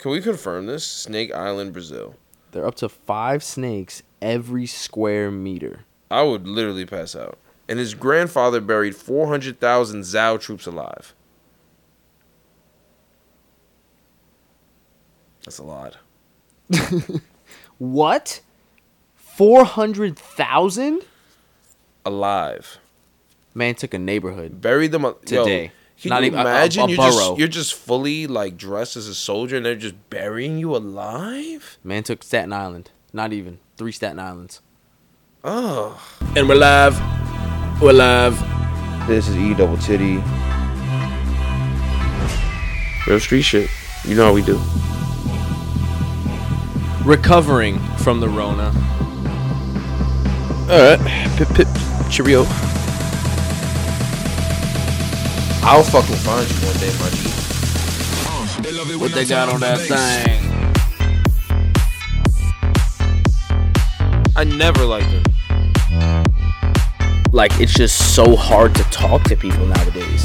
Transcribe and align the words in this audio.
Can 0.00 0.10
we 0.10 0.20
confirm 0.20 0.66
this? 0.66 0.84
Snake 0.84 1.32
Island, 1.32 1.72
Brazil. 1.72 2.14
They're 2.52 2.66
up 2.66 2.74
to 2.76 2.88
five 2.88 3.44
snakes 3.44 4.02
every 4.20 4.66
square 4.66 5.30
meter. 5.30 5.80
I 6.10 6.22
would 6.22 6.48
literally 6.48 6.86
pass 6.86 7.14
out. 7.14 7.38
And 7.68 7.78
his 7.78 7.94
grandfather 7.94 8.60
buried 8.60 8.96
400,000 8.96 10.00
Zhao 10.00 10.40
troops 10.40 10.66
alive. 10.66 11.14
That's 15.44 15.58
a 15.58 15.62
lot. 15.64 15.96
What? 17.78 18.42
Four 19.14 19.64
hundred 19.64 20.18
thousand? 20.18 21.00
Alive. 22.04 22.78
Man 23.54 23.74
took 23.74 23.94
a 23.94 23.98
neighborhood. 23.98 24.60
Buried 24.60 24.92
them 24.92 25.06
a- 25.06 25.14
Today. 25.24 25.64
Yo, 25.64 25.70
can 26.00 26.08
Not 26.10 26.20
you 26.22 26.26
even- 26.28 26.38
a- 26.40 26.42
a- 26.42 26.46
imagine 26.46 26.82
a 26.84 26.88
you're 26.88 26.96
borough. 26.96 27.10
just 27.10 27.38
you're 27.38 27.48
just 27.48 27.74
fully 27.74 28.26
like 28.26 28.56
dressed 28.56 28.96
as 28.96 29.06
a 29.08 29.14
soldier 29.14 29.56
and 29.56 29.66
they're 29.66 29.74
just 29.76 29.94
burying 30.10 30.58
you 30.58 30.74
alive? 30.74 31.78
Man 31.84 32.02
took 32.02 32.22
Staten 32.22 32.52
Island. 32.52 32.90
Not 33.12 33.32
even 33.32 33.58
three 33.76 33.92
Staten 33.92 34.18
Islands. 34.18 34.60
Oh. 35.44 36.00
And 36.36 36.48
we're 36.48 36.54
live. 36.56 36.98
We're 37.82 37.92
live. 37.92 38.38
This 39.08 39.28
is 39.28 39.36
E 39.36 39.54
double 39.54 39.76
titty. 39.78 40.22
Real 43.06 43.18
street 43.18 43.42
shit. 43.42 43.68
You 44.04 44.14
know 44.14 44.26
how 44.26 44.32
we 44.32 44.42
do. 44.42 44.60
Recovering 47.04 47.78
from 47.98 48.20
the 48.20 48.28
Rona. 48.28 48.68
Alright. 50.70 51.00
Pip 51.36 51.48
pip. 51.48 51.68
Cheerio. 52.10 52.44
I'll 55.62 55.82
fucking 55.82 56.16
find 56.16 56.50
you 56.50 56.56
one 56.66 56.76
day, 56.78 56.90
my 56.98 57.10
G. 57.10 57.30
What 58.96 59.12
they 59.12 59.26
got 59.26 59.50
on 59.50 59.60
that 59.60 59.78
thing? 59.78 60.40
I 64.34 64.44
never 64.44 64.86
liked 64.86 65.06
him. 65.06 65.22
Like 67.32 67.60
it's 67.60 67.74
just 67.74 68.14
so 68.14 68.36
hard 68.36 68.74
to 68.74 68.82
talk 68.84 69.22
to 69.24 69.36
people 69.36 69.66
nowadays. 69.66 70.24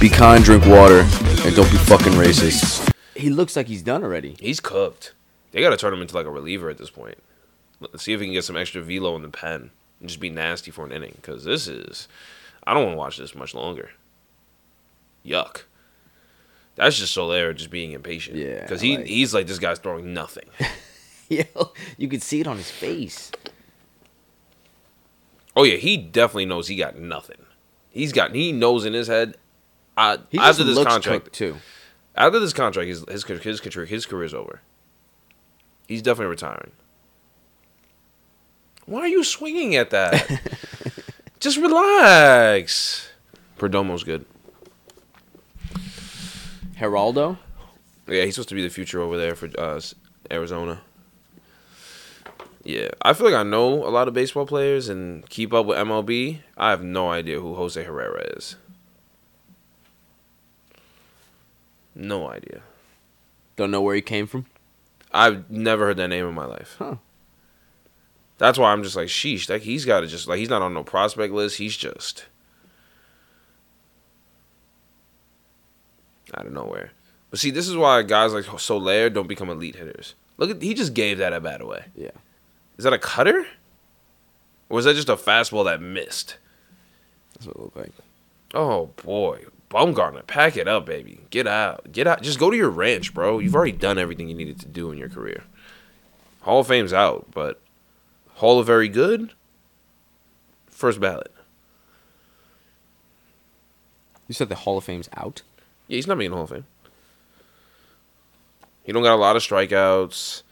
Be 0.00 0.08
kind, 0.08 0.44
drink 0.44 0.64
water, 0.66 1.00
and 1.44 1.56
don't 1.56 1.70
be 1.72 1.76
fucking 1.76 2.12
racist. 2.12 2.88
He 3.16 3.30
looks 3.30 3.56
like 3.56 3.66
he's 3.66 3.82
done 3.82 4.04
already. 4.04 4.36
He's 4.38 4.60
cooked. 4.60 5.12
They 5.50 5.60
gotta 5.60 5.76
turn 5.76 5.92
him 5.92 6.00
into 6.00 6.14
like 6.14 6.26
a 6.26 6.30
reliever 6.30 6.70
at 6.70 6.78
this 6.78 6.90
point. 6.90 7.18
Let's 7.80 8.04
see 8.04 8.12
if 8.12 8.20
he 8.20 8.26
can 8.26 8.32
get 8.32 8.44
some 8.44 8.56
extra 8.56 8.80
velo 8.80 9.16
in 9.16 9.22
the 9.22 9.28
pen 9.28 9.72
and 10.02 10.08
just 10.08 10.20
be 10.20 10.28
nasty 10.28 10.70
for 10.70 10.84
an 10.84 10.92
inning. 10.92 11.16
Cause 11.22 11.44
this 11.44 11.66
is, 11.66 12.08
I 12.66 12.74
don't 12.74 12.82
want 12.84 12.94
to 12.94 12.98
watch 12.98 13.16
this 13.16 13.34
much 13.34 13.54
longer. 13.54 13.90
Yuck. 15.24 15.62
That's 16.74 16.98
just 16.98 17.14
Soler 17.14 17.52
just 17.54 17.70
being 17.70 17.92
impatient. 17.92 18.36
Yeah, 18.36 18.66
Cause 18.66 18.80
he 18.82 18.96
like- 18.98 19.06
he's 19.06 19.32
like 19.32 19.46
this 19.46 19.58
guy's 19.58 19.78
throwing 19.78 20.12
nothing. 20.12 20.48
Yo, 21.28 21.44
you 21.96 22.08
could 22.08 22.22
see 22.22 22.40
it 22.40 22.46
on 22.46 22.56
his 22.58 22.70
face. 22.70 23.30
oh 25.56 25.62
yeah, 25.64 25.76
he 25.76 25.96
definitely 25.96 26.46
knows 26.46 26.68
he 26.68 26.76
got 26.76 26.98
nothing. 26.98 27.38
He's 27.90 28.12
got 28.12 28.34
he 28.34 28.52
knows 28.52 28.84
in 28.84 28.92
his 28.92 29.06
head. 29.08 29.36
Uh, 29.96 30.18
He 30.30 30.38
after 30.38 30.64
this 30.64 30.82
contract, 30.82 31.32
too. 31.32 31.56
after 32.16 32.38
this 32.40 32.52
contract, 32.52 32.88
his 32.88 33.04
his 33.08 33.24
his 33.24 33.60
career 33.60 33.84
his 33.86 34.06
career's 34.06 34.34
over. 34.34 34.60
He's 35.86 36.00
definitely 36.02 36.30
retiring. 36.30 36.72
Why 38.86 39.00
are 39.00 39.08
you 39.08 39.24
swinging 39.24 39.76
at 39.76 39.90
that? 39.90 40.40
Just 41.40 41.58
relax. 41.58 43.08
Perdomo's 43.58 44.04
good. 44.04 44.24
Geraldo, 46.78 47.38
Yeah, 48.08 48.24
he's 48.24 48.34
supposed 48.34 48.48
to 48.48 48.54
be 48.56 48.62
the 48.62 48.68
future 48.68 49.00
over 49.00 49.16
there 49.16 49.36
for 49.36 49.48
uh, 49.56 49.80
Arizona. 50.32 50.80
Yeah, 52.64 52.88
I 53.02 53.12
feel 53.12 53.26
like 53.26 53.34
I 53.36 53.44
know 53.44 53.86
a 53.86 53.90
lot 53.90 54.08
of 54.08 54.14
baseball 54.14 54.46
players 54.46 54.88
and 54.88 55.28
keep 55.28 55.52
up 55.52 55.66
with 55.66 55.78
MLB. 55.78 56.40
I 56.56 56.70
have 56.70 56.82
no 56.82 57.10
idea 57.10 57.40
who 57.40 57.54
Jose 57.54 57.82
Herrera 57.82 58.22
is. 58.36 58.56
No 61.94 62.28
idea. 62.28 62.62
don't 63.56 63.70
know 63.70 63.82
where 63.82 63.94
he 63.94 64.02
came 64.02 64.26
from. 64.26 64.46
I've 65.12 65.50
never 65.50 65.86
heard 65.86 65.98
that 65.98 66.08
name 66.08 66.26
in 66.26 66.34
my 66.34 66.46
life. 66.46 66.76
Huh. 66.78 66.96
That's 68.42 68.58
why 68.58 68.72
I'm 68.72 68.82
just 68.82 68.96
like, 68.96 69.06
sheesh. 69.06 69.48
Like 69.48 69.62
he's 69.62 69.84
got 69.84 70.00
to 70.00 70.08
just 70.08 70.26
like 70.26 70.40
he's 70.40 70.48
not 70.48 70.62
on 70.62 70.74
no 70.74 70.82
prospect 70.82 71.32
list. 71.32 71.58
He's 71.58 71.76
just 71.76 72.24
out 76.36 76.46
of 76.46 76.52
nowhere. 76.52 76.90
But 77.30 77.38
see, 77.38 77.52
this 77.52 77.68
is 77.68 77.76
why 77.76 78.02
guys 78.02 78.32
like 78.32 78.46
Soler 78.58 79.10
don't 79.10 79.28
become 79.28 79.48
elite 79.48 79.76
hitters. 79.76 80.16
Look 80.38 80.50
at 80.50 80.60
he 80.60 80.74
just 80.74 80.92
gave 80.92 81.18
that 81.18 81.32
at 81.32 81.44
bat 81.44 81.60
away. 81.60 81.84
Yeah, 81.94 82.10
Is 82.78 82.82
that 82.82 82.92
a 82.92 82.98
cutter? 82.98 83.46
Or 84.68 84.74
was 84.74 84.86
that 84.86 84.94
just 84.96 85.08
a 85.08 85.14
fastball 85.14 85.64
that 85.66 85.80
missed? 85.80 86.38
that's 87.34 87.46
what 87.46 87.54
it 87.54 87.62
looked 87.62 87.76
like. 87.76 87.92
Oh 88.54 88.86
boy, 89.04 89.44
Bumgarner, 89.70 90.26
pack 90.26 90.56
it 90.56 90.66
up, 90.66 90.84
baby. 90.84 91.20
Get 91.30 91.46
out, 91.46 91.92
get 91.92 92.08
out. 92.08 92.22
Just 92.22 92.40
go 92.40 92.50
to 92.50 92.56
your 92.56 92.70
ranch, 92.70 93.14
bro. 93.14 93.38
You've 93.38 93.54
already 93.54 93.70
done 93.70 93.98
everything 93.98 94.28
you 94.28 94.34
needed 94.34 94.58
to 94.62 94.66
do 94.66 94.90
in 94.90 94.98
your 94.98 95.08
career. 95.08 95.44
Hall 96.40 96.58
of 96.58 96.66
Fame's 96.66 96.92
out, 96.92 97.28
but 97.30 97.60
Hall 98.42 98.58
of 98.58 98.66
Very 98.66 98.88
Good, 98.88 99.34
first 100.66 100.98
ballot. 100.98 101.32
You 104.26 104.34
said 104.34 104.48
the 104.48 104.56
Hall 104.56 104.76
of 104.76 104.82
Fame's 104.82 105.08
out. 105.16 105.42
Yeah, 105.86 105.94
he's 105.94 106.08
not 106.08 106.18
making 106.18 106.32
the 106.32 106.38
Hall 106.38 106.44
of 106.46 106.50
Fame. 106.50 106.66
He 108.82 108.90
don't 108.90 109.04
got 109.04 109.14
a 109.14 109.22
lot 109.22 109.36
of 109.36 109.42
strikeouts. 109.42 110.42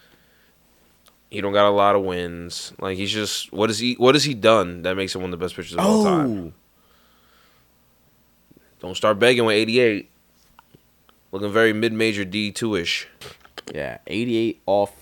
He 1.30 1.40
don't 1.40 1.52
got 1.52 1.68
a 1.68 1.74
lot 1.74 1.96
of 1.96 2.02
wins. 2.02 2.72
Like 2.78 2.96
he's 2.96 3.10
just 3.10 3.52
what 3.52 3.70
is 3.70 3.80
he? 3.80 3.94
What 3.94 4.14
has 4.14 4.22
he 4.22 4.34
done 4.34 4.82
that 4.82 4.96
makes 4.96 5.12
him 5.12 5.22
one 5.22 5.32
of 5.34 5.40
the 5.40 5.44
best 5.44 5.56
pitchers 5.56 5.72
of 5.72 5.80
all 5.80 6.02
oh. 6.02 6.04
time? 6.04 6.54
Don't 8.78 8.96
start 8.96 9.18
begging 9.18 9.46
with 9.46 9.56
88. 9.56 10.08
Looking 11.32 11.50
very 11.50 11.72
mid-major 11.72 12.24
D2 12.24 12.82
ish. 12.82 13.08
yeah, 13.74 13.98
eighty-eight 14.06 14.62
off, 14.66 14.92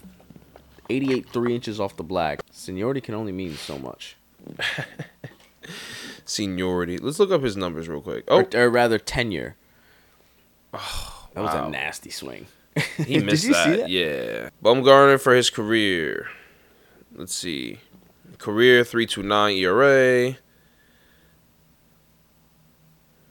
eighty-eight 0.89 1.29
three 1.29 1.55
inches 1.55 1.81
off 1.81 1.97
the 1.97 2.05
black. 2.05 2.41
Seniority 2.51 3.01
can 3.01 3.15
only 3.15 3.33
mean 3.33 3.55
so 3.55 3.79
much, 3.79 4.17
Seniority. 6.25 6.99
Let's 6.99 7.19
look 7.19 7.31
up 7.31 7.43
his 7.43 7.57
numbers 7.57 7.89
real 7.89 8.01
quick. 8.01 8.25
Oh, 8.29 8.41
or, 8.41 8.49
or 8.55 8.71
rather 8.71 8.99
tenure. 8.99 9.57
that 10.73 10.81
was 11.37 11.55
wow. 11.55 11.67
a 11.67 11.71
nasty 11.71 12.11
swing. 12.11 12.47
he 12.97 13.05
Did 13.15 13.27
missed 13.27 13.45
you 13.45 13.53
that. 13.53 13.65
see 13.65 13.77
that? 13.77 13.89
Yeah. 13.89 14.51
Bumgarner 14.63 15.21
for 15.21 15.35
his 15.35 15.51
career. 15.51 16.29
Let's 17.15 17.35
see. 17.35 17.81
Career 18.39 18.85
329 18.85 19.57
ERA. 19.57 20.37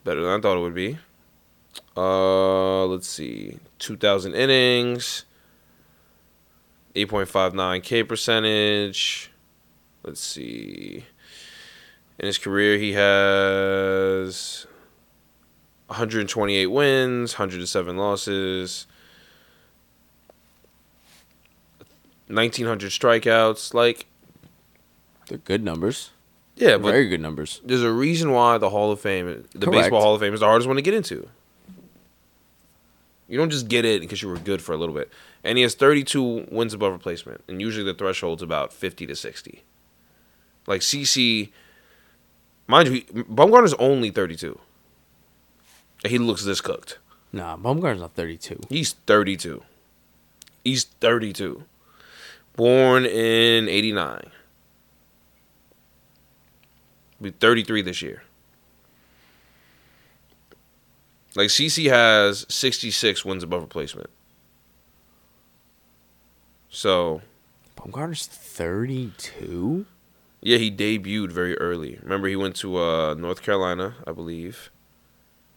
Better 0.03 0.21
than 0.23 0.39
I 0.39 0.41
thought 0.41 0.57
it 0.57 0.61
would 0.61 0.73
be. 0.73 0.97
Uh, 1.95 2.85
let's 2.85 3.07
see. 3.07 3.59
2,000 3.79 4.33
innings. 4.33 5.25
8.59 7.05 7.83
K 7.83 8.03
percentage. 8.03 9.31
Let's 10.03 10.19
see. 10.21 11.05
In 12.19 12.25
his 12.25 12.37
career, 12.37 12.77
he 12.79 12.93
has 12.93 14.65
128 15.87 16.65
wins, 16.67 17.33
107 17.33 17.97
losses, 17.97 18.87
1,900 22.27 22.89
strikeouts. 22.91 23.73
Like, 23.73 24.05
They're 25.27 25.37
good 25.37 25.63
numbers. 25.63 26.11
yeah, 26.55 26.77
but 26.77 26.91
Very 26.91 27.07
good 27.07 27.21
numbers. 27.21 27.61
there's 27.63 27.83
a 27.83 27.91
reason 27.91 28.31
why 28.31 28.57
the 28.57 28.69
Hall 28.69 28.91
of 28.91 28.99
Fame, 28.99 29.45
the 29.53 29.65
Correct. 29.67 29.83
Baseball 29.83 30.01
Hall 30.01 30.15
of 30.15 30.21
Fame, 30.21 30.33
is 30.33 30.39
the 30.39 30.45
hardest 30.45 30.67
one 30.67 30.75
to 30.77 30.81
get 30.81 30.93
into. 30.93 31.27
You 33.29 33.37
don't 33.37 33.49
just 33.49 33.67
get 33.67 33.83
in 33.85 33.99
because 33.99 34.21
you 34.21 34.29
were 34.29 34.37
good 34.37 34.61
for 34.61 34.71
a 34.73 34.77
little 34.77 34.95
bit. 34.95 35.11
And 35.47 35.57
he 35.57 35.61
has 35.61 35.75
32 35.75 36.47
wins 36.51 36.73
above 36.73 36.91
replacement, 36.91 37.41
and 37.47 37.61
usually 37.61 37.85
the 37.85 37.93
threshold's 37.93 38.43
about 38.43 38.73
50 38.73 39.07
to 39.07 39.15
60. 39.15 39.63
Like 40.67 40.81
CC, 40.81 41.51
mind 42.67 42.89
you, 42.89 43.01
Bumgarner's 43.23 43.73
only 43.75 44.09
32. 44.09 44.59
And 46.03 46.11
he 46.11 46.17
looks 46.17 46.43
this 46.43 46.59
cooked. 46.59 46.97
Nah, 47.31 47.55
Bumgarner's 47.55 48.01
not 48.01 48.13
thirty-two. 48.13 48.59
He's 48.67 48.91
32. 48.91 49.63
He's 50.65 50.83
32. 50.83 51.63
Born 52.57 53.05
in 53.05 53.69
89. 53.69 54.31
Be 57.21 57.29
33 57.31 57.83
this 57.83 58.01
year. 58.01 58.23
Like 61.35 61.47
CC 61.47 61.89
has 61.89 62.45
66 62.49 63.23
wins 63.23 63.43
above 63.43 63.61
replacement. 63.61 64.09
So, 66.69 67.21
Bumgarner's 67.77 68.25
thirty-two. 68.27 69.85
yeah, 70.41 70.57
he 70.57 70.69
debuted 70.71 71.31
very 71.31 71.57
early. 71.57 71.99
Remember 72.03 72.27
he 72.27 72.35
went 72.35 72.55
to 72.57 72.77
uh, 72.77 73.13
North 73.15 73.41
Carolina, 73.41 73.95
I 74.05 74.11
believe. 74.11 74.69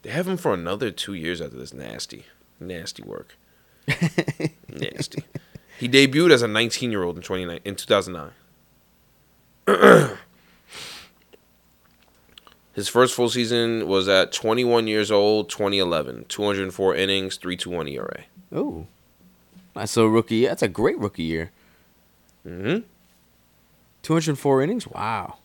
They 0.03 0.09
have 0.09 0.27
him 0.27 0.37
for 0.37 0.53
another 0.53 0.89
two 0.91 1.13
years 1.13 1.41
after 1.41 1.57
this. 1.57 1.73
Nasty, 1.73 2.25
nasty 2.59 3.03
work. 3.03 3.37
nasty. 4.67 5.23
He 5.77 5.87
debuted 5.89 6.31
as 6.31 6.41
a 6.41 6.47
19 6.47 6.91
year 6.91 7.03
old 7.03 7.17
in 7.17 7.21
29 7.23 7.59
in 7.65 7.75
2009. 7.75 8.31
His 12.73 12.87
first 12.87 13.13
full 13.13 13.29
season 13.29 13.87
was 13.87 14.07
at 14.07 14.31
21 14.31 14.87
years 14.87 15.11
old, 15.11 15.49
2011. 15.49 16.25
204 16.29 16.95
innings, 16.95 17.37
3.21 17.37 17.91
ERA. 17.91 18.23
Oh, 18.51 18.87
that's 19.73 19.97
a 19.97 20.07
rookie. 20.07 20.45
That's 20.45 20.61
a 20.61 20.67
great 20.67 20.97
rookie 20.99 21.23
year. 21.23 21.51
hmm 22.43 22.79
204 24.03 24.63
innings. 24.63 24.87
Wow, 24.87 25.37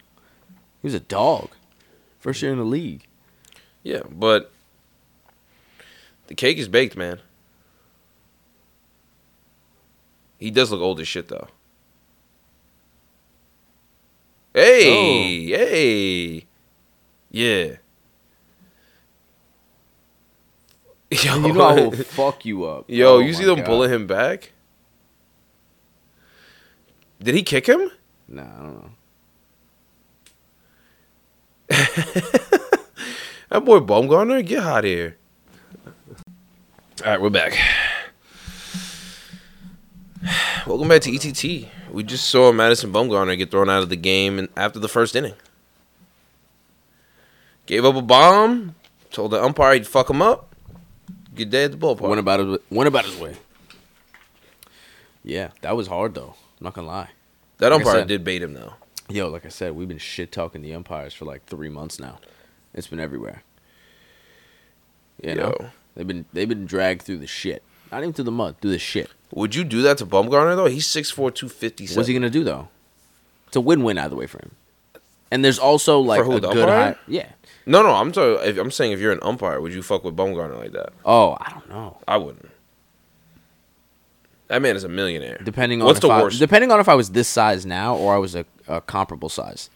he 0.80 0.86
was 0.86 0.94
a 0.94 1.00
dog. 1.00 1.50
First 2.18 2.42
year 2.42 2.52
in 2.52 2.58
the 2.58 2.64
league. 2.64 3.06
Yeah, 3.82 4.02
but 4.10 4.50
the 6.26 6.34
cake 6.34 6.58
is 6.58 6.66
baked, 6.68 6.96
man. 6.96 7.20
He 10.38 10.50
does 10.50 10.70
look 10.70 10.80
old 10.80 11.00
as 11.00 11.06
shit, 11.08 11.28
though. 11.28 11.48
Hey, 14.54 15.44
hey, 15.46 16.46
yeah. 17.30 17.76
Yo, 21.24 21.34
And 21.36 21.46
you 21.46 21.52
know 21.52 21.60
I 21.64 21.74
will 21.74 21.90
fuck 21.92 22.44
you 22.44 22.64
up. 22.64 22.84
yo, 22.88 23.14
Oh 23.16 23.18
you 23.20 23.32
see 23.32 23.44
them 23.44 23.56
God. 23.58 23.66
pulling 23.66 23.90
him 23.92 24.06
back? 24.06 24.52
Did 27.22 27.34
he 27.34 27.42
kick 27.42 27.66
him? 27.66 27.90
Nah, 28.28 28.42
I 28.42 28.56
don't 28.62 28.82
know. 28.82 28.90
That 33.48 33.64
boy 33.64 33.78
Bumgarner, 33.78 34.44
get 34.44 34.64
out 34.64 34.80
of 34.80 34.90
here. 34.90 35.16
All 35.86 35.92
right, 37.12 37.20
we're 37.20 37.30
back. 37.30 37.56
Welcome 40.66 40.88
back 40.88 41.02
to 41.02 41.14
ETT. 41.14 41.68
We 41.92 42.02
just 42.02 42.28
saw 42.28 42.50
Madison 42.50 42.92
Bumgarner 42.92 43.38
get 43.38 43.52
thrown 43.52 43.70
out 43.70 43.82
of 43.84 43.88
the 43.88 43.96
game 43.96 44.40
in- 44.40 44.48
after 44.56 44.80
the 44.80 44.88
first 44.88 45.14
inning. 45.14 45.34
Gave 47.66 47.84
up 47.84 47.94
a 47.94 48.02
bomb, 48.02 48.74
told 49.12 49.30
the 49.30 49.42
umpire 49.42 49.74
he'd 49.74 49.86
fuck 49.86 50.10
him 50.10 50.20
up. 50.20 50.45
Good 51.36 51.50
day 51.50 51.64
at 51.64 51.72
the 51.72 51.76
ballpark. 51.76 52.00
Went 52.00 52.18
about 52.18 52.40
his 52.40 52.58
went 52.70 52.88
about 52.88 53.04
his 53.04 53.16
way. 53.16 53.36
Yeah, 55.22 55.50
that 55.60 55.76
was 55.76 55.86
hard 55.88 56.14
though. 56.14 56.34
I'm 56.60 56.64
not 56.64 56.74
gonna 56.74 56.86
lie. 56.86 57.10
that 57.58 57.70
like 57.70 57.80
umpire 57.80 58.00
said- 58.00 58.08
did 58.08 58.24
bait 58.24 58.42
him 58.42 58.54
though. 58.54 58.74
Yo, 59.08 59.28
like 59.28 59.46
I 59.46 59.50
said, 59.50 59.76
we've 59.76 59.86
been 59.86 59.98
shit 59.98 60.32
talking 60.32 60.62
the 60.62 60.74
umpires 60.74 61.14
for 61.14 61.26
like 61.26 61.44
three 61.44 61.68
months 61.68 62.00
now. 62.00 62.18
It's 62.74 62.88
been 62.88 62.98
everywhere. 62.98 63.44
You 65.22 65.34
know, 65.36 65.54
Yo. 65.60 65.70
they've 65.94 66.06
been 66.06 66.24
they've 66.32 66.48
been 66.48 66.66
dragged 66.66 67.02
through 67.02 67.18
the 67.18 67.26
shit. 67.26 67.62
Not 67.92 68.02
even 68.02 68.12
through 68.12 68.24
the 68.24 68.32
mud, 68.32 68.56
through 68.60 68.72
the 68.72 68.78
shit. 68.78 69.10
Would 69.32 69.54
you 69.54 69.62
do 69.62 69.82
that 69.82 69.98
to 69.98 70.06
Bumgarner 70.06 70.56
though? 70.56 70.66
He's 70.66 70.86
6'4", 70.86 71.34
257. 71.34 71.96
What's 71.96 72.08
he 72.08 72.14
gonna 72.14 72.30
do 72.30 72.42
though? 72.42 72.68
It's 73.46 73.56
a 73.56 73.60
win-win 73.60 73.98
either 73.98 74.16
way 74.16 74.26
for 74.26 74.38
him. 74.38 74.52
And 75.36 75.44
there's 75.44 75.58
also 75.58 76.00
like 76.00 76.24
who, 76.24 76.32
a 76.32 76.40
good 76.40 76.56
umpire? 76.56 76.66
high. 76.66 76.96
Yeah. 77.06 77.28
No, 77.66 77.82
no, 77.82 77.90
I'm 77.90 78.10
talking. 78.10 78.48
If, 78.48 78.56
I'm 78.56 78.70
saying 78.70 78.92
if 78.92 79.00
you're 79.00 79.12
an 79.12 79.18
umpire, 79.20 79.60
would 79.60 79.74
you 79.74 79.82
fuck 79.82 80.02
with 80.02 80.16
Bumgarner 80.16 80.56
like 80.56 80.72
that? 80.72 80.94
Oh, 81.04 81.36
I 81.38 81.50
don't 81.50 81.68
know. 81.68 81.98
I 82.08 82.16
wouldn't. 82.16 82.48
That 84.48 84.62
man 84.62 84.76
is 84.76 84.84
a 84.84 84.88
millionaire. 84.88 85.38
Depending 85.44 85.82
on 85.82 85.86
What's 85.88 86.00
the 86.00 86.08
I, 86.08 86.22
worst? 86.22 86.38
depending 86.38 86.70
on 86.72 86.80
if 86.80 86.88
I 86.88 86.94
was 86.94 87.10
this 87.10 87.28
size 87.28 87.66
now 87.66 87.94
or 87.96 88.14
I 88.14 88.18
was 88.18 88.34
a, 88.34 88.46
a 88.66 88.80
comparable 88.80 89.28
size. 89.28 89.68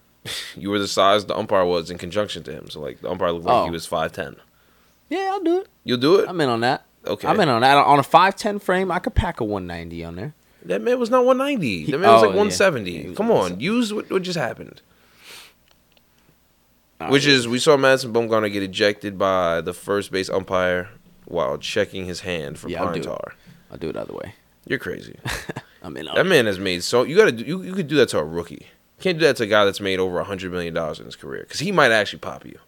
you 0.56 0.70
were 0.70 0.78
the 0.78 0.86
size 0.86 1.24
the 1.24 1.36
umpire 1.36 1.64
was 1.64 1.90
in 1.90 1.98
conjunction 1.98 2.44
to 2.44 2.52
him. 2.52 2.70
So 2.70 2.80
like 2.80 3.00
the 3.00 3.10
umpire 3.10 3.32
looked 3.32 3.46
like 3.46 3.64
he 3.64 3.70
Oh. 3.70 3.72
was 3.72 3.86
five 3.86 4.12
ten. 4.12 4.36
Yeah, 5.08 5.30
I'll 5.32 5.42
do 5.42 5.60
it. 5.60 5.68
You'll 5.82 5.98
do 5.98 6.20
it. 6.20 6.28
I'm 6.28 6.40
in 6.40 6.48
on 6.48 6.60
that. 6.60 6.84
Okay. 7.04 7.26
I'm 7.26 7.40
in 7.40 7.48
on 7.48 7.62
that. 7.62 7.76
On 7.78 7.98
a 7.98 8.02
five 8.04 8.36
ten 8.36 8.60
frame, 8.60 8.92
I 8.92 9.00
could 9.00 9.14
pack 9.14 9.40
a 9.40 9.44
one 9.44 9.66
ninety 9.66 10.04
on 10.04 10.14
there. 10.16 10.34
that 10.66 10.82
man 10.82 10.98
was 10.98 11.08
not 11.08 11.24
one 11.24 11.38
ninety. 11.38 11.90
That 11.90 11.98
man 11.98 12.10
oh, 12.10 12.14
was 12.14 12.22
oh, 12.22 12.26
like 12.28 12.36
one 12.36 12.50
seventy. 12.50 12.90
Yeah, 13.08 13.14
Come 13.14 13.30
on, 13.30 13.58
use 13.58 13.94
what, 13.94 14.10
what 14.10 14.20
just 14.22 14.38
happened. 14.38 14.82
Nah, 17.00 17.10
Which 17.10 17.26
is 17.26 17.48
we 17.48 17.58
saw 17.58 17.76
Madison 17.78 18.12
Bumgarner 18.12 18.52
get 18.52 18.62
ejected 18.62 19.16
by 19.18 19.60
the 19.62 19.72
first 19.72 20.12
base 20.12 20.28
umpire 20.28 20.90
while 21.24 21.56
checking 21.56 22.04
his 22.04 22.20
hand 22.20 22.58
for 22.58 22.68
Yeah, 22.68 22.84
I'll 22.84 22.92
do 22.92 23.00
it. 23.00 23.04
tar. 23.04 23.34
I'll 23.72 23.78
do 23.78 23.88
it 23.88 23.96
either 23.96 24.12
way. 24.12 24.34
You're 24.66 24.78
crazy. 24.78 25.16
I'm 25.82 25.96
in 25.96 26.08
on 26.08 26.14
that 26.14 26.26
man 26.26 26.44
has 26.46 26.58
made 26.58 26.82
so 26.84 27.04
you 27.04 27.16
gotta 27.16 27.32
you, 27.32 27.62
you 27.62 27.72
could 27.72 27.88
do 27.88 27.96
that 27.96 28.10
to 28.10 28.18
a 28.18 28.24
rookie. 28.24 28.66
You 28.98 29.02
can't 29.02 29.18
do 29.18 29.24
that 29.24 29.36
to 29.36 29.44
a 29.44 29.46
guy 29.46 29.64
that's 29.64 29.80
made 29.80 29.98
over 29.98 30.18
a 30.20 30.24
hundred 30.24 30.52
million 30.52 30.74
dollars 30.74 30.98
in 30.98 31.06
his 31.06 31.16
career 31.16 31.42
because 31.44 31.60
he 31.60 31.72
might 31.72 31.90
actually 31.90 32.18
pop 32.18 32.44
you. 32.44 32.58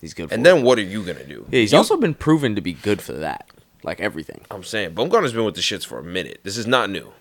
He's 0.00 0.12
good. 0.12 0.28
For 0.28 0.34
And 0.34 0.42
it. 0.46 0.50
then 0.50 0.62
what 0.62 0.78
are 0.78 0.82
you 0.82 1.02
gonna 1.02 1.24
do? 1.24 1.46
yeah, 1.50 1.60
he's 1.60 1.72
You- 1.72 1.78
also 1.78 1.96
been 1.96 2.12
proven 2.12 2.54
to 2.54 2.60
be 2.60 2.74
good 2.74 3.00
for 3.00 3.14
that. 3.14 3.48
Like 3.82 4.00
everything. 4.00 4.42
I'm 4.50 4.62
saying 4.64 4.94
Bumgarner's 4.94 5.32
been 5.32 5.44
with 5.46 5.54
the 5.54 5.60
shits 5.62 5.86
for 5.86 5.98
a 5.98 6.02
minute. 6.04 6.40
This 6.42 6.58
is 6.58 6.66
not 6.66 6.90
new. 6.90 7.12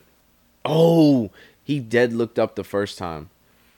Oh, 0.66 1.32
he 1.64 1.80
dead 1.80 2.12
looked 2.12 2.38
up 2.40 2.56
the 2.56 2.64
first 2.66 2.98
time. 2.98 3.30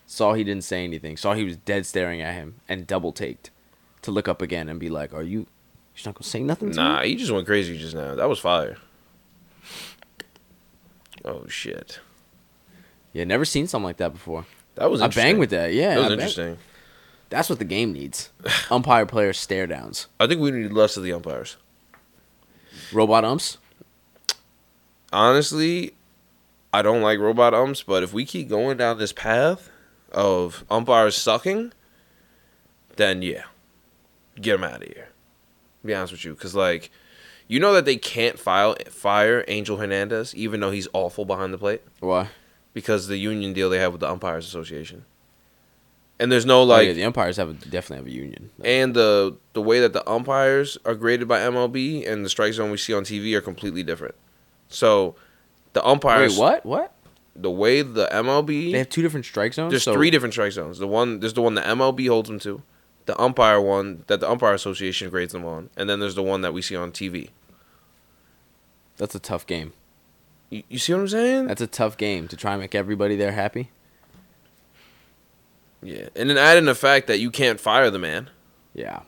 Saw 0.07 0.33
he 0.33 0.43
didn't 0.43 0.63
say 0.63 0.83
anything. 0.85 1.17
Saw 1.17 1.33
he 1.33 1.43
was 1.43 1.57
dead 1.57 1.85
staring 1.85 2.21
at 2.21 2.33
him 2.33 2.61
and 2.67 2.87
double 2.87 3.11
taked 3.11 3.51
to 4.01 4.09
look 4.11 4.27
up 4.27 4.41
again 4.41 4.69
and 4.69 4.79
be 4.79 4.89
like, 4.89 5.13
"Are 5.13 5.21
you? 5.21 5.47
You're 5.95 6.05
not 6.07 6.15
gonna 6.15 6.23
say 6.23 6.39
nothing 6.41 6.71
to 6.71 6.75
Nah, 6.77 7.01
me?" 7.01 7.09
he 7.09 7.15
just 7.15 7.31
went 7.31 7.45
crazy 7.45 7.77
just 7.77 7.93
now. 7.95 8.15
That 8.15 8.29
was 8.29 8.39
fire. 8.39 8.77
Oh 11.25 11.45
shit, 11.47 11.99
Yeah, 13.11 13.23
never 13.25 13.43
seen 13.43 13.67
something 13.67 13.83
like 13.85 13.97
that 13.97 14.13
before. 14.13 14.45
that 14.75 14.89
was. 14.89 15.01
I 15.01 15.07
bang 15.07 15.37
with 15.39 15.49
that. 15.49 15.73
Yeah, 15.73 15.95
That 15.95 15.97
was 15.97 16.05
I 16.05 16.09
bang- 16.09 16.13
interesting. 16.19 16.57
That's 17.29 17.49
what 17.49 17.59
the 17.59 17.65
game 17.65 17.91
needs. 17.91 18.29
Umpire 18.71 19.05
player 19.05 19.33
stare 19.33 19.67
downs. 19.67 20.07
I 20.19 20.27
think 20.27 20.39
we 20.39 20.51
need 20.51 20.71
less 20.71 20.95
of 20.95 21.03
the 21.03 21.11
umpires. 21.11 21.57
Robot 22.93 23.25
umps. 23.25 23.57
Honestly, 25.11 25.93
I 26.73 26.81
don't 26.81 27.01
like 27.01 27.19
robot 27.19 27.53
umps, 27.53 27.81
but 27.83 28.03
if 28.03 28.13
we 28.13 28.23
keep 28.25 28.47
going 28.47 28.77
down 28.77 28.97
this 28.97 29.11
path 29.11 29.69
of 30.11 30.63
umpires 30.69 31.15
sucking, 31.15 31.73
then 32.95 33.21
yeah, 33.21 33.43
get 34.39 34.53
them 34.53 34.63
out 34.63 34.81
of 34.81 34.87
here. 34.87 35.09
be 35.85 35.93
honest 35.93 36.11
with 36.13 36.25
you, 36.25 36.33
because 36.33 36.55
like, 36.55 36.89
you 37.47 37.59
know 37.59 37.73
that 37.73 37.85
they 37.85 37.97
can't 37.97 38.37
file 38.39 38.75
fire 38.89 39.45
Angel 39.47 39.77
Hernandez 39.77 40.35
even 40.35 40.59
though 40.59 40.71
he's 40.71 40.87
awful 40.93 41.23
behind 41.25 41.53
the 41.53 41.57
plate 41.57 41.81
Why? 42.01 42.29
because 42.73 43.07
the 43.07 43.17
union 43.17 43.53
deal 43.53 43.69
they 43.69 43.79
have 43.79 43.93
with 43.93 44.01
the 44.01 44.09
umpires 44.09 44.45
association. 44.45 45.05
And 46.19 46.31
there's 46.31 46.45
no 46.47 46.61
oh, 46.61 46.63
Like 46.63 46.89
Oh, 46.89 46.93
the 46.93 47.03
umpires 47.05 47.37
have 47.37 47.49
a, 47.49 47.53
definitely 47.53 47.97
have 47.97 48.07
a 48.07 48.11
union. 48.11 48.49
and 48.63 48.93
the 48.95 49.37
the 49.53 49.61
way 49.61 49.79
that 49.79 49.93
the 49.93 50.07
umpires 50.09 50.77
are 50.83 50.95
graded 50.95 51.27
by 51.27 51.39
MLB 51.39 52.07
and 52.09 52.25
the 52.25 52.29
strike 52.29 52.53
zone 52.53 52.71
we 52.71 52.77
see 52.77 52.93
on 52.93 53.03
TV 53.03 53.33
are 53.35 53.41
completely 53.41 53.83
different. 53.83 54.15
So 54.67 55.15
the 55.73 55.85
umpires 55.85 56.37
Wait, 56.37 56.41
what? 56.41 56.65
What? 56.65 56.93
The 57.39 57.51
way 57.51 57.81
the 57.83 58.07
MLB 58.11 58.71
They 58.71 58.79
have 58.79 58.89
two 58.89 59.01
different 59.03 59.25
strike 59.25 59.53
zones. 59.53 59.71
there's 59.71 59.83
So- 59.83 59.93
three 59.93 60.09
different 60.09 60.33
strike 60.33 60.51
zones. 60.53 60.79
The 60.79 60.87
one 60.87 61.19
there's 61.19 61.33
the 61.33 61.41
one 61.41 61.53
the 61.55 61.61
MLB 61.61 62.07
holds 62.07 62.29
them 62.29 62.39
to, 62.39 62.61
the 63.05 63.19
umpire 63.21 63.61
one 63.61 64.03
that 64.07 64.19
the 64.19 64.29
umpire 64.29 64.53
association 64.53 65.09
grades 65.09 65.33
them 65.33 65.45
on, 65.45 65.69
and 65.77 65.89
then 65.89 65.99
there's 65.99 66.15
the 66.15 66.23
one 66.23 66.41
that 66.41 66.53
we 66.53 66.61
see 66.61 66.75
on 66.75 66.91
TV. 66.91 67.29
That's 68.97 69.13
a 69.15 69.19
tough 69.19 69.45
game. 69.45 69.73
You, 70.49 70.63
you 70.69 70.79
see 70.79 70.93
what 70.93 71.01
I'm 71.01 71.07
saying? 71.09 71.47
That's 71.47 71.61
a 71.61 71.67
tough 71.67 71.97
game 71.97 72.27
to 72.29 72.35
try 72.37 72.53
and 72.53 72.61
make 72.61 72.73
everybody 72.73 73.15
there 73.15 73.33
happy. 73.33 73.69
yeah. 75.81 76.09
And 76.15 76.29
then 76.29 76.37
add 76.37 76.57
in 76.57 76.65
the 76.65 76.75
fact 76.75 77.07
that 77.07 77.19
you 77.19 77.29
can't 77.31 77.59
fire 77.59 77.89
the 77.89 77.99
man. 77.99 78.29
Yeah. 78.73 79.01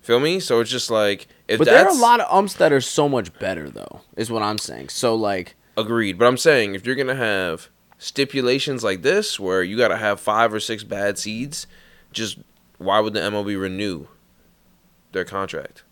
Feel 0.00 0.20
me? 0.20 0.40
So 0.40 0.60
it's 0.60 0.70
just 0.70 0.90
like 0.90 1.28
if 1.48 1.58
But 1.58 1.66
there 1.66 1.84
are 1.84 1.90
a 1.90 1.94
lot 1.94 2.20
of 2.20 2.32
umps 2.32 2.54
that 2.54 2.72
are 2.72 2.80
so 2.80 3.08
much 3.08 3.36
better 3.38 3.68
though, 3.68 4.00
is 4.16 4.30
what 4.30 4.42
I'm 4.42 4.58
saying. 4.58 4.88
So 4.88 5.14
like 5.14 5.54
Agreed. 5.78 6.18
But 6.18 6.26
I'm 6.26 6.36
saying 6.36 6.74
if 6.74 6.84
you're 6.84 6.96
gonna 6.96 7.14
have 7.14 7.68
stipulations 7.98 8.82
like 8.82 9.02
this 9.02 9.38
where 9.38 9.62
you 9.62 9.76
gotta 9.76 9.96
have 9.96 10.18
five 10.18 10.52
or 10.52 10.58
six 10.58 10.82
bad 10.82 11.18
seeds, 11.18 11.68
just 12.12 12.38
why 12.78 12.98
would 12.98 13.12
the 13.12 13.20
MLB 13.20 13.58
renew 13.58 14.08
their 15.12 15.24
contract? 15.24 15.84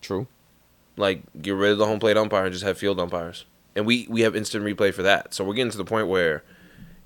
True. 0.00 0.28
Like 0.96 1.22
get 1.42 1.56
rid 1.56 1.72
of 1.72 1.78
the 1.78 1.86
home 1.86 1.98
plate 1.98 2.16
umpire 2.16 2.44
and 2.44 2.52
just 2.52 2.64
have 2.64 2.78
field 2.78 3.00
umpires. 3.00 3.44
And 3.74 3.84
we, 3.84 4.06
we 4.08 4.20
have 4.20 4.36
instant 4.36 4.64
replay 4.64 4.94
for 4.94 5.02
that. 5.02 5.34
So 5.34 5.42
we're 5.42 5.54
getting 5.54 5.72
to 5.72 5.78
the 5.78 5.84
point 5.84 6.06
where 6.06 6.44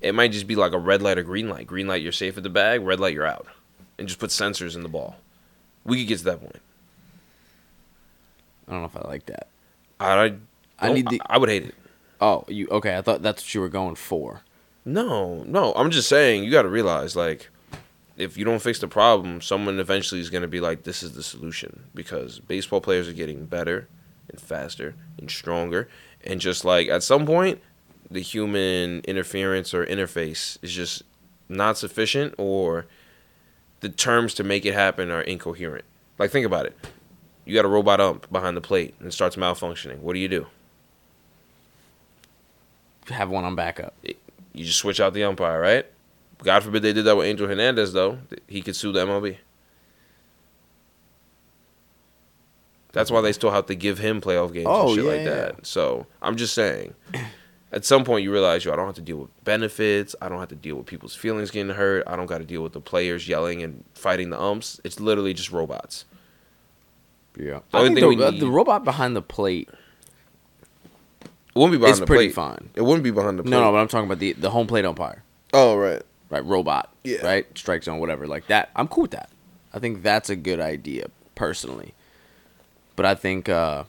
it 0.01 0.13
might 0.13 0.33
just 0.33 0.45
be 0.45 0.55
like 0.55 0.73
a 0.73 0.77
red 0.77 1.01
light 1.01 1.17
or 1.17 1.23
green 1.23 1.49
light. 1.49 1.65
Green 1.65 1.87
light 1.87 2.03
you're 2.03 2.11
safe 2.11 2.37
at 2.37 2.43
the 2.43 2.49
bag, 2.51 2.83
red 2.83 2.99
light 2.99 3.15
you're 3.15 3.25
out. 3.25 3.47
And 3.97 4.07
just 4.07 4.19
put 4.19 4.29
sensors 4.29 4.75
in 4.75 4.83
the 4.83 4.89
ball. 4.89 5.15
We 5.83 5.97
could 5.97 6.09
get 6.09 6.19
to 6.19 6.25
that 6.25 6.41
point. 6.41 6.61
I 8.67 8.71
don't 8.71 8.81
know 8.81 8.87
if 8.87 8.97
I 8.97 9.07
like 9.07 9.25
that. 9.25 9.47
I 9.99 10.35
I, 10.79 10.91
need 10.93 11.09
the 11.09 11.21
I 11.25 11.37
would 11.37 11.49
hate 11.49 11.63
it. 11.63 11.75
Oh, 12.21 12.45
you 12.47 12.67
okay, 12.69 12.97
I 12.97 13.01
thought 13.01 13.21
that's 13.21 13.43
what 13.43 13.53
you 13.53 13.61
were 13.61 13.69
going 13.69 13.95
for. 13.95 14.41
No, 14.83 15.43
no. 15.43 15.73
I'm 15.73 15.91
just 15.91 16.07
saying 16.07 16.43
you 16.43 16.51
got 16.51 16.63
to 16.63 16.69
realize 16.69 17.15
like 17.15 17.49
if 18.17 18.37
you 18.37 18.45
don't 18.45 18.61
fix 18.61 18.79
the 18.79 18.87
problem, 18.87 19.41
someone 19.41 19.79
eventually 19.79 20.21
is 20.21 20.29
going 20.29 20.41
to 20.41 20.47
be 20.47 20.59
like 20.59 20.83
this 20.83 21.03
is 21.03 21.13
the 21.13 21.23
solution 21.23 21.85
because 21.93 22.39
baseball 22.39 22.81
players 22.81 23.07
are 23.07 23.13
getting 23.13 23.45
better 23.45 23.87
and 24.29 24.39
faster 24.39 24.95
and 25.17 25.29
stronger 25.29 25.87
and 26.23 26.39
just 26.39 26.65
like 26.65 26.87
at 26.87 27.03
some 27.03 27.25
point 27.25 27.61
the 28.09 28.21
human 28.21 29.01
interference 29.01 29.73
or 29.73 29.85
interface 29.85 30.57
is 30.61 30.71
just 30.71 31.03
not 31.49 31.77
sufficient 31.77 32.33
or 32.37 32.85
the 33.81 33.89
terms 33.89 34.33
to 34.35 34.43
make 34.43 34.65
it 34.65 34.73
happen 34.73 35.11
are 35.11 35.21
incoherent. 35.21 35.85
Like 36.17 36.31
think 36.31 36.45
about 36.45 36.65
it. 36.65 36.75
You 37.45 37.53
got 37.53 37.65
a 37.65 37.69
robot 37.69 37.99
ump 37.99 38.31
behind 38.31 38.57
the 38.57 38.61
plate 38.61 38.95
and 38.99 39.07
it 39.07 39.11
starts 39.11 39.35
malfunctioning. 39.35 39.99
What 39.99 40.13
do 40.13 40.19
you 40.19 40.27
do? 40.27 40.47
Have 43.09 43.29
one 43.29 43.43
on 43.43 43.55
backup. 43.55 43.93
You 44.53 44.65
just 44.65 44.79
switch 44.79 44.99
out 44.99 45.13
the 45.13 45.23
umpire, 45.23 45.59
right? 45.59 45.85
God 46.43 46.63
forbid 46.63 46.81
they 46.81 46.93
did 46.93 47.05
that 47.05 47.15
with 47.17 47.25
Angel 47.27 47.47
Hernandez 47.47 47.93
though. 47.93 48.19
He 48.47 48.61
could 48.61 48.75
sue 48.75 48.91
the 48.91 49.05
MLB. 49.05 49.37
That's 52.91 53.11
why 53.11 53.21
they 53.21 53.33
still 53.33 53.51
have 53.51 53.65
to 53.65 53.75
give 53.75 53.99
him 53.99 54.21
playoff 54.21 54.53
games 54.53 54.67
Oh, 54.69 54.87
and 54.87 54.95
shit 54.95 55.03
yeah, 55.05 55.11
like 55.11 55.19
yeah. 55.21 55.29
that. 55.29 55.65
So 55.67 56.07
I'm 56.21 56.37
just 56.37 56.53
saying. 56.53 56.93
At 57.71 57.83
some 57.83 58.05
point, 58.05 58.23
you 58.23 58.31
realize, 58.31 58.63
yo, 58.63 58.71
I 58.71 58.77
don't 58.77 58.85
have 58.85 58.95
to 58.95 59.01
deal 59.01 59.17
with 59.17 59.43
benefits. 59.43 60.15
I 60.21 60.29
don't 60.29 60.39
have 60.39 60.47
to 60.49 60.55
deal 60.55 60.77
with 60.77 60.85
people's 60.85 61.13
feelings 61.13 61.51
getting 61.51 61.75
hurt. 61.75 62.03
I 62.07 62.15
don't 62.15 62.27
got 62.27 62.37
to 62.37 62.45
deal 62.45 62.63
with 62.63 62.71
the 62.71 62.79
players 62.79 63.27
yelling 63.27 63.61
and 63.63 63.83
fighting 63.95 64.29
the 64.29 64.39
umps. 64.41 64.79
It's 64.85 64.99
literally 65.01 65.33
just 65.33 65.51
robots. 65.51 66.05
Yeah. 67.37 67.59
The 67.71 67.77
I 67.77 67.83
think 67.83 67.99
the, 67.99 68.07
need- 68.31 68.39
the 68.39 68.49
robot 68.49 68.85
behind 68.85 69.13
the 69.13 69.21
plate 69.21 69.67
It 71.55 71.59
wouldn't 71.59 71.71
be 71.73 71.77
behind 71.77 71.93
is 71.93 71.99
the 72.01 72.05
pretty 72.05 72.27
plate. 72.27 72.35
fine. 72.35 72.69
It 72.75 72.81
wouldn't 72.81 73.03
be 73.03 73.11
behind 73.11 73.39
the 73.39 73.43
plate. 73.43 73.51
No, 73.51 73.61
no, 73.61 73.71
but 73.71 73.77
I'm 73.77 73.87
talking 73.87 74.05
about 74.05 74.19
the 74.19 74.33
the 74.33 74.49
home 74.49 74.67
plate 74.67 74.83
umpire, 74.85 75.23
Oh, 75.53 75.77
right. 75.77 76.01
right? 76.29 76.43
Robot, 76.45 76.89
Yeah. 77.03 77.25
right? 77.25 77.45
Strike 77.57 77.83
zone, 77.83 77.99
whatever, 77.99 78.27
like 78.27 78.47
that. 78.47 78.69
I'm 78.75 78.87
cool 78.89 79.03
with 79.03 79.11
that. 79.11 79.29
I 79.73 79.79
think 79.79 80.03
that's 80.03 80.29
a 80.29 80.35
good 80.35 80.59
idea, 80.59 81.07
personally. 81.35 81.93
But 82.97 83.05
I 83.05 83.15
think 83.15 83.47
uh, 83.49 83.83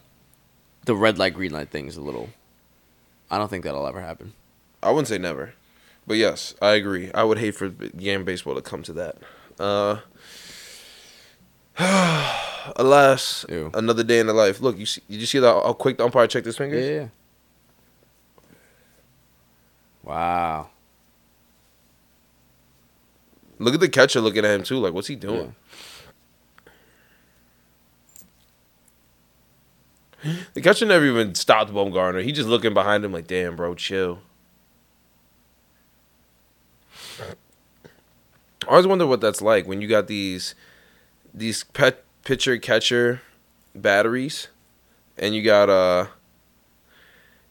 the 0.85 0.95
red 0.95 1.17
light, 1.17 1.33
green 1.33 1.51
light 1.51 1.69
thing 1.69 1.87
is 1.87 1.97
a 1.97 2.01
little. 2.01 2.29
I 3.29 3.37
don't 3.37 3.49
think 3.49 3.63
that'll 3.65 3.85
ever 3.87 4.01
happen. 4.01 4.33
I 4.81 4.91
wouldn't 4.91 5.07
say 5.09 5.17
never, 5.17 5.53
but 6.05 6.15
yes, 6.17 6.55
I 6.61 6.71
agree. 6.75 7.11
I 7.13 7.23
would 7.25 7.37
hate 7.39 7.55
for 7.55 7.67
game 7.69 8.23
baseball 8.23 8.55
to 8.55 8.61
come 8.61 8.83
to 8.83 8.93
that. 8.93 9.17
Uh, 9.59 9.97
alas, 12.77 13.45
Ew. 13.49 13.71
another 13.73 14.03
day 14.03 14.19
in 14.19 14.27
the 14.27 14.33
life. 14.33 14.61
Look, 14.61 14.77
you 14.77 14.85
see, 14.85 15.01
did 15.09 15.19
you 15.19 15.25
see 15.25 15.39
that, 15.39 15.47
how 15.53 15.73
quick 15.73 15.97
the 15.97 16.05
umpire 16.05 16.27
checked 16.27 16.45
his 16.45 16.57
fingers? 16.57 16.85
Yeah. 16.85 17.07
Wow. 20.07 20.69
Look 23.59 23.73
at 23.73 23.81
the 23.81 23.89
catcher 23.89 24.21
looking 24.21 24.45
at 24.45 24.55
him 24.55 24.63
too. 24.63 24.77
Like, 24.77 24.93
what's 24.93 25.07
he 25.07 25.15
doing? 25.15 25.53
The 30.55 30.61
catcher 30.61 30.85
never 30.85 31.05
even 31.05 31.35
stopped 31.35 31.71
Bumgarner. 31.71 32.23
He 32.23 32.31
just 32.31 32.49
looking 32.49 32.73
behind 32.73 33.05
him 33.05 33.13
like, 33.13 33.27
damn, 33.27 33.55
bro, 33.55 33.75
chill. 33.75 34.19
I 38.67 38.71
always 38.71 38.87
wonder 38.87 39.05
what 39.05 39.21
that's 39.21 39.41
like 39.41 39.67
when 39.67 39.79
you 39.79 39.87
got 39.87 40.07
these 40.07 40.55
these 41.33 41.63
pet 41.63 42.03
pitcher 42.25 42.57
catcher 42.57 43.21
batteries, 43.75 44.47
and 45.17 45.35
you 45.35 45.43
got 45.43 45.69
uh 45.69 46.07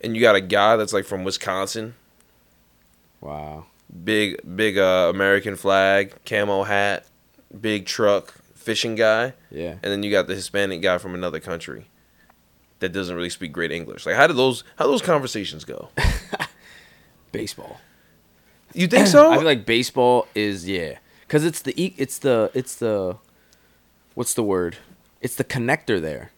and 0.02 0.16
you 0.16 0.20
got 0.20 0.34
a 0.34 0.40
guy 0.40 0.76
that's 0.76 0.92
like 0.92 1.06
from 1.06 1.22
Wisconsin, 1.24 1.94
Wow. 3.20 3.66
big 4.04 4.40
big 4.56 4.78
uh 4.78 5.10
American 5.14 5.56
flag, 5.56 6.14
camo 6.24 6.62
hat, 6.64 7.06
big 7.60 7.86
truck, 7.86 8.34
fishing 8.54 8.94
guy, 8.94 9.32
Yeah. 9.50 9.72
and 9.82 9.84
then 9.84 10.02
you 10.02 10.10
got 10.10 10.26
the 10.26 10.34
Hispanic 10.34 10.82
guy 10.82 10.98
from 10.98 11.14
another 11.14 11.40
country 11.40 11.86
that 12.80 12.92
doesn't 12.92 13.16
really 13.16 13.30
speak 13.30 13.52
great 13.52 13.72
English. 13.72 14.04
Like 14.06 14.16
how 14.16 14.26
do 14.26 14.32
those 14.34 14.64
how 14.76 14.84
do 14.86 14.90
those 14.90 15.02
conversations 15.02 15.64
go? 15.64 15.88
Baseball. 17.32 17.80
You 18.74 18.86
think 18.86 19.06
so? 19.06 19.30
I 19.32 19.36
feel 19.36 19.44
like 19.44 19.66
baseball 19.66 20.26
is 20.34 20.68
yeah, 20.68 20.98
because 21.22 21.44
it's 21.44 21.62
the 21.62 21.80
e- 21.82 21.94
it's 21.96 22.18
the 22.18 22.50
it's 22.54 22.76
the 22.76 23.16
what's 24.14 24.34
the 24.34 24.42
word? 24.42 24.76
It's 25.20 25.36
the 25.36 25.44
connector 25.44 26.00
there. 26.00 26.30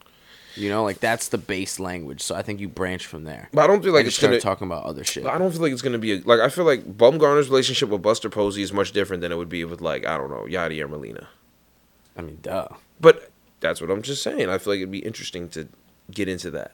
You 0.58 0.70
know, 0.70 0.82
like 0.84 1.00
that's 1.00 1.28
the 1.28 1.38
base 1.38 1.78
language. 1.78 2.22
So 2.22 2.34
I 2.34 2.42
think 2.42 2.60
you 2.60 2.68
branch 2.68 3.06
from 3.06 3.24
there. 3.24 3.48
but 3.52 3.62
I 3.62 3.66
don't 3.66 3.82
feel 3.82 3.92
like 3.92 4.06
it's 4.06 4.18
gonna. 4.18 4.40
talking 4.40 4.66
about 4.66 4.84
other 4.84 5.04
shit. 5.04 5.24
But 5.24 5.32
I 5.34 5.38
don't 5.38 5.50
feel 5.52 5.62
like 5.62 5.72
it's 5.72 5.82
gonna 5.82 5.98
be 5.98 6.14
a, 6.14 6.20
like 6.24 6.40
I 6.40 6.48
feel 6.48 6.64
like 6.64 6.84
Bumgarner's 6.96 7.48
relationship 7.48 7.88
with 7.88 8.02
Buster 8.02 8.28
Posey 8.30 8.62
is 8.62 8.72
much 8.72 8.92
different 8.92 9.20
than 9.20 9.32
it 9.32 9.36
would 9.36 9.48
be 9.48 9.64
with 9.64 9.80
like 9.80 10.06
I 10.06 10.16
don't 10.16 10.30
know 10.30 10.46
Yadier 10.48 10.88
Molina. 10.88 11.28
I 12.16 12.22
mean, 12.22 12.38
duh. 12.42 12.68
But 13.00 13.30
that's 13.60 13.80
what 13.80 13.90
I'm 13.90 14.02
just 14.02 14.22
saying. 14.22 14.48
I 14.48 14.58
feel 14.58 14.72
like 14.72 14.78
it'd 14.78 14.90
be 14.90 14.98
interesting 14.98 15.48
to 15.50 15.68
get 16.10 16.28
into 16.28 16.50
that 16.50 16.72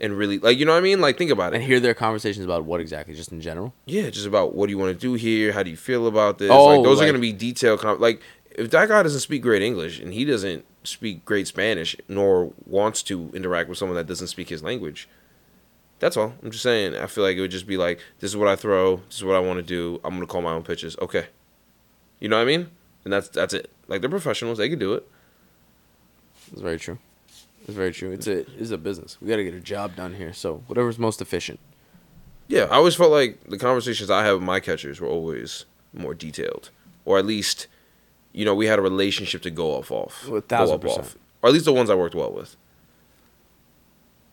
and 0.00 0.16
really 0.16 0.38
like 0.38 0.58
you 0.58 0.64
know 0.64 0.72
what 0.72 0.78
I 0.78 0.82
mean. 0.82 1.00
Like 1.00 1.18
think 1.18 1.30
about 1.30 1.52
it 1.52 1.56
And 1.56 1.64
hear 1.64 1.78
their 1.80 1.94
conversations 1.94 2.44
about 2.44 2.64
what 2.64 2.80
exactly, 2.80 3.14
just 3.14 3.32
in 3.32 3.40
general. 3.40 3.74
Yeah, 3.86 4.10
just 4.10 4.26
about 4.26 4.54
what 4.54 4.66
do 4.66 4.70
you 4.70 4.78
want 4.78 4.92
to 4.92 4.98
do 4.98 5.14
here? 5.14 5.52
How 5.52 5.62
do 5.62 5.70
you 5.70 5.76
feel 5.76 6.06
about 6.06 6.38
this? 6.38 6.50
Oh, 6.50 6.66
like 6.66 6.84
those 6.84 7.00
are 7.00 7.06
gonna 7.06 7.18
be 7.18 7.32
detailed. 7.32 7.80
Com- 7.80 8.00
like 8.00 8.20
if 8.52 8.70
that 8.70 8.88
guy 8.88 9.02
doesn't 9.02 9.20
speak 9.20 9.42
great 9.42 9.62
English 9.62 10.00
and 10.00 10.12
he 10.12 10.24
doesn't 10.24 10.64
speak 10.82 11.24
great 11.24 11.46
Spanish 11.46 11.94
nor 12.08 12.52
wants 12.66 13.02
to 13.04 13.30
interact 13.34 13.68
with 13.68 13.78
someone 13.78 13.96
that 13.96 14.06
doesn't 14.06 14.28
speak 14.28 14.48
his 14.48 14.62
language. 14.62 15.08
That's 15.98 16.16
all. 16.16 16.34
I'm 16.42 16.50
just 16.50 16.62
saying. 16.62 16.96
I 16.96 17.06
feel 17.06 17.22
like 17.24 17.36
it 17.36 17.40
would 17.40 17.50
just 17.50 17.66
be 17.66 17.76
like, 17.76 18.00
this 18.20 18.30
is 18.30 18.36
what 18.36 18.48
I 18.48 18.56
throw. 18.56 18.96
This 19.08 19.16
is 19.16 19.24
what 19.24 19.36
I 19.36 19.40
want 19.40 19.58
to 19.58 19.62
do. 19.62 20.00
I'm 20.02 20.14
gonna 20.14 20.26
call 20.26 20.40
my 20.40 20.52
own 20.52 20.62
pitches. 20.62 20.96
Okay. 20.98 21.26
You 22.20 22.28
know 22.28 22.36
what 22.36 22.42
I 22.42 22.46
mean? 22.46 22.70
And 23.04 23.12
that's 23.12 23.28
that's 23.28 23.52
it. 23.54 23.70
Like 23.88 24.00
they're 24.00 24.10
professionals. 24.10 24.58
They 24.58 24.68
can 24.68 24.78
do 24.78 24.94
it. 24.94 25.06
It's 26.52 26.60
very 26.60 26.78
true. 26.78 26.98
It's 27.64 27.74
very 27.74 27.92
true. 27.92 28.12
It's 28.12 28.26
a 28.26 28.38
it's 28.58 28.70
a 28.70 28.78
business. 28.78 29.18
We 29.20 29.28
got 29.28 29.36
to 29.36 29.44
get 29.44 29.54
a 29.54 29.60
job 29.60 29.96
done 29.96 30.14
here. 30.14 30.32
So 30.32 30.62
whatever's 30.66 30.98
most 30.98 31.20
efficient. 31.20 31.60
Yeah, 32.48 32.64
I 32.64 32.76
always 32.76 32.96
felt 32.96 33.12
like 33.12 33.38
the 33.44 33.58
conversations 33.58 34.10
I 34.10 34.24
had 34.24 34.32
with 34.32 34.42
my 34.42 34.58
catchers 34.58 35.00
were 35.00 35.06
always 35.06 35.66
more 35.92 36.14
detailed, 36.14 36.70
or 37.04 37.16
at 37.18 37.24
least, 37.24 37.68
you 38.32 38.44
know, 38.44 38.54
we 38.54 38.66
had 38.66 38.78
a 38.78 38.82
relationship 38.82 39.42
to 39.42 39.50
go 39.50 39.72
off 39.72 39.90
off, 39.90 40.26
Well, 40.26 40.38
a 40.38 40.40
thousand 40.40 40.74
up 40.76 40.80
percent. 40.82 41.00
off, 41.00 41.16
or 41.42 41.48
at 41.48 41.52
least 41.52 41.64
the 41.64 41.72
ones 41.72 41.90
I 41.90 41.94
worked 41.94 42.14
well 42.14 42.32
with. 42.32 42.56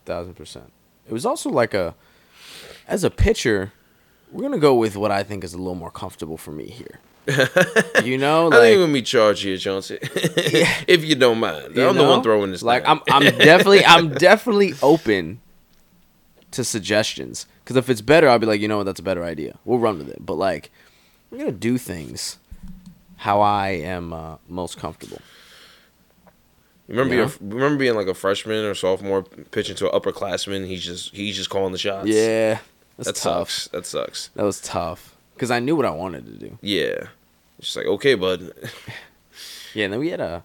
Thousand 0.04 0.34
percent. 0.34 0.72
It 1.06 1.12
was 1.12 1.26
also 1.26 1.50
like 1.50 1.74
a, 1.74 1.94
as 2.86 3.04
a 3.04 3.10
pitcher, 3.10 3.72
we're 4.30 4.42
gonna 4.42 4.58
go 4.58 4.74
with 4.74 4.96
what 4.96 5.10
I 5.10 5.22
think 5.22 5.44
is 5.44 5.54
a 5.54 5.58
little 5.58 5.74
more 5.74 5.90
comfortable 5.90 6.36
for 6.36 6.52
me 6.52 6.66
here. 6.66 7.00
you 8.04 8.16
know, 8.16 8.46
I 8.46 8.50
think 8.50 8.52
like 8.52 8.78
when 8.78 8.92
we 8.92 9.02
charge 9.02 9.42
here, 9.42 9.58
Chauncey, 9.58 9.98
if 10.02 11.04
you 11.04 11.14
don't 11.14 11.38
mind, 11.38 11.76
you 11.76 11.86
I'm 11.86 11.96
the 11.96 12.04
one 12.04 12.22
throwing 12.22 12.52
this. 12.52 12.62
Like. 12.62 12.88
I'm, 12.88 13.00
I'm 13.10 13.22
definitely, 13.38 13.84
I'm 13.84 14.14
definitely 14.14 14.72
open 14.82 15.40
to 16.52 16.64
suggestions. 16.64 17.46
Because 17.62 17.76
if 17.76 17.90
it's 17.90 18.00
better, 18.00 18.30
I'll 18.30 18.38
be 18.38 18.46
like, 18.46 18.62
you 18.62 18.68
know 18.68 18.78
what, 18.78 18.84
that's 18.84 19.00
a 19.00 19.02
better 19.02 19.24
idea. 19.24 19.58
We'll 19.66 19.78
run 19.78 19.98
with 19.98 20.08
it. 20.08 20.24
But 20.24 20.34
like, 20.34 20.70
we're 21.30 21.38
gonna 21.38 21.52
do 21.52 21.76
things 21.76 22.38
how 23.18 23.40
I 23.40 23.68
am 23.68 24.12
uh, 24.12 24.36
most 24.48 24.78
comfortable. 24.78 25.20
remember 26.86 27.14
you 27.14 27.26
being 27.26 27.50
remember 27.50 27.78
being 27.78 27.94
like 27.94 28.06
a 28.06 28.14
freshman 28.14 28.64
or 28.64 28.74
sophomore 28.74 29.22
pitching 29.22 29.76
to 29.76 29.90
an 29.92 30.00
upperclassman. 30.00 30.66
He's 30.66 30.84
just 30.84 31.14
he's 31.14 31.36
just 31.36 31.50
calling 31.50 31.72
the 31.72 31.78
shots. 31.78 32.08
Yeah, 32.08 32.58
that's 32.96 33.08
that 33.08 33.16
tough. 33.16 33.50
sucks. 33.50 33.68
That 33.68 33.86
sucks. 33.86 34.28
That 34.34 34.44
was 34.44 34.60
tough 34.60 35.16
because 35.34 35.50
I 35.50 35.58
knew 35.60 35.76
what 35.76 35.84
I 35.86 35.90
wanted 35.90 36.26
to 36.26 36.32
do. 36.32 36.58
Yeah, 36.62 37.08
just 37.60 37.76
like 37.76 37.86
okay, 37.86 38.14
bud. 38.14 38.52
Yeah, 39.74 39.84
and 39.84 39.92
then 39.92 40.00
we 40.00 40.08
had 40.08 40.20
a. 40.20 40.42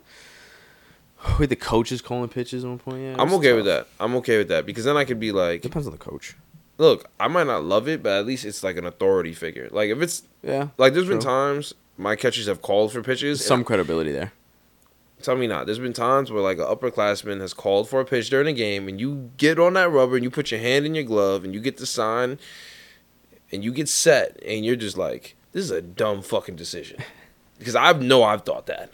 with 1.39 1.50
the 1.50 1.56
coaches 1.56 2.01
calling 2.01 2.27
pitches 2.27 2.65
at 2.65 2.70
one 2.70 2.77
point. 2.77 3.01
Yeah, 3.01 3.15
I'm 3.18 3.34
okay 3.36 3.53
with 3.53 3.63
that. 3.65 3.88
I'm 4.00 4.13
okay 4.18 4.38
with 4.38 4.50
that 4.50 4.65
because 4.65 4.84
then 4.84 4.98
I 4.98 5.06
could 5.06 5.20
be 5.20 5.32
like, 5.32 5.62
Depends 5.62 5.88
on 5.88 5.94
the 5.94 5.98
coach. 5.98 6.36
look, 6.77 7.10
I 7.22 7.30
might 7.30 7.48
not 7.48 7.63
love 7.63 7.88
it, 7.88 8.03
but 8.03 8.20
at 8.20 8.25
least 8.25 8.44
it's 8.44 8.63
like 8.65 8.75
an 8.75 8.86
authority 8.86 9.34
figure. 9.34 9.70
Like 9.72 9.89
if 9.89 10.01
it's 10.01 10.24
Yeah, 10.44 10.68
like 10.77 10.94
there's 10.94 11.08
been 11.08 11.22
times 11.22 11.74
my 11.98 12.16
catchers 12.16 12.48
have 12.48 12.62
called 12.62 12.92
for 12.92 13.02
pitches. 13.02 13.46
some 13.46 13.64
credibility 13.64 14.12
there. 14.12 14.34
Tell 15.22 15.36
me 15.38 15.48
not. 15.48 15.66
There's 15.66 15.80
been 15.80 15.94
times 15.94 16.32
where 16.32 16.42
like 16.42 16.58
an 16.58 16.66
upperclassman 16.66 17.40
has 17.40 17.54
called 17.54 17.88
for 17.88 18.02
a 18.02 18.06
pitch 18.06 18.30
during 18.30 18.48
a 18.48 18.54
game, 18.54 18.90
and 18.90 19.00
you 19.00 19.32
get 19.38 19.58
on 19.58 19.74
that 19.74 19.90
rubber 19.90 20.16
and 20.16 20.24
you 20.24 20.30
put 20.30 20.52
your 20.52 20.60
hand 20.60 20.86
in 20.86 20.96
your 20.96 21.06
glove 21.06 21.46
and 21.46 21.54
you 21.54 21.62
get 21.62 21.78
the 21.78 21.86
sign, 21.86 22.40
and 23.52 23.64
you 23.64 23.72
get 23.72 23.88
set, 23.88 24.38
and 24.46 24.66
you're 24.66 24.76
just 24.76 24.98
like, 24.98 25.36
this 25.54 25.64
is 25.64 25.72
a 25.72 25.82
dumb 25.82 26.22
fucking 26.22 26.58
decision, 26.58 27.02
because 27.58 27.76
I 27.76 27.94
know 27.94 28.24
I've 28.24 28.42
thought 28.42 28.66
that, 28.66 28.92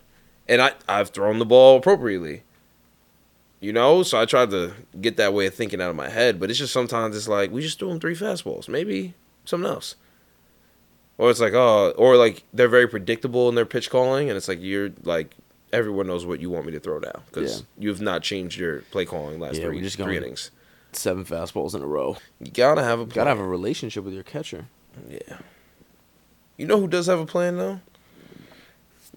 and 0.47 0.61
I 0.61 0.73
I've 0.87 1.09
thrown 1.09 1.39
the 1.39 1.45
ball 1.45 1.77
appropriately. 1.77 2.43
You 3.61 3.73
know, 3.73 4.03
so 4.03 4.21
I 4.21 4.25
tried 4.25 4.51
to 4.51 4.73
get 5.01 5.17
that 5.17 5.33
way 5.33 5.45
of 5.47 5.53
thinking 5.53 5.81
out 5.81 5.89
of 5.89 5.95
my 5.95 6.07
head, 6.07 6.39
but 6.39 6.49
it's 6.49 6.59
just 6.59 6.71
sometimes 6.71 7.17
it's 7.17 7.27
like 7.27 7.51
we 7.51 7.61
just 7.61 7.77
threw 7.77 7.89
him 7.89 7.99
three 7.99 8.15
fastballs, 8.15 8.69
maybe 8.69 9.15
something 9.43 9.69
else. 9.69 9.95
Or 11.19 11.29
it's 11.29 11.39
like, 11.41 11.53
oh, 11.53 11.91
or 11.97 12.15
like 12.17 12.43
they're 12.53 12.67
very 12.69 12.87
predictable 12.87 13.47
in 13.49 13.55
their 13.55 13.65
pitch 13.65 13.89
calling, 13.91 14.29
and 14.29 14.37
it's 14.37 14.47
like 14.47 14.59
you're 14.61 14.89
like 15.03 15.35
everyone 15.71 16.07
knows 16.07 16.25
what 16.25 16.39
you 16.39 16.49
want 16.49 16.65
me 16.65 16.71
to 16.71 16.79
throw 16.79 16.97
now 16.97 17.21
because 17.27 17.59
Yeah. 17.59 17.65
you've 17.77 18.01
not 18.01 18.23
changed 18.23 18.57
your 18.57 18.79
play 18.89 19.05
calling 19.05 19.39
last 19.39 19.57
Yeah, 19.57 19.65
three, 19.65 19.81
just 19.81 19.97
three 19.97 20.17
innings. 20.17 20.49
Seven 20.93 21.23
fastballs 21.25 21.75
in 21.75 21.81
a 21.83 21.85
row. 21.85 22.17
You 22.39 22.49
gotta 22.51 22.83
have 22.83 22.99
a 22.99 23.05
plan. 23.05 23.15
Gotta 23.15 23.29
have 23.31 23.39
a 23.39 23.47
relationship 23.47 24.03
with 24.05 24.13
your 24.15 24.23
catcher. 24.23 24.65
yeah. 25.07 25.39
You 26.57 26.65
know 26.65 26.79
who 26.79 26.87
does 26.87 27.05
have 27.07 27.19
a 27.19 27.25
plan 27.25 27.57
though? 27.57 27.81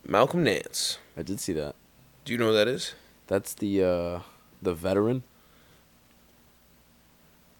Malcolm 0.07 0.43
Nance. 0.43 0.99
I 1.17 1.23
did 1.23 1.39
see 1.41 1.53
that. 1.55 1.75
Do 2.25 2.33
you 2.33 2.39
know 2.39 2.49
who 2.49 2.55
that 2.55 2.69
is? 2.69 2.95
That's 3.29 3.55
the 3.55 3.83
uh 3.85 4.21
the 4.61 4.75
veteran. 4.75 5.23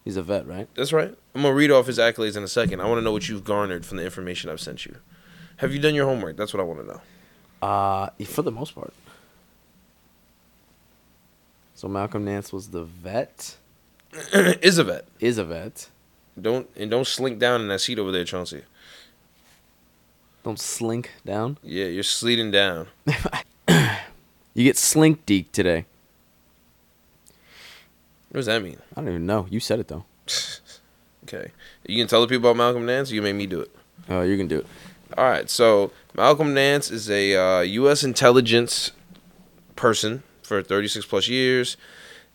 He's 0.03 0.17
a 0.17 0.23
vet, 0.23 0.45
right? 0.47 0.67
That's 0.75 0.91
right. 0.91 1.15
I'm 1.33 1.41
gonna 1.41 1.53
read 1.53 1.71
off 1.71 1.87
his 1.87 1.97
accolades 1.97 2.35
in 2.35 2.43
a 2.43 2.47
second. 2.47 2.81
I 2.81 2.85
want 2.87 2.97
to 2.99 3.01
know 3.01 3.11
what 3.11 3.29
you've 3.29 3.43
garnered 3.43 3.85
from 3.85 3.97
the 3.97 4.03
information 4.03 4.49
I've 4.49 4.59
sent 4.59 4.85
you. 4.85 4.97
Have 5.57 5.73
you 5.73 5.79
done 5.79 5.95
your 5.95 6.05
homework? 6.05 6.35
That's 6.35 6.53
what 6.53 6.59
I 6.59 6.63
want 6.63 6.81
to 6.81 6.85
know. 6.87 7.01
Uh, 7.61 8.09
for 8.25 8.41
the 8.41 8.51
most 8.51 8.75
part. 8.75 8.93
So 11.75 11.87
Malcolm 11.87 12.25
Nance 12.25 12.51
was 12.51 12.69
the 12.69 12.83
vet. 12.83 13.57
is 14.33 14.77
a 14.77 14.83
vet. 14.83 15.07
Is 15.19 15.37
a 15.37 15.45
vet. 15.45 15.89
Don't 16.39 16.69
and 16.75 16.91
don't 16.91 17.07
slink 17.07 17.39
down 17.39 17.61
in 17.61 17.67
that 17.69 17.79
seat 17.79 17.99
over 17.99 18.11
there, 18.11 18.25
Chauncey. 18.25 18.63
Don't 20.43 20.59
slink 20.59 21.11
down. 21.25 21.57
Yeah, 21.63 21.85
you're 21.85 22.03
sleeting 22.03 22.51
down. 22.51 22.87
You 24.55 24.65
get 24.65 24.77
slink 24.77 25.25
deek 25.25 25.51
today. 25.51 25.87
What 28.33 28.39
does 28.39 28.45
that 28.47 28.63
mean? 28.63 28.77
I 28.97 29.01
don't 29.01 29.09
even 29.09 29.25
know. 29.27 29.45
You 29.51 29.59
said 29.59 29.79
it 29.79 29.87
though. 29.87 30.05
Okay, 31.25 31.51
you 31.87 31.97
can 31.97 32.09
tell 32.09 32.19
the 32.19 32.27
people 32.27 32.49
about 32.51 32.57
Malcolm 32.57 32.85
Nance. 32.85 33.09
Or 33.09 33.15
you 33.15 33.21
made 33.21 33.33
me 33.33 33.45
do 33.45 33.61
it. 33.61 33.73
Oh, 34.09 34.23
you 34.23 34.35
can 34.35 34.49
do 34.49 34.59
it. 34.59 34.67
All 35.17 35.23
right, 35.23 35.49
so 35.49 35.93
Malcolm 36.13 36.53
Nance 36.53 36.91
is 36.91 37.09
a 37.09 37.33
uh, 37.33 37.61
U.S. 37.61 38.03
intelligence 38.03 38.91
person 39.77 40.23
for 40.41 40.61
36 40.61 41.05
plus 41.05 41.29
years. 41.29 41.77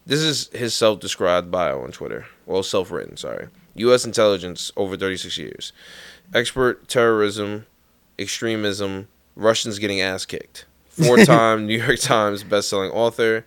This 0.07 0.21
is 0.21 0.49
his 0.55 0.73
self-described 0.73 1.51
bio 1.51 1.83
on 1.83 1.93
Twitter. 1.93 2.29
Well, 2.47 2.63
self-written, 2.63 3.19
sorry. 3.19 3.49
U.S. 3.75 4.07
intelligence 4.07 4.73
over 4.75 4.97
36 4.97 5.37
years. 5.37 5.75
Expert 6.33 6.89
terrorism, 6.89 7.67
extremism, 8.19 9.09
Russians 9.37 9.79
getting 9.79 10.01
ass 10.01 10.25
kicked. 10.25 10.65
Four-time 10.89 11.67
New 11.67 11.83
York 11.83 12.01
Times 12.01 12.43
best-selling 12.43 12.91
author, 12.91 13.45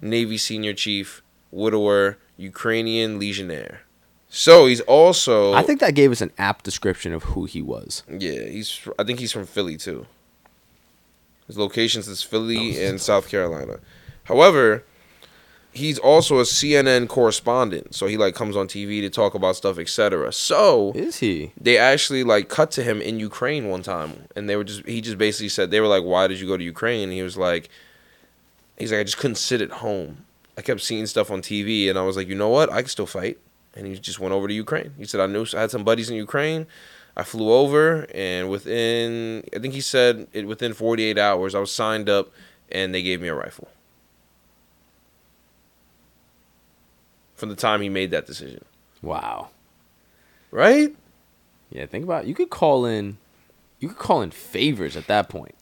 Navy 0.00 0.38
senior 0.38 0.72
chief, 0.72 1.20
widower, 1.54 2.18
Ukrainian 2.36 3.18
legionnaire. 3.18 3.82
So 4.28 4.66
he's 4.66 4.80
also 4.80 5.54
I 5.54 5.62
think 5.62 5.78
that 5.80 5.94
gave 5.94 6.10
us 6.10 6.20
an 6.20 6.32
apt 6.38 6.64
description 6.64 7.12
of 7.12 7.22
who 7.22 7.44
he 7.44 7.62
was. 7.62 8.02
yeah, 8.08 8.46
he's. 8.46 8.80
I 8.98 9.04
think 9.04 9.20
he's 9.20 9.32
from 9.32 9.46
Philly 9.46 9.76
too. 9.76 10.06
His 11.46 11.56
locations 11.56 12.08
is 12.08 12.22
Philly 12.22 12.78
oh, 12.78 12.88
and 12.88 13.00
South 13.00 13.28
Carolina. 13.28 13.78
However, 14.24 14.82
he's 15.72 15.98
also 15.98 16.38
a 16.38 16.42
CNN 16.42 17.06
correspondent, 17.08 17.94
so 17.94 18.06
he 18.06 18.16
like 18.16 18.34
comes 18.34 18.56
on 18.56 18.66
TV 18.66 19.00
to 19.02 19.10
talk 19.10 19.34
about 19.34 19.56
stuff, 19.56 19.78
etc. 19.78 20.32
So 20.32 20.92
Is 20.94 21.18
he? 21.18 21.52
they 21.60 21.76
actually 21.76 22.24
like 22.24 22.48
cut 22.48 22.70
to 22.72 22.82
him 22.82 23.00
in 23.00 23.20
Ukraine 23.20 23.68
one 23.68 23.82
time, 23.82 24.26
and 24.34 24.48
they 24.48 24.56
were 24.56 24.64
just 24.64 24.86
he 24.86 25.00
just 25.00 25.18
basically 25.18 25.50
said 25.50 25.70
they 25.70 25.80
were 25.80 25.86
like, 25.86 26.02
"Why 26.02 26.26
did 26.26 26.40
you 26.40 26.48
go 26.48 26.56
to 26.56 26.64
Ukraine?" 26.64 27.04
And 27.04 27.12
he 27.12 27.22
was 27.22 27.36
like, 27.36 27.68
"He's 28.78 28.90
like 28.90 29.00
I 29.00 29.04
just 29.04 29.18
couldn't 29.18 29.36
sit 29.36 29.60
at 29.60 29.70
home. 29.70 30.24
I 30.56 30.62
kept 30.62 30.80
seeing 30.80 31.06
stuff 31.06 31.30
on 31.30 31.42
TV, 31.42 31.88
and 31.90 31.98
I 31.98 32.02
was 32.02 32.16
like, 32.16 32.28
you 32.28 32.34
know 32.34 32.48
what? 32.48 32.72
I 32.72 32.82
can 32.82 32.88
still 32.88 33.06
fight." 33.06 33.38
And 33.76 33.86
he 33.86 33.98
just 33.98 34.20
went 34.20 34.32
over 34.32 34.46
to 34.46 34.54
Ukraine. 34.54 34.94
He 34.98 35.04
said, 35.04 35.20
"I 35.20 35.26
knew 35.26 35.44
I 35.54 35.60
had 35.60 35.70
some 35.70 35.84
buddies 35.84 36.10
in 36.10 36.16
Ukraine." 36.16 36.66
I 37.16 37.22
flew 37.22 37.52
over, 37.52 38.06
and 38.12 38.50
within 38.50 39.44
I 39.54 39.58
think 39.60 39.74
he 39.74 39.80
said 39.80 40.26
it 40.32 40.46
within 40.48 40.72
48 40.74 41.16
hours, 41.16 41.54
I 41.54 41.60
was 41.60 41.70
signed 41.70 42.08
up, 42.08 42.30
and 42.72 42.92
they 42.94 43.02
gave 43.02 43.20
me 43.20 43.28
a 43.28 43.34
rifle. 43.34 43.68
From 47.36 47.48
the 47.48 47.56
time 47.56 47.80
he 47.82 47.88
made 47.88 48.10
that 48.12 48.26
decision, 48.26 48.64
Wow. 49.02 49.50
right? 50.50 50.94
Yeah, 51.70 51.86
think 51.86 52.04
about 52.04 52.24
it. 52.24 52.28
You 52.28 52.34
could 52.34 52.50
call 52.50 52.84
in 52.84 53.18
you 53.80 53.88
could 53.88 53.98
call 53.98 54.22
in 54.22 54.30
favors 54.30 54.96
at 54.96 55.08
that 55.08 55.28
point. 55.28 55.54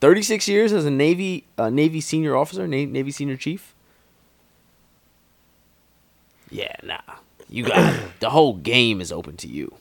36 0.00 0.46
years 0.48 0.72
as 0.72 0.84
a 0.84 0.90
Navy 0.90 1.44
uh, 1.58 1.70
Navy 1.70 2.00
senior 2.00 2.36
officer, 2.36 2.66
Navy 2.68 3.10
senior 3.10 3.36
chief? 3.36 3.73
Yeah, 6.54 6.76
nah. 6.84 7.00
You 7.48 7.64
got 7.64 7.94
it. 7.94 8.20
the 8.20 8.30
whole 8.30 8.54
game 8.54 9.00
is 9.00 9.10
open 9.10 9.36
to 9.38 9.48
you. 9.48 9.74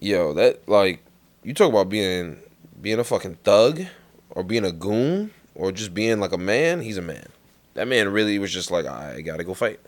Yo, 0.00 0.32
that 0.32 0.66
like 0.66 1.04
you 1.42 1.52
talk 1.52 1.68
about 1.68 1.90
being 1.90 2.38
being 2.80 2.98
a 2.98 3.04
fucking 3.04 3.34
thug 3.44 3.82
or 4.30 4.42
being 4.42 4.64
a 4.64 4.72
goon 4.72 5.32
or 5.54 5.70
just 5.70 5.92
being 5.92 6.18
like 6.18 6.32
a 6.32 6.38
man, 6.38 6.80
he's 6.80 6.96
a 6.96 7.02
man. 7.02 7.26
That 7.74 7.88
man 7.88 8.08
really 8.08 8.38
was 8.38 8.50
just 8.50 8.70
like, 8.70 8.86
I 8.86 9.20
gotta 9.20 9.44
go 9.44 9.52
fight. 9.52 9.80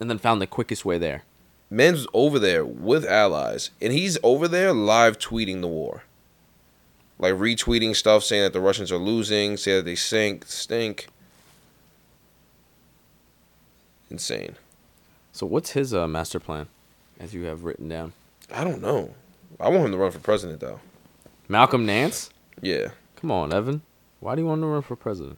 And 0.00 0.08
then 0.08 0.18
found 0.18 0.40
the 0.40 0.46
quickest 0.46 0.86
way 0.86 0.96
there. 0.96 1.24
Man's 1.68 2.06
over 2.14 2.38
there 2.38 2.64
with 2.64 3.04
allies, 3.04 3.70
and 3.82 3.92
he's 3.92 4.16
over 4.22 4.48
there 4.48 4.72
live 4.72 5.18
tweeting 5.18 5.60
the 5.60 5.68
war. 5.68 6.04
Like 7.18 7.34
retweeting 7.34 7.94
stuff 7.94 8.24
saying 8.24 8.44
that 8.44 8.52
the 8.54 8.60
Russians 8.60 8.90
are 8.90 8.98
losing, 8.98 9.58
say 9.58 9.76
that 9.76 9.84
they 9.84 9.96
sink, 9.96 10.46
stink. 10.46 11.08
Insane. 14.14 14.54
So 15.32 15.44
what's 15.44 15.70
his 15.72 15.92
uh, 15.92 16.06
master 16.06 16.38
plan 16.38 16.68
as 17.18 17.34
you 17.34 17.42
have 17.46 17.64
written 17.64 17.88
down? 17.88 18.12
I 18.54 18.62
don't 18.62 18.80
know. 18.80 19.12
I 19.58 19.68
want 19.70 19.86
him 19.86 19.90
to 19.90 19.96
run 19.98 20.12
for 20.12 20.20
president 20.20 20.60
though. 20.60 20.78
Malcolm 21.48 21.84
Nance? 21.84 22.30
Yeah. 22.62 22.90
Come 23.16 23.32
on, 23.32 23.52
Evan. 23.52 23.82
Why 24.20 24.36
do 24.36 24.42
you 24.42 24.46
want 24.46 24.60
to 24.62 24.68
run 24.68 24.82
for 24.82 24.94
president? 24.94 25.36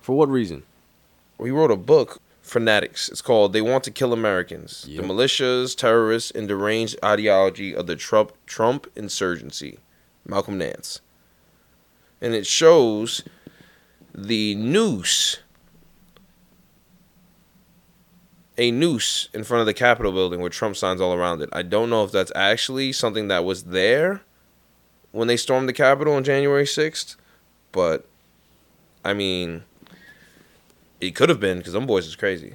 For 0.00 0.16
what 0.16 0.28
reason? 0.28 0.62
We 1.38 1.50
wrote 1.50 1.72
a 1.72 1.76
book 1.76 2.20
fanatics 2.40 3.08
it's 3.08 3.22
called 3.22 3.54
they 3.54 3.62
want 3.62 3.82
to 3.82 3.90
kill 3.90 4.12
americans 4.12 4.84
Yep. 4.86 5.00
the 5.02 5.08
militias 5.08 5.74
terrorists 5.74 6.30
and 6.30 6.46
deranged 6.46 6.94
ideology 7.02 7.74
of 7.74 7.86
the 7.86 7.96
trump 7.96 8.32
trump 8.44 8.86
insurgency 8.94 9.78
malcolm 10.26 10.58
nance 10.58 11.00
and 12.20 12.34
it 12.34 12.46
shows 12.46 13.22
the 14.14 14.54
noose 14.56 15.38
a 18.56 18.70
noose 18.70 19.28
in 19.34 19.42
front 19.44 19.60
of 19.60 19.66
the 19.66 19.74
capitol 19.74 20.12
building 20.12 20.40
with 20.40 20.52
trump 20.52 20.76
signs 20.76 21.00
all 21.00 21.12
around 21.14 21.42
it 21.42 21.48
i 21.52 21.62
don't 21.62 21.90
know 21.90 22.04
if 22.04 22.12
that's 22.12 22.32
actually 22.34 22.92
something 22.92 23.28
that 23.28 23.44
was 23.44 23.64
there 23.64 24.22
when 25.12 25.26
they 25.28 25.36
stormed 25.36 25.68
the 25.68 25.72
capitol 25.72 26.14
on 26.14 26.22
january 26.24 26.64
6th 26.64 27.16
but 27.72 28.06
i 29.04 29.12
mean 29.12 29.64
it 31.00 31.14
could 31.14 31.28
have 31.28 31.40
been 31.40 31.58
because 31.58 31.74
them 31.74 31.86
boys 31.86 32.06
is 32.06 32.16
crazy. 32.16 32.54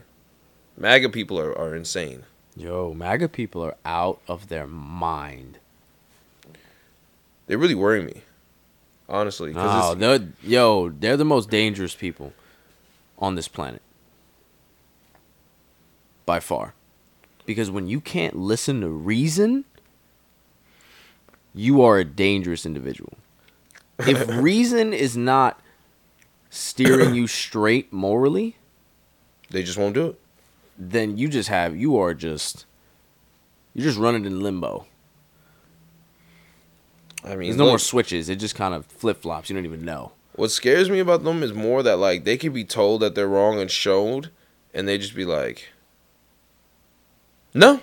MAGA 0.76 1.10
people 1.10 1.40
are, 1.40 1.56
are 1.56 1.76
insane. 1.76 2.24
Yo, 2.56 2.94
MAGA 2.96 3.28
people 3.30 3.62
are 3.64 3.76
out 3.86 4.20
of 4.28 4.48
their 4.48 4.66
mind. 4.66 5.60
They 7.46 7.56
really 7.58 7.76
worry 7.76 8.02
me, 8.02 8.24
honestly. 9.08 9.54
Oh, 9.56 9.94
it's- 9.96 10.22
yo, 10.42 10.90
they're 10.90 11.18
the 11.18 11.26
most 11.26 11.50
dangerous 11.52 11.94
people 11.94 12.34
on 13.20 13.36
this 13.36 13.48
planet. 13.48 13.82
By 16.30 16.40
far. 16.40 16.76
Because 17.48 17.72
when 17.72 17.88
you 17.88 18.00
can't 18.00 18.36
listen 18.36 18.82
to 18.82 18.88
reason, 18.88 19.66
you 21.56 21.82
are 21.82 21.98
a 21.98 22.06
dangerous 22.06 22.68
individual. 22.68 23.14
If 23.98 24.28
reason 24.50 24.94
is 24.94 25.18
not 25.18 25.60
steering 26.52 27.16
you 27.16 27.26
straight 27.26 27.92
morally, 27.92 28.58
they 29.50 29.64
just 29.64 29.80
won't 29.80 29.96
do 29.96 30.06
it. 30.06 30.20
then 30.78 31.18
you 31.18 31.30
just 31.30 31.50
have 31.50 31.76
you 31.76 31.98
are 31.98 32.14
just 32.14 32.68
you're 33.74 33.86
just 33.86 33.98
running 33.98 34.26
in 34.26 34.40
limbo. 34.40 34.86
I 37.24 37.30
mean, 37.30 37.50
There's 37.50 37.58
no 37.58 37.66
more 37.66 37.80
switches. 37.80 38.30
It 38.30 38.36
just 38.36 38.54
kind 38.54 38.76
of 38.76 38.86
flip 38.86 39.24
flops. 39.24 39.50
You 39.50 39.56
don't 39.56 39.66
even 39.66 39.84
know. 39.84 40.12
what 40.34 40.52
scares 40.52 40.92
me 40.92 41.00
about 41.00 41.24
them 41.24 41.42
is 41.42 41.54
more 41.54 41.82
that 41.82 41.98
like 41.98 42.24
they 42.24 42.38
could 42.38 42.54
be 42.54 42.66
told 42.66 43.02
that 43.02 43.16
they're 43.16 43.28
wrong 43.28 43.60
and 43.60 43.72
showed, 43.72 44.30
and 44.76 44.88
they 44.88 45.00
just 45.00 45.16
be 45.16 45.26
like, 45.26 45.70
"No, 47.54 47.74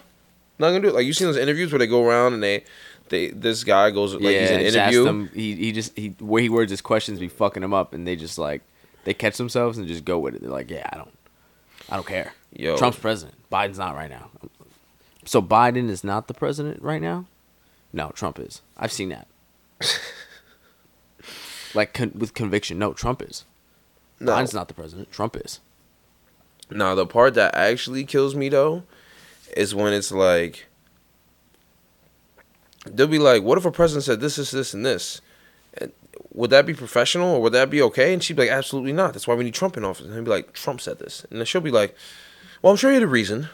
not 0.59 0.69
gonna 0.69 0.81
do 0.81 0.89
it." 0.89 0.95
Like 0.95 1.05
you 1.07 1.13
seen 1.13 1.27
those 1.27 1.37
interviews 1.37 1.73
where 1.73 1.79
they 1.79 1.87
go 1.87 2.05
around 2.07 2.35
and 2.35 2.43
they, 2.43 2.65
they 3.09 3.29
this 3.31 3.65
guy 3.65 3.91
goes 3.91 4.15
like 4.15 4.23
he's 4.23 4.51
in 4.51 4.61
an 4.61 4.67
interview. 4.67 5.05
them- 5.05 5.31
he 5.35 5.55
he 5.55 5.73
just 5.73 5.97
he 5.97 6.09
where 6.19 6.43
he 6.43 6.49
words 6.49 6.71
his 6.71 6.81
questions 6.81 7.19
be 7.19 7.29
fucking 7.29 7.63
him 7.63 7.75
up, 7.75 7.93
and 7.93 8.07
they 8.07 8.17
just 8.17 8.39
like 8.39 8.63
they 9.05 9.15
catch 9.15 9.37
themselves 9.37 9.79
and 9.79 9.87
just 9.87 10.05
go 10.05 10.19
with 10.19 10.35
it. 10.35 10.41
They're 10.43 10.51
like, 10.51 10.71
yeah, 10.71 10.89
I 10.93 10.97
don't, 10.97 11.17
I 11.89 11.97
don't 11.97 12.07
care. 12.07 12.33
Yo, 12.53 12.77
Trump's 12.77 12.99
president. 12.99 13.35
Biden's 13.53 13.79
not 13.79 13.95
right 13.95 14.11
now. 14.11 14.31
So 15.25 15.41
Biden 15.43 15.89
is 15.89 16.03
not 16.05 16.27
the 16.29 16.35
president 16.35 16.83
right 16.83 17.03
now. 17.03 17.27
No, 17.93 18.11
Trump 18.15 18.39
is. 18.39 18.63
I've 18.77 18.93
seen 18.93 19.09
that. 19.11 19.27
like 21.75 21.93
con- 21.93 22.13
with 22.17 22.35
conviction. 22.35 22.79
No, 22.79 22.93
Trump 22.93 23.23
is. 23.23 23.45
no, 24.21 24.33
Biden's 24.33 24.55
not 24.55 24.69
the 24.69 24.75
president. 24.75 25.11
Trump 25.13 25.37
is. 25.37 25.61
Now 26.71 26.95
the 26.95 27.07
part 27.07 27.35
that 27.35 27.55
actually 27.55 28.05
kills 28.05 28.35
me 28.35 28.49
though 28.49 28.83
is 29.57 29.75
when 29.75 29.93
it's 29.93 30.11
like 30.13 30.67
they'll 32.87 33.07
be 33.07 33.19
like, 33.19 33.43
"What 33.43 33.59
if 33.59 33.65
a 33.65 33.71
president 33.71 34.05
said 34.05 34.21
this, 34.21 34.37
this, 34.37 34.51
this, 34.51 34.75
and 34.75 34.85
this? 34.85 35.21
And 35.75 35.93
would 36.33 36.51
that 36.51 36.67
be 36.67 36.75
professional 36.75 37.35
or 37.37 37.43
would 37.43 37.53
that 37.53 37.71
be 37.71 37.83
okay?" 37.83 38.13
And 38.13 38.23
she'd 38.23 38.37
be 38.37 38.43
like, 38.43 38.51
"Absolutely 38.51 38.93
not. 38.93 39.13
That's 39.13 39.27
why 39.27 39.35
we 39.35 39.45
need 39.45 39.55
Trump 39.55 39.77
in 39.77 39.85
office." 39.85 40.07
And 40.07 40.15
he'd 40.15 40.25
be 40.25 40.31
like, 40.31 40.53
"Trump 40.53 40.81
said 40.81 40.99
this," 40.99 41.25
and 41.31 41.39
then 41.39 41.47
she'll 41.47 41.61
be 41.61 41.71
like, 41.71 41.95
"Well, 42.63 42.71
I'm 42.73 42.77
sure 42.77 42.91
he 42.91 42.95
had 42.95 43.03
a 43.03 43.07
reason. 43.09 43.49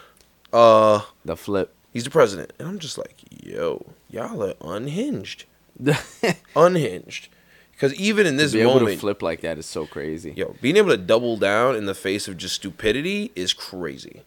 Uh, 0.51 1.01
The 1.25 1.35
flip. 1.35 1.73
he's 1.91 2.03
the 2.03 2.09
president." 2.11 2.53
And 2.59 2.67
I'm 2.67 2.79
just 2.79 2.97
like, 2.97 3.15
"Yo, 3.43 3.85
y'all 4.09 4.43
are 4.43 4.53
unhinged, 4.61 5.45
unhinged." 6.55 7.29
Because 7.71 7.95
even 7.95 8.27
in 8.27 8.37
this 8.37 8.53
be 8.53 8.61
able 8.61 8.75
to 8.75 8.79
moment, 8.81 8.99
flip 9.01 9.21
like 9.23 9.41
that 9.41 9.57
is 9.57 9.65
so 9.65 9.85
crazy. 9.87 10.31
Yo, 10.37 10.55
being 10.61 10.77
able 10.77 10.89
to 10.91 10.97
double 10.97 11.37
down 11.37 11.75
in 11.75 11.85
the 11.85 11.95
face 11.95 12.27
of 12.27 12.37
just 12.37 12.55
stupidity 12.55 13.31
is 13.35 13.51
crazy. 13.51 14.21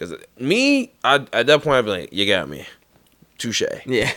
Because 0.00 0.18
me, 0.38 0.92
I, 1.04 1.26
at 1.30 1.46
that 1.46 1.62
point, 1.62 1.76
I'd 1.76 1.84
be 1.84 1.90
like, 1.90 2.12
you 2.12 2.26
got 2.26 2.48
me. 2.48 2.66
touche. 3.36 3.62
Yeah. 3.84 4.10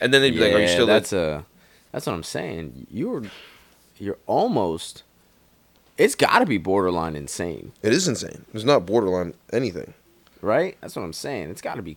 And 0.00 0.12
then 0.12 0.22
they'd 0.22 0.30
be 0.30 0.40
like, 0.40 0.54
"Are 0.54 0.60
you 0.60 0.68
still?" 0.68 0.86
That's 0.86 1.10
That's 1.10 1.12
a. 1.12 1.46
That's 1.92 2.06
what 2.06 2.14
I'm 2.14 2.22
saying. 2.24 2.86
You're, 2.90 3.22
you're 3.98 4.18
almost. 4.26 5.02
It's 5.96 6.14
got 6.14 6.40
to 6.40 6.46
be 6.46 6.58
borderline 6.58 7.14
insane, 7.16 7.72
it 7.82 7.92
is 7.92 8.08
insane. 8.08 8.44
It's 8.52 8.64
not 8.64 8.84
borderline 8.84 9.34
anything. 9.52 9.94
right? 10.40 10.76
That's 10.80 10.96
what 10.96 11.02
I'm 11.02 11.12
saying. 11.12 11.50
It's 11.50 11.62
got 11.62 11.76
to 11.76 11.82
be 11.82 11.96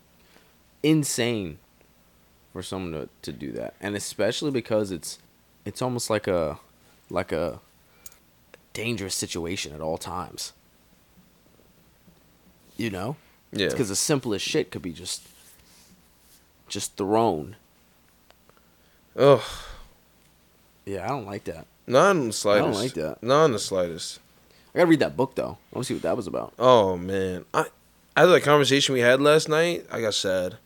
insane 0.83 1.57
for 2.53 2.61
someone 2.61 2.91
to, 2.91 3.09
to 3.23 3.31
do 3.31 3.51
that, 3.53 3.73
and 3.81 3.95
especially 3.95 4.51
because 4.51 4.91
it's, 4.91 5.17
it's 5.65 5.81
almost 5.81 6.09
like 6.09 6.27
a, 6.27 6.59
like 7.09 7.31
a, 7.31 7.59
dangerous 8.73 9.15
situation 9.15 9.73
at 9.73 9.81
all 9.81 9.97
times. 9.97 10.53
You 12.77 12.89
know, 12.91 13.15
Yeah. 13.51 13.69
because 13.69 13.89
the 13.89 13.95
simplest 13.95 14.45
shit 14.45 14.71
could 14.71 14.81
be 14.81 14.93
just, 14.93 15.23
just 16.67 16.95
thrown. 16.95 17.55
Ugh. 19.17 19.41
Yeah, 20.85 21.03
I 21.05 21.07
don't 21.09 21.25
like 21.25 21.43
that. 21.45 21.65
Not 21.87 22.11
in 22.11 22.27
the 22.27 22.33
slightest. 22.33 22.63
I 22.63 22.71
don't 22.71 22.81
like 22.81 22.93
that. 22.93 23.23
Not 23.23 23.45
in 23.45 23.51
the 23.53 23.59
slightest. 23.59 24.19
I 24.73 24.79
gotta 24.79 24.87
read 24.89 24.99
that 24.99 25.17
book 25.17 25.35
though. 25.35 25.57
I 25.73 25.75
want 25.75 25.83
to 25.83 25.83
see 25.85 25.93
what 25.95 26.03
that 26.03 26.15
was 26.15 26.27
about. 26.27 26.53
Oh 26.59 26.97
man, 26.97 27.45
I 27.53 27.65
after 28.15 28.31
that 28.31 28.41
conversation 28.43 28.93
we 28.93 28.99
had 28.99 29.19
last 29.21 29.49
night, 29.49 29.85
I 29.91 30.01
got 30.01 30.13
sad. 30.13 30.57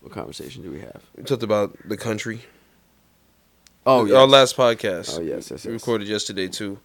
What 0.00 0.12
conversation 0.12 0.62
do 0.62 0.70
we 0.70 0.80
have? 0.80 1.02
We 1.16 1.24
talked 1.24 1.42
about 1.42 1.76
the 1.88 1.96
country. 1.96 2.42
Oh, 3.86 4.04
yeah. 4.04 4.16
our 4.16 4.26
last 4.26 4.54
podcast. 4.56 5.18
Oh, 5.18 5.22
yes, 5.22 5.50
yes, 5.50 5.64
We 5.64 5.72
recorded 5.72 6.08
yesterday 6.08 6.46
too. 6.46 6.78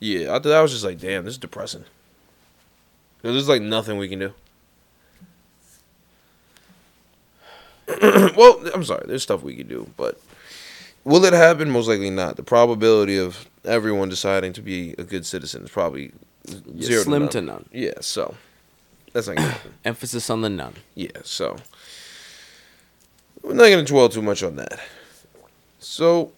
Yeah, 0.00 0.34
I 0.34 0.38
thought 0.40 0.52
I 0.52 0.60
was 0.62 0.72
just 0.72 0.84
like, 0.84 0.98
damn, 0.98 1.24
this 1.24 1.34
is 1.34 1.38
depressing. 1.38 1.84
'Cause 3.22 3.32
There's 3.32 3.48
like 3.48 3.62
nothing 3.62 3.98
we 3.98 4.08
can 4.08 4.18
do. 4.20 4.32
well, 8.36 8.60
I'm 8.74 8.84
sorry. 8.84 9.04
There's 9.06 9.22
stuff 9.22 9.42
we 9.42 9.56
can 9.56 9.66
do, 9.66 9.90
but 9.96 10.20
will 11.04 11.24
it 11.24 11.32
happen? 11.32 11.70
Most 11.70 11.88
likely 11.88 12.10
not. 12.10 12.36
The 12.36 12.42
probability 12.42 13.16
of 13.18 13.48
everyone 13.64 14.08
deciding 14.08 14.52
to 14.54 14.62
be 14.62 14.94
a 14.98 15.04
good 15.04 15.24
citizen 15.26 15.64
is 15.64 15.70
probably 15.70 16.12
Yeah, 16.46 16.86
zero 16.86 17.02
slim 17.02 17.22
none. 17.22 17.30
to 17.30 17.40
none. 17.42 17.68
Yeah, 17.72 17.94
so 18.00 18.34
that's 19.12 19.26
not 19.26 19.36
gonna 19.36 19.48
happen. 19.50 19.74
Emphasis 19.84 20.28
on 20.30 20.42
the 20.42 20.48
none. 20.50 20.74
Yeah, 20.94 21.08
so 21.24 21.56
we're 23.42 23.54
not 23.54 23.68
gonna 23.70 23.84
dwell 23.84 24.08
too 24.08 24.22
much 24.22 24.42
on 24.42 24.56
that. 24.56 24.78
So 25.78 26.32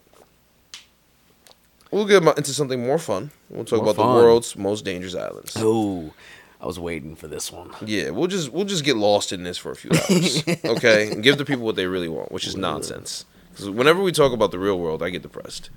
we'll 1.91 2.05
get 2.05 2.23
into 2.37 2.53
something 2.53 2.81
more 2.85 2.97
fun. 2.99 3.31
We'll 3.49 3.65
talk 3.65 3.81
More 3.83 3.91
about 3.91 4.01
fun. 4.01 4.15
the 4.17 4.23
world's 4.23 4.55
most 4.55 4.85
dangerous 4.85 5.15
islands. 5.15 5.53
Oh, 5.57 6.13
I 6.61 6.67
was 6.67 6.79
waiting 6.79 7.15
for 7.15 7.27
this 7.27 7.51
one. 7.51 7.71
Yeah, 7.83 8.11
we'll 8.11 8.27
just 8.27 8.51
we'll 8.53 8.65
just 8.65 8.83
get 8.83 8.95
lost 8.95 9.31
in 9.31 9.41
this 9.43 9.57
for 9.57 9.71
a 9.71 9.75
few 9.75 9.89
hours, 9.91 10.43
okay? 10.65 11.11
And 11.11 11.23
give 11.23 11.37
the 11.39 11.45
people 11.45 11.65
what 11.65 11.75
they 11.75 11.87
really 11.87 12.07
want, 12.07 12.31
which 12.31 12.45
is 12.45 12.55
nonsense. 12.55 13.25
Because 13.49 13.69
whenever 13.69 14.01
we 14.03 14.11
talk 14.11 14.31
about 14.31 14.51
the 14.51 14.59
real 14.59 14.79
world, 14.79 15.01
I 15.01 15.09
get 15.09 15.23
depressed. 15.23 15.71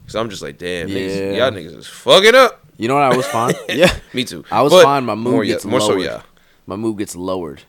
Because 0.00 0.16
I'm 0.16 0.30
just 0.30 0.42
like, 0.42 0.56
damn, 0.58 0.88
niggas, 0.88 1.16
Yeah. 1.36 1.44
y'all 1.44 1.50
niggas 1.52 1.76
is 1.76 1.86
fucking 1.86 2.34
up. 2.34 2.64
You 2.78 2.88
know 2.88 2.94
what 2.94 3.04
I 3.04 3.14
was 3.16 3.26
fine? 3.26 3.54
yeah, 3.68 3.94
Me 4.14 4.24
too. 4.24 4.44
I 4.50 4.62
was 4.62 4.72
But 4.72 4.82
fine. 4.84 5.04
My 5.04 5.14
mood 5.14 5.32
more, 5.34 5.44
yeah, 5.44 5.52
gets 5.54 5.64
more 5.66 5.80
so, 5.80 5.96
yeah, 5.98 6.22
my 6.66 6.76
mood 6.76 6.96
gets 6.98 7.14
lowered. 7.14 7.62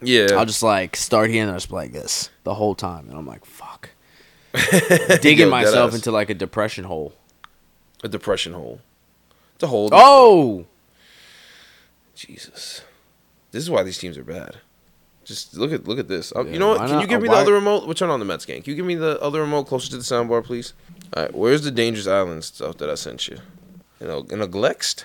yeah. 0.00 0.28
I'll 0.32 0.46
just 0.46 0.62
like 0.62 0.96
start 0.96 1.30
here 1.30 1.42
and 1.42 1.50
I'll 1.50 1.56
just 1.58 1.68
be 1.68 1.74
like 1.74 1.92
this 1.92 2.30
the 2.44 2.54
whole 2.54 2.74
time, 2.74 3.08
and 3.08 3.16
I'm 3.18 3.26
like, 3.26 3.44
fuck, 3.44 3.90
Yo, 4.72 5.16
digging 5.20 5.48
myself 5.50 5.94
into 5.94 6.10
like 6.10 6.30
a 6.30 6.34
depression 6.34 6.84
hole. 6.84 7.12
a 8.02 8.08
depression 8.08 8.54
hole. 8.54 8.80
It's 9.54 9.62
a 9.62 9.66
hole. 9.68 9.90
Oh, 9.92 10.66
Jesus, 12.14 12.82
this 13.50 13.62
is 13.62 13.70
why 13.70 13.82
these 13.82 13.98
teams 13.98 14.18
are 14.18 14.24
bad. 14.24 14.56
Just 15.24 15.56
look 15.56 15.72
at 15.72 15.86
look 15.86 15.98
at 15.98 16.08
this. 16.08 16.32
Uh, 16.34 16.44
Yeah, 16.44 16.52
you 16.52 16.58
know 16.58 16.68
what? 16.68 16.78
Can 16.78 16.90
not? 16.92 17.00
you 17.02 17.06
give 17.06 17.22
me 17.22 17.28
the 17.28 17.34
other 17.34 17.52
remote? 17.52 17.84
We'll 17.86 17.94
turn 17.94 18.10
on 18.10 18.18
the 18.18 18.24
Mets 18.24 18.44
game. 18.44 18.60
Can 18.62 18.70
you 18.72 18.76
give 18.76 18.86
me 18.86 18.96
the 18.96 19.20
other 19.20 19.40
remote 19.40 19.64
closer 19.64 19.88
to 19.90 19.96
the 19.96 20.02
soundbar, 20.02 20.42
please? 20.44 20.74
All 21.16 21.22
right, 21.22 21.34
where's 21.34 21.62
the 21.62 21.70
dangerous 21.70 22.06
island 22.08 22.42
stuff 22.44 22.76
that 22.78 22.90
I 22.90 22.94
sent 22.96 23.28
you? 23.28 23.38
You 24.00 24.08
know, 24.08 24.26
in 24.30 24.40
a 24.42 24.48
Glext. 24.48 25.04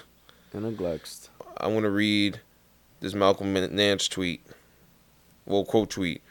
and 0.54 0.64
neglects. 0.64 1.30
I'm 1.58 1.74
gonna 1.76 1.90
read 1.92 2.42
this 3.00 3.14
Malcolm 3.14 3.54
Nance 3.54 4.08
tweet. 4.08 4.44
Well, 5.46 5.64
quote 5.66 5.92
tweet. 5.92 6.22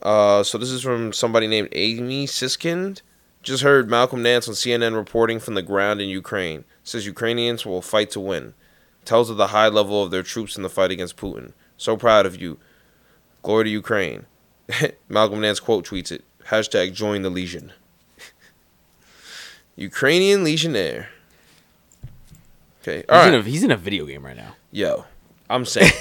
Uh, 0.00 0.42
so 0.44 0.56
this 0.58 0.70
is 0.70 0.82
from 0.82 1.12
somebody 1.12 1.46
named 1.46 1.68
Amy 1.72 2.26
Siskind. 2.26 3.00
Just 3.42 3.62
heard 3.62 3.90
Malcolm 3.90 4.22
Nance 4.22 4.48
on 4.48 4.54
CNN 4.54 4.94
reporting 4.94 5.40
from 5.40 5.54
the 5.54 5.62
ground 5.62 6.00
in 6.00 6.08
Ukraine. 6.08 6.64
Says 6.84 7.06
Ukrainians 7.06 7.66
will 7.66 7.82
fight 7.82 8.10
to 8.12 8.20
win. 8.20 8.54
Tells 9.04 9.30
of 9.30 9.36
the 9.36 9.48
high 9.48 9.68
level 9.68 10.02
of 10.02 10.10
their 10.10 10.22
troops 10.22 10.56
in 10.56 10.62
the 10.62 10.70
fight 10.70 10.90
against 10.90 11.16
Putin. 11.16 11.52
So 11.76 11.96
proud 11.96 12.26
of 12.26 12.40
you. 12.40 12.58
Glory 13.42 13.64
to 13.64 13.70
Ukraine. 13.70 14.26
Malcolm 15.08 15.40
Nance 15.40 15.60
quote 15.60 15.86
tweets 15.86 16.10
it. 16.10 16.24
Hashtag 16.46 16.92
join 16.94 17.22
the 17.22 17.30
legion. 17.30 17.72
Ukrainian 19.76 20.44
legionnaire. 20.44 21.10
Okay. 22.82 23.04
All 23.08 23.16
he's, 23.18 23.24
right. 23.24 23.34
in 23.34 23.40
a, 23.40 23.42
he's 23.42 23.64
in 23.64 23.70
a 23.70 23.76
video 23.76 24.06
game 24.06 24.24
right 24.24 24.36
now. 24.36 24.56
Yo, 24.70 25.04
I'm 25.48 25.64
saying, 25.64 25.92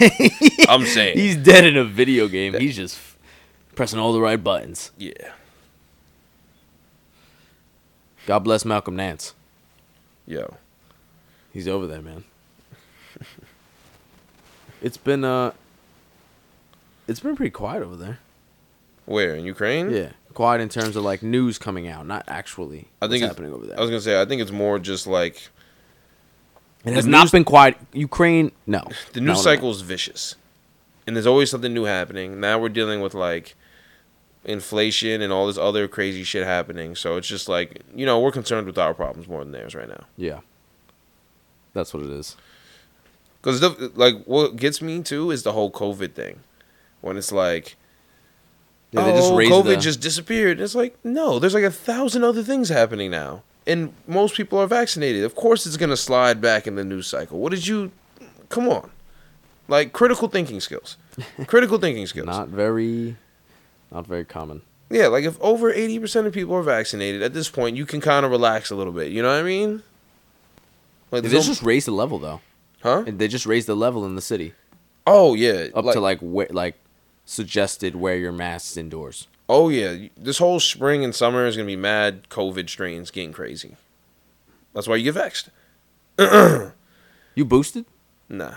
I'm 0.67 0.85
saying, 0.85 1.17
He's 1.17 1.35
dead 1.35 1.65
in 1.65 1.77
a 1.77 1.83
video 1.85 2.27
game. 2.27 2.53
He's 2.53 2.75
just 2.75 2.99
pressing 3.75 3.99
all 3.99 4.13
the 4.13 4.21
right 4.21 4.41
buttons. 4.41 4.91
yeah, 4.97 5.11
God 8.25 8.39
bless 8.39 8.65
Malcolm 8.65 8.95
Nance. 8.95 9.33
yo, 10.25 10.57
He's 11.51 11.67
over 11.67 11.87
there, 11.87 12.01
man. 12.01 12.23
it's 14.81 14.97
been 14.97 15.23
uh 15.23 15.51
it's 17.07 17.19
been 17.19 17.35
pretty 17.35 17.51
quiet 17.51 17.83
over 17.83 17.95
there. 17.95 18.19
where 19.05 19.35
in 19.35 19.45
Ukraine? 19.45 19.89
Yeah. 19.91 20.11
Quiet 20.33 20.61
in 20.61 20.69
terms 20.69 20.95
of 20.95 21.03
like 21.03 21.21
news 21.21 21.57
coming 21.59 21.87
out, 21.87 22.07
not 22.07 22.23
actually 22.27 22.87
I 23.01 23.07
think 23.07 23.11
what's 23.11 23.13
it's, 23.13 23.25
happening 23.25 23.53
over 23.53 23.65
there. 23.67 23.77
I 23.77 23.81
was 23.81 23.89
gonna 23.89 24.01
say, 24.01 24.19
I 24.21 24.25
think 24.25 24.41
it's 24.41 24.51
more 24.51 24.79
just 24.79 25.05
like 25.05 25.49
it 26.85 26.93
has 26.93 27.05
not 27.05 27.21
news- 27.25 27.31
been 27.31 27.43
quiet. 27.45 27.77
Ukraine, 27.93 28.51
no. 28.65 28.81
the 29.13 29.21
No, 29.21 29.33
news 29.33 29.37
no, 29.37 29.43
cycle 29.51 29.69
is 29.71 29.81
vicious, 29.81 30.35
and 31.05 31.15
there's 31.15 31.27
always 31.27 31.49
something 31.51 31.73
new 31.73 31.83
happening. 31.83 32.39
Now 32.39 32.57
we're 32.59 32.69
dealing 32.69 32.99
with 33.01 33.13
like 33.13 33.55
inflation 34.43 35.21
and 35.21 35.31
all 35.31 35.47
this 35.47 35.57
other 35.57 35.87
crazy 35.87 36.23
shit 36.23 36.45
happening. 36.45 36.95
So 36.95 37.15
it's 37.17 37.27
just 37.27 37.47
like 37.47 37.81
you 37.95 38.05
know 38.05 38.19
we're 38.19 38.31
concerned 38.31 38.65
with 38.67 38.77
our 38.77 38.93
problems 38.93 39.27
more 39.27 39.43
than 39.43 39.51
theirs 39.51 39.75
right 39.75 39.87
now. 39.87 40.05
Yeah. 40.17 40.39
That's 41.73 41.93
what 41.93 42.03
it 42.03 42.09
is. 42.09 42.35
Because 43.43 43.61
like 43.97 44.23
what 44.23 44.55
gets 44.55 44.81
me 44.81 45.03
too 45.03 45.29
is 45.29 45.43
the 45.43 45.51
whole 45.51 45.69
COVID 45.69 46.13
thing, 46.13 46.39
when 47.01 47.17
it's 47.17 47.31
like. 47.31 47.75
Yeah, 48.91 49.01
oh, 49.05 49.31
COVID 49.37 49.63
the- 49.65 49.77
just 49.77 49.99
disappeared. 50.01 50.61
It's 50.61 50.75
like 50.75 50.95
no, 51.03 51.39
there's 51.39 51.53
like 51.55 51.63
a 51.63 51.71
thousand 51.71 52.23
other 52.23 52.43
things 52.43 52.69
happening 52.69 53.09
now, 53.11 53.41
and 53.65 53.91
most 54.07 54.35
people 54.35 54.59
are 54.59 54.67
vaccinated. 54.67 55.23
Of 55.23 55.35
course, 55.35 55.65
it's 55.65 55.77
gonna 55.77 55.97
slide 55.97 56.39
back 56.39 56.67
in 56.67 56.75
the 56.75 56.83
news 56.83 57.07
cycle. 57.07 57.39
What 57.39 57.51
did 57.51 57.65
you? 57.65 57.91
Come 58.49 58.69
on, 58.69 58.91
like 59.67 59.93
critical 59.93 60.27
thinking 60.27 60.59
skills, 60.59 60.95
critical 61.47 61.79
thinking 61.79 62.05
skills. 62.05 62.27
not 62.27 62.49
very 62.49 63.17
not 63.91 64.05
very 64.05 64.25
common. 64.25 64.61
Yeah, 64.91 65.07
like 65.07 65.23
if 65.25 65.41
over 65.41 65.73
eighty 65.73 65.97
percent 65.97 66.27
of 66.27 66.33
people 66.33 66.53
are 66.53 66.61
vaccinated 66.61 67.23
at 67.23 67.33
this 67.33 67.49
point, 67.49 67.75
you 67.75 67.87
can 67.87 67.99
kind 67.99 68.25
of 68.25 68.31
relax 68.31 68.69
a 68.69 68.75
little 68.75 68.93
bit. 68.93 69.11
You 69.11 69.23
know 69.23 69.29
what 69.29 69.39
I 69.39 69.43
mean? 69.43 69.81
Like, 71.09 71.23
this 71.23 71.47
just 71.47 71.63
raised 71.63 71.87
the 71.87 71.91
level 71.91 72.19
though. 72.19 72.41
Huh? 72.83 73.03
And 73.07 73.17
They 73.19 73.27
just 73.27 73.45
raised 73.45 73.67
the 73.67 73.75
level 73.75 74.05
in 74.05 74.15
the 74.15 74.21
city 74.21 74.53
Oh 75.07 75.33
yeah, 75.33 75.67
up 75.73 75.85
to 75.91 75.99
like 75.99 76.19
where 76.21 76.47
like 76.51 76.75
suggested 77.25 77.95
wear 77.95 78.15
your 78.17 78.31
masks 78.31 78.77
indoors. 78.77 79.27
oh 79.49 79.69
yeah. 79.69 80.07
This 80.15 80.37
whole 80.37 80.59
spring 80.59 81.03
and 81.03 81.13
summer 81.15 81.45
is 81.45 81.55
gonna 81.57 81.65
be 81.67 81.75
mad 81.75 82.29
COVID 82.29 82.69
strains 82.69 83.11
getting 83.11 83.33
crazy. 83.33 83.75
That's 84.73 84.87
why 84.87 84.95
you 84.97 85.11
get 85.11 85.15
vexed. 85.15 85.49
You 87.35 87.45
boosted? 87.45 87.85
Nah. 88.29 88.55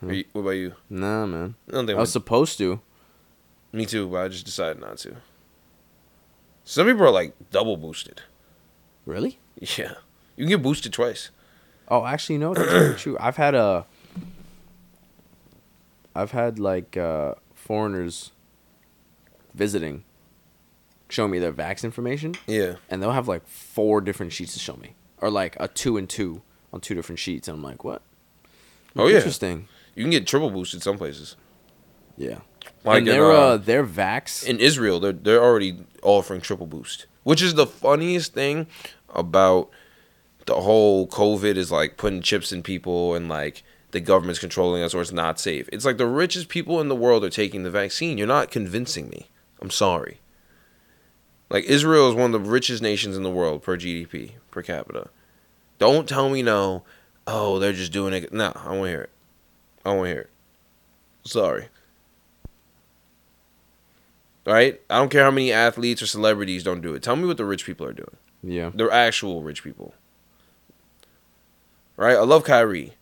Hmm. 0.00 0.10
Are 0.10 0.12
you, 0.12 0.24
what 0.32 0.42
about 0.42 0.50
you? 0.50 0.74
Nah, 0.90 1.24
man. 1.26 1.54
I 1.68 1.72
don't 1.72 1.86
think 1.86 1.96
I 1.96 2.00
was 2.00 2.12
supposed 2.12 2.58
to. 2.58 2.80
Me 3.72 3.86
too, 3.86 4.06
but 4.08 4.18
I 4.18 4.28
just 4.28 4.44
decided 4.44 4.80
not 4.80 4.98
to. 4.98 5.16
Some 6.64 6.86
people 6.86 7.04
are 7.06 7.10
like 7.10 7.32
double 7.50 7.76
boosted. 7.78 8.20
Really? 9.06 9.38
Yeah. 9.58 9.94
You 10.36 10.44
can 10.44 10.48
get 10.48 10.62
boosted 10.62 10.92
twice. 10.92 11.30
Oh, 11.90 12.04
actually, 12.04 12.38
no, 12.38 12.54
that's 12.54 13.00
true. 13.02 13.16
I've 13.18 13.36
had 13.36 13.54
a. 13.54 13.86
I've 16.14 16.32
had 16.32 16.58
like 16.58 16.96
uh, 16.96 17.34
foreigners 17.54 18.32
visiting, 19.54 20.04
show 21.08 21.28
me 21.28 21.38
their 21.38 21.52
vax 21.52 21.84
information, 21.84 22.34
Yeah. 22.46 22.74
and 22.90 23.02
they'll 23.02 23.12
have 23.12 23.28
like 23.28 23.46
four 23.46 24.00
different 24.00 24.32
sheets 24.32 24.52
to 24.54 24.58
show 24.58 24.76
me, 24.76 24.94
or 25.20 25.30
like 25.30 25.56
a 25.60 25.68
two 25.68 25.96
and 25.96 26.08
two 26.08 26.42
on 26.72 26.80
two 26.80 26.94
different 26.94 27.18
sheets, 27.18 27.46
and 27.48 27.56
I'm 27.56 27.62
like, 27.62 27.84
what? 27.84 28.02
Oh, 28.96 29.06
yeah. 29.06 29.16
interesting. 29.16 29.68
You 29.94 30.02
can 30.04 30.10
get 30.10 30.26
triple 30.26 30.50
boosted 30.50 30.82
some 30.82 30.98
places. 30.98 31.36
Yeah, 32.16 32.38
Like 32.84 32.98
and 32.98 33.06
their 33.06 33.30
uh, 33.30 33.36
uh, 33.36 33.56
their 33.58 33.86
vax. 33.86 34.44
in 34.44 34.58
Israel, 34.58 34.98
they're 34.98 35.12
they're 35.12 35.42
already 35.42 35.78
offering 36.02 36.40
triple 36.40 36.66
boost, 36.66 37.06
which 37.22 37.40
is 37.40 37.54
the 37.54 37.66
funniest 37.66 38.34
thing 38.34 38.66
about 39.14 39.70
the 40.48 40.62
whole 40.62 41.06
COVID 41.06 41.56
is 41.56 41.70
like 41.70 41.98
putting 41.98 42.22
chips 42.22 42.52
in 42.52 42.62
people 42.62 43.14
and 43.14 43.28
like 43.28 43.62
the 43.90 44.00
government's 44.00 44.40
controlling 44.40 44.82
us 44.82 44.94
or 44.94 45.02
it's 45.02 45.12
not 45.12 45.38
safe. 45.38 45.68
It's 45.70 45.84
like 45.84 45.98
the 45.98 46.06
richest 46.06 46.48
people 46.48 46.80
in 46.80 46.88
the 46.88 46.96
world 46.96 47.22
are 47.22 47.30
taking 47.30 47.64
the 47.64 47.70
vaccine. 47.70 48.16
You're 48.16 48.26
not 48.26 48.50
convincing 48.50 49.10
me. 49.10 49.28
I'm 49.60 49.70
sorry. 49.70 50.20
Like 51.50 51.64
Israel 51.64 52.08
is 52.08 52.14
one 52.14 52.34
of 52.34 52.42
the 52.42 52.50
richest 52.50 52.82
nations 52.82 53.14
in 53.14 53.24
the 53.24 53.30
world 53.30 53.62
per 53.62 53.76
GDP 53.76 54.32
per 54.50 54.62
capita. 54.62 55.10
Don't 55.78 56.08
tell 56.08 56.30
me 56.30 56.42
no. 56.42 56.82
Oh, 57.26 57.58
they're 57.58 57.74
just 57.74 57.92
doing 57.92 58.14
it. 58.14 58.32
No, 58.32 58.52
I 58.56 58.70
won't 58.70 58.88
hear 58.88 59.02
it. 59.02 59.10
I 59.84 59.90
won't 59.90 60.08
hear 60.08 60.20
it. 60.20 60.30
Sorry. 61.24 61.68
All 64.46 64.54
right? 64.54 64.80
I 64.88 64.96
don't 64.96 65.10
care 65.10 65.24
how 65.24 65.30
many 65.30 65.52
athletes 65.52 66.00
or 66.00 66.06
celebrities 66.06 66.64
don't 66.64 66.80
do 66.80 66.94
it. 66.94 67.02
Tell 67.02 67.16
me 67.16 67.26
what 67.26 67.36
the 67.36 67.44
rich 67.44 67.66
people 67.66 67.86
are 67.86 67.92
doing. 67.92 68.16
Yeah. 68.42 68.70
They're 68.74 68.90
actual 68.90 69.42
rich 69.42 69.62
people. 69.62 69.92
Right? 71.98 72.16
I 72.16 72.22
love 72.22 72.44
Kyrie. 72.44 72.94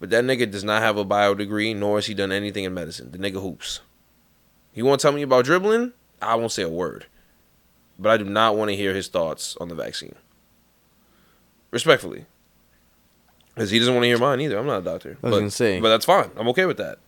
But 0.00 0.10
that 0.10 0.24
nigga 0.24 0.50
does 0.50 0.64
not 0.64 0.82
have 0.82 0.98
a 0.98 1.04
bio 1.04 1.34
degree, 1.34 1.72
nor 1.72 1.96
has 1.96 2.06
he 2.06 2.12
done 2.12 2.32
anything 2.32 2.64
in 2.64 2.74
medicine. 2.74 3.12
The 3.12 3.18
nigga 3.18 3.40
hoops. 3.40 3.80
You 4.74 4.84
want 4.84 5.00
to 5.00 5.06
tell 5.06 5.12
me 5.12 5.22
about 5.22 5.46
dribbling? 5.46 5.92
I 6.20 6.34
won't 6.34 6.52
say 6.52 6.64
a 6.64 6.68
word. 6.68 7.06
But 7.98 8.10
I 8.10 8.16
do 8.18 8.24
not 8.24 8.56
want 8.56 8.70
to 8.70 8.76
hear 8.76 8.92
his 8.92 9.08
thoughts 9.08 9.56
on 9.58 9.68
the 9.68 9.74
vaccine. 9.76 10.16
Respectfully. 11.70 12.26
Because 13.54 13.70
he 13.70 13.78
doesn't 13.78 13.94
want 13.94 14.02
to 14.02 14.08
hear 14.08 14.18
mine 14.18 14.40
either. 14.40 14.58
I'm 14.58 14.66
not 14.66 14.80
a 14.80 14.84
doctor. 14.84 15.18
I 15.22 15.26
was 15.26 15.30
but, 15.30 15.38
gonna 15.38 15.50
say. 15.50 15.80
But 15.80 15.88
that's 15.90 16.04
fine. 16.04 16.30
I'm 16.36 16.48
okay 16.48 16.66
with 16.66 16.76
that. 16.78 16.98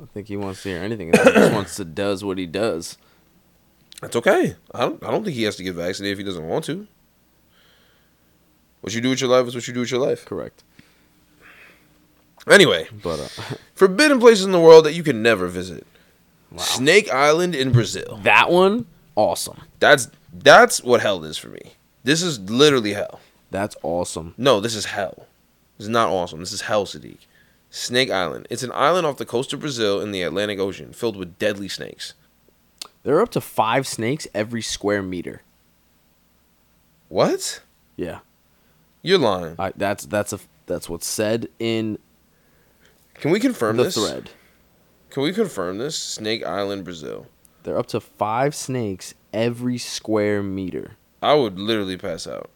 I 0.00 0.06
think 0.14 0.28
he 0.28 0.36
wants 0.36 0.62
to 0.62 0.70
hear 0.70 0.78
anything. 0.78 1.08
He 1.08 1.12
just 1.12 1.52
wants 1.52 1.76
to 1.76 1.84
does 1.84 2.24
what 2.24 2.38
he 2.38 2.46
does. 2.46 2.96
That's 4.00 4.16
okay. 4.16 4.54
I 4.72 4.80
don't, 4.80 5.04
I 5.04 5.10
don't 5.10 5.24
think 5.24 5.36
he 5.36 5.42
has 5.42 5.56
to 5.56 5.62
get 5.64 5.74
vaccinated 5.74 6.12
if 6.12 6.18
he 6.18 6.24
doesn't 6.24 6.46
want 6.46 6.64
to. 6.66 6.86
What 8.80 8.94
you 8.94 9.00
do 9.00 9.10
with 9.10 9.20
your 9.20 9.30
life 9.30 9.46
is 9.46 9.54
what 9.54 9.66
you 9.68 9.74
do 9.74 9.80
with 9.80 9.90
your 9.90 10.00
life. 10.00 10.24
Correct. 10.24 10.62
Anyway, 12.48 12.88
But 13.02 13.20
uh, 13.20 13.28
forbidden 13.74 14.18
places 14.18 14.46
in 14.46 14.52
the 14.52 14.60
world 14.60 14.84
that 14.86 14.94
you 14.94 15.02
can 15.02 15.22
never 15.22 15.46
visit. 15.46 15.86
wow. 16.50 16.58
Snake 16.58 17.10
Island 17.12 17.54
in 17.54 17.70
Brazil. 17.72 18.18
that 18.22 18.50
one, 18.50 18.86
awesome. 19.14 19.60
That's 19.78 20.08
that's 20.32 20.82
what 20.82 21.00
hell 21.02 21.22
is 21.24 21.36
for 21.36 21.48
me. 21.48 21.72
This 22.02 22.22
is 22.22 22.40
literally 22.40 22.94
hell. 22.94 23.20
That's 23.50 23.76
awesome. 23.82 24.34
No, 24.38 24.60
this 24.60 24.74
is 24.74 24.86
hell. 24.86 25.26
This 25.76 25.84
is 25.84 25.88
not 25.90 26.08
awesome. 26.08 26.40
This 26.40 26.52
is 26.52 26.62
hell, 26.62 26.86
Sadiq. 26.86 27.18
Snake 27.70 28.10
Island. 28.10 28.46
It's 28.48 28.62
an 28.62 28.72
island 28.74 29.06
off 29.06 29.16
the 29.18 29.26
coast 29.26 29.52
of 29.52 29.60
Brazil 29.60 30.00
in 30.00 30.10
the 30.12 30.22
Atlantic 30.22 30.58
Ocean, 30.58 30.92
filled 30.92 31.16
with 31.16 31.38
deadly 31.38 31.68
snakes. 31.68 32.14
There 33.02 33.16
are 33.16 33.22
up 33.22 33.30
to 33.30 33.40
five 33.40 33.86
snakes 33.86 34.26
every 34.34 34.62
square 34.62 35.02
meter. 35.02 35.42
What? 37.08 37.60
Yeah. 37.96 38.20
You're 39.02 39.18
lying. 39.18 39.56
I, 39.58 39.72
that's 39.76 40.04
that's 40.06 40.32
a 40.32 40.40
that's 40.66 40.88
what's 40.88 41.06
said 41.06 41.48
in 41.58 41.98
Can 43.14 43.30
we 43.30 43.40
confirm 43.40 43.76
the 43.76 43.84
this? 43.84 43.94
thread. 43.96 44.30
Can 45.10 45.22
we 45.22 45.32
confirm 45.32 45.78
this? 45.78 45.98
Snake 45.98 46.44
Island, 46.44 46.84
Brazil. 46.84 47.26
There 47.64 47.74
are 47.74 47.78
up 47.78 47.86
to 47.88 48.00
five 48.00 48.54
snakes 48.54 49.14
every 49.32 49.78
square 49.78 50.42
meter. 50.42 50.92
I 51.20 51.34
would 51.34 51.58
literally 51.58 51.96
pass 51.96 52.26
out. 52.26 52.50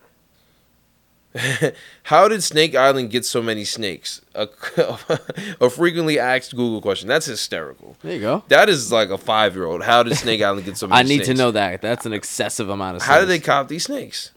How 2.04 2.28
did 2.28 2.44
Snake 2.44 2.76
Island 2.76 3.10
get 3.10 3.24
so 3.24 3.42
many 3.42 3.64
snakes? 3.64 4.20
A, 4.34 4.48
a 5.60 5.68
frequently 5.68 6.18
asked 6.18 6.52
Google 6.54 6.80
question. 6.80 7.08
That's 7.08 7.26
hysterical. 7.26 7.96
There 8.02 8.14
you 8.14 8.20
go. 8.20 8.44
That 8.48 8.68
is 8.68 8.92
like 8.92 9.10
a 9.10 9.18
five 9.18 9.54
year 9.56 9.64
old. 9.64 9.82
How 9.82 10.04
did 10.04 10.16
Snake 10.16 10.40
Island 10.42 10.64
get 10.64 10.76
so 10.76 10.86
many 10.86 11.00
I 11.00 11.02
need 11.02 11.24
to 11.24 11.34
know 11.34 11.50
that. 11.50 11.82
That's 11.82 12.06
an 12.06 12.12
excessive 12.12 12.68
amount 12.68 12.96
of 12.96 13.02
snakes. 13.02 13.12
How 13.12 13.18
did 13.20 13.28
they 13.28 13.40
cop 13.40 13.66
these 13.68 13.84
snakes? 13.84 14.30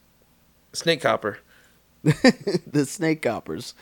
Snake 0.74 1.02
copper. 1.02 1.38
the 2.04 2.86
snake 2.86 3.22
coppers. 3.22 3.74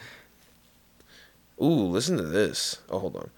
Ooh, 1.61 1.87
listen 1.87 2.17
to 2.17 2.23
this. 2.23 2.79
Oh, 2.89 2.99
hold 2.99 3.15
on. 3.15 3.29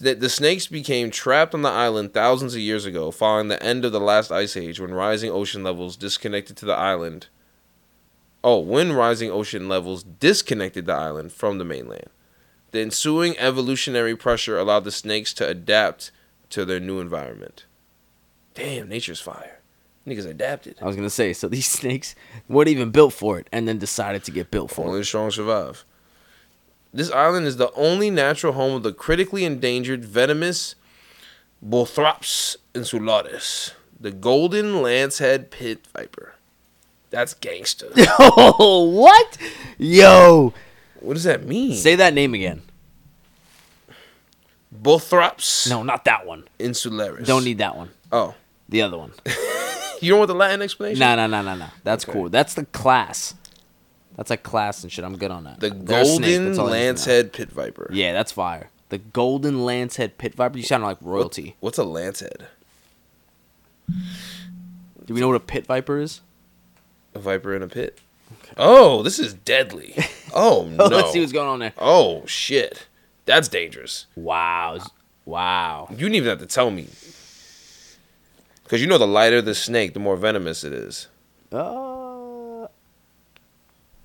The 0.00 0.30
snakes 0.30 0.66
became 0.66 1.10
trapped 1.10 1.54
on 1.54 1.62
the 1.62 1.70
island 1.70 2.14
thousands 2.14 2.54
of 2.54 2.60
years 2.60 2.86
ago, 2.86 3.10
following 3.10 3.48
the 3.48 3.62
end 3.62 3.84
of 3.84 3.92
the 3.92 4.00
last 4.00 4.30
ice 4.30 4.56
age 4.56 4.80
when 4.80 4.94
rising 4.94 5.30
ocean 5.30 5.62
levels 5.62 5.96
disconnected 5.96 6.56
to 6.58 6.66
the 6.66 6.74
island. 6.74 7.26
Oh, 8.42 8.58
when 8.58 8.92
rising 8.92 9.30
ocean 9.30 9.68
levels 9.68 10.02
disconnected 10.04 10.86
the 10.86 10.92
island 10.92 11.32
from 11.32 11.58
the 11.58 11.64
mainland. 11.64 12.08
The 12.70 12.80
ensuing 12.80 13.38
evolutionary 13.38 14.16
pressure 14.16 14.58
allowed 14.58 14.84
the 14.84 14.90
snakes 14.90 15.32
to 15.34 15.48
adapt 15.48 16.10
to 16.50 16.64
their 16.64 16.80
new 16.80 17.00
environment. 17.00 17.66
Damn, 18.54 18.88
nature's 18.88 19.20
fire. 19.20 19.60
Niggas 20.06 20.26
adapted. 20.26 20.76
I 20.82 20.84
was 20.84 20.96
gonna 20.96 21.08
say, 21.10 21.32
so 21.32 21.48
these 21.48 21.66
snakes 21.80 22.14
weren't 22.48 22.68
even 22.68 22.90
built 22.90 23.12
for 23.14 23.38
it, 23.38 23.48
and 23.52 23.66
then 23.66 23.78
decided 23.78 24.24
to 24.24 24.30
get 24.30 24.50
built 24.50 24.70
for 24.70 24.82
Only 24.86 24.96
it. 24.96 25.00
the 25.00 25.04
strong 25.06 25.30
survive. 25.30 25.84
This 26.92 27.10
island 27.10 27.46
is 27.46 27.56
the 27.56 27.72
only 27.72 28.10
natural 28.10 28.52
home 28.52 28.74
of 28.76 28.82
the 28.84 28.92
critically 28.92 29.44
endangered 29.44 30.04
venomous 30.04 30.74
Bothrops 31.66 32.56
insularis, 32.74 33.72
the 33.98 34.10
golden 34.10 34.74
lancehead 34.74 35.48
pit 35.50 35.86
viper. 35.96 36.34
That's 37.10 37.32
gangster. 37.34 37.88
Oh, 38.18 38.84
what? 38.90 39.38
Yo, 39.78 40.52
what 41.00 41.14
does 41.14 41.24
that 41.24 41.46
mean? 41.46 41.74
say 41.74 41.94
that 41.96 42.12
name 42.12 42.34
again. 42.34 42.62
Bothrops 44.72 45.68
No, 45.70 45.82
not 45.82 46.04
that 46.04 46.26
one. 46.26 46.44
insularis. 46.58 47.26
Don't 47.26 47.44
need 47.44 47.58
that 47.58 47.76
one. 47.76 47.90
Oh, 48.12 48.34
The 48.68 48.82
other 48.82 48.98
one. 48.98 49.12
you 50.04 50.10
don't 50.10 50.18
want 50.20 50.28
the 50.28 50.34
Latin 50.34 50.62
explanation? 50.62 51.00
No, 51.00 51.16
no, 51.16 51.26
no, 51.26 51.42
no, 51.42 51.56
no. 51.56 51.66
That's 51.82 52.04
Okay. 52.04 52.12
cool. 52.12 52.28
That's 52.28 52.54
the 52.54 52.64
class. 52.66 53.34
That's 54.16 54.30
like 54.30 54.42
class 54.44 54.82
and 54.82 54.92
shit. 54.92 55.04
I'm 55.04 55.16
good 55.16 55.30
on 55.32 55.44
that. 55.44 55.58
The 55.60 55.70
They're 55.70 56.04
golden 56.04 56.44
that's 56.44 56.58
all 56.58 56.68
I 56.68 56.72
need 56.72 56.86
to 56.86 56.90
know. 56.90 56.94
lancehead 56.94 57.32
pit 57.32 57.50
viper. 57.50 57.88
Yeah, 57.92 58.12
that's 58.12 58.30
fire. 58.32 58.70
The 58.90 58.98
golden 58.98 59.56
lancehead 59.60 60.12
pit 60.18 60.34
viper. 60.34 60.56
You 60.58 60.62
sound 60.64 60.84
like 60.84 60.98
royalty. 61.00 61.56
What's 61.60 61.78
a 61.78 61.82
lancehead? 61.84 62.42
Do 65.06 65.12
we 65.14 65.20
know 65.20 65.28
what 65.28 65.36
a 65.36 65.40
pit 65.40 65.66
viper 65.66 65.98
is? 65.98 66.20
A 67.14 67.18
viper 67.18 67.54
in 67.54 67.62
a 67.62 67.68
pit. 67.68 67.98
Oh, 68.56 69.02
this 69.02 69.18
is 69.18 69.34
deadly. 69.34 69.94
Oh 70.36 70.64
no. 70.68 70.86
Let's 70.86 71.12
see 71.12 71.20
what's 71.20 71.30
going 71.30 71.46
on 71.46 71.60
there. 71.60 71.74
oh 71.78 72.26
shit. 72.26 72.86
That's 73.24 73.46
dangerous. 73.46 74.06
Wow. 74.16 74.78
Wow. 75.24 75.86
You 75.90 75.96
didn't 75.96 76.16
even 76.16 76.28
have 76.28 76.40
to 76.40 76.46
tell 76.46 76.72
me. 76.72 76.88
Because 78.64 78.80
you 78.80 78.86
know 78.86 78.98
the 78.98 79.06
lighter 79.06 79.40
the 79.40 79.54
snake, 79.54 79.94
the 79.94 80.00
more 80.00 80.16
venomous 80.16 80.64
it 80.64 80.72
is. 80.72 81.08
Uh, 81.52 82.66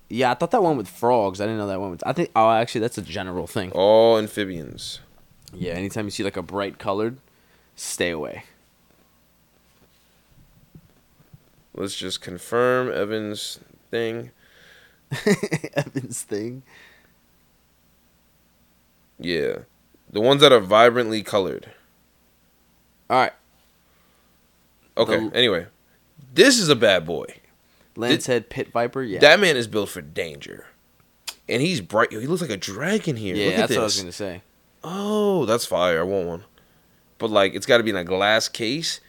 yeah, 0.08 0.30
I 0.30 0.34
thought 0.34 0.50
that 0.52 0.62
one 0.62 0.76
with 0.76 0.88
frogs. 0.88 1.40
I 1.40 1.44
didn't 1.44 1.58
know 1.58 1.66
that 1.66 1.80
one 1.80 1.90
with. 1.90 2.06
I 2.06 2.12
think. 2.12 2.30
Oh, 2.36 2.50
actually, 2.50 2.82
that's 2.82 2.98
a 2.98 3.02
general 3.02 3.46
thing. 3.46 3.72
All 3.72 4.18
amphibians. 4.18 5.00
Yeah, 5.52 5.72
anytime 5.72 6.04
you 6.04 6.10
see 6.10 6.22
like 6.22 6.36
a 6.36 6.42
bright 6.42 6.78
colored, 6.78 7.18
stay 7.74 8.10
away. 8.10 8.44
Let's 11.74 11.96
just 11.96 12.20
confirm 12.20 12.90
Evan's 12.92 13.60
thing. 13.90 14.30
Evan's 15.74 16.22
thing. 16.22 16.62
Yeah. 19.18 19.60
The 20.10 20.20
ones 20.20 20.40
that 20.40 20.52
are 20.52 20.60
vibrantly 20.60 21.22
colored. 21.22 21.70
All 23.08 23.16
right, 23.16 23.32
Okay, 24.96 25.28
The- 25.28 25.36
anyway. 25.36 25.66
This 26.32 26.58
is 26.58 26.68
a 26.68 26.76
bad 26.76 27.06
boy. 27.06 27.26
Lancehead 27.96 28.48
pit 28.50 28.70
viper. 28.72 29.02
Yeah, 29.02 29.18
That 29.20 29.40
man 29.40 29.56
is 29.56 29.66
built 29.66 29.88
for 29.88 30.00
danger. 30.00 30.66
And 31.48 31.60
he's 31.60 31.80
bright. 31.80 32.12
He 32.12 32.18
looks 32.26 32.40
like 32.42 32.50
a 32.50 32.56
dragon 32.56 33.16
here. 33.16 33.34
yeah, 33.34 33.46
Look 33.46 33.54
at 33.54 33.58
that's 33.58 33.68
this. 33.70 33.76
what 33.76 33.82
I 33.82 33.84
was 33.84 34.00
gonna 34.00 34.12
say. 34.12 34.42
Oh, 34.84 35.44
that's 35.46 35.66
fire. 35.66 36.00
I 36.00 36.02
want 36.04 36.26
one. 36.28 36.44
But 37.18 37.30
like 37.30 37.54
it's 37.54 37.66
gotta 37.66 37.82
be 37.82 37.90
in 37.90 37.96
a 37.96 38.04
glass 38.04 38.48
case 38.48 39.00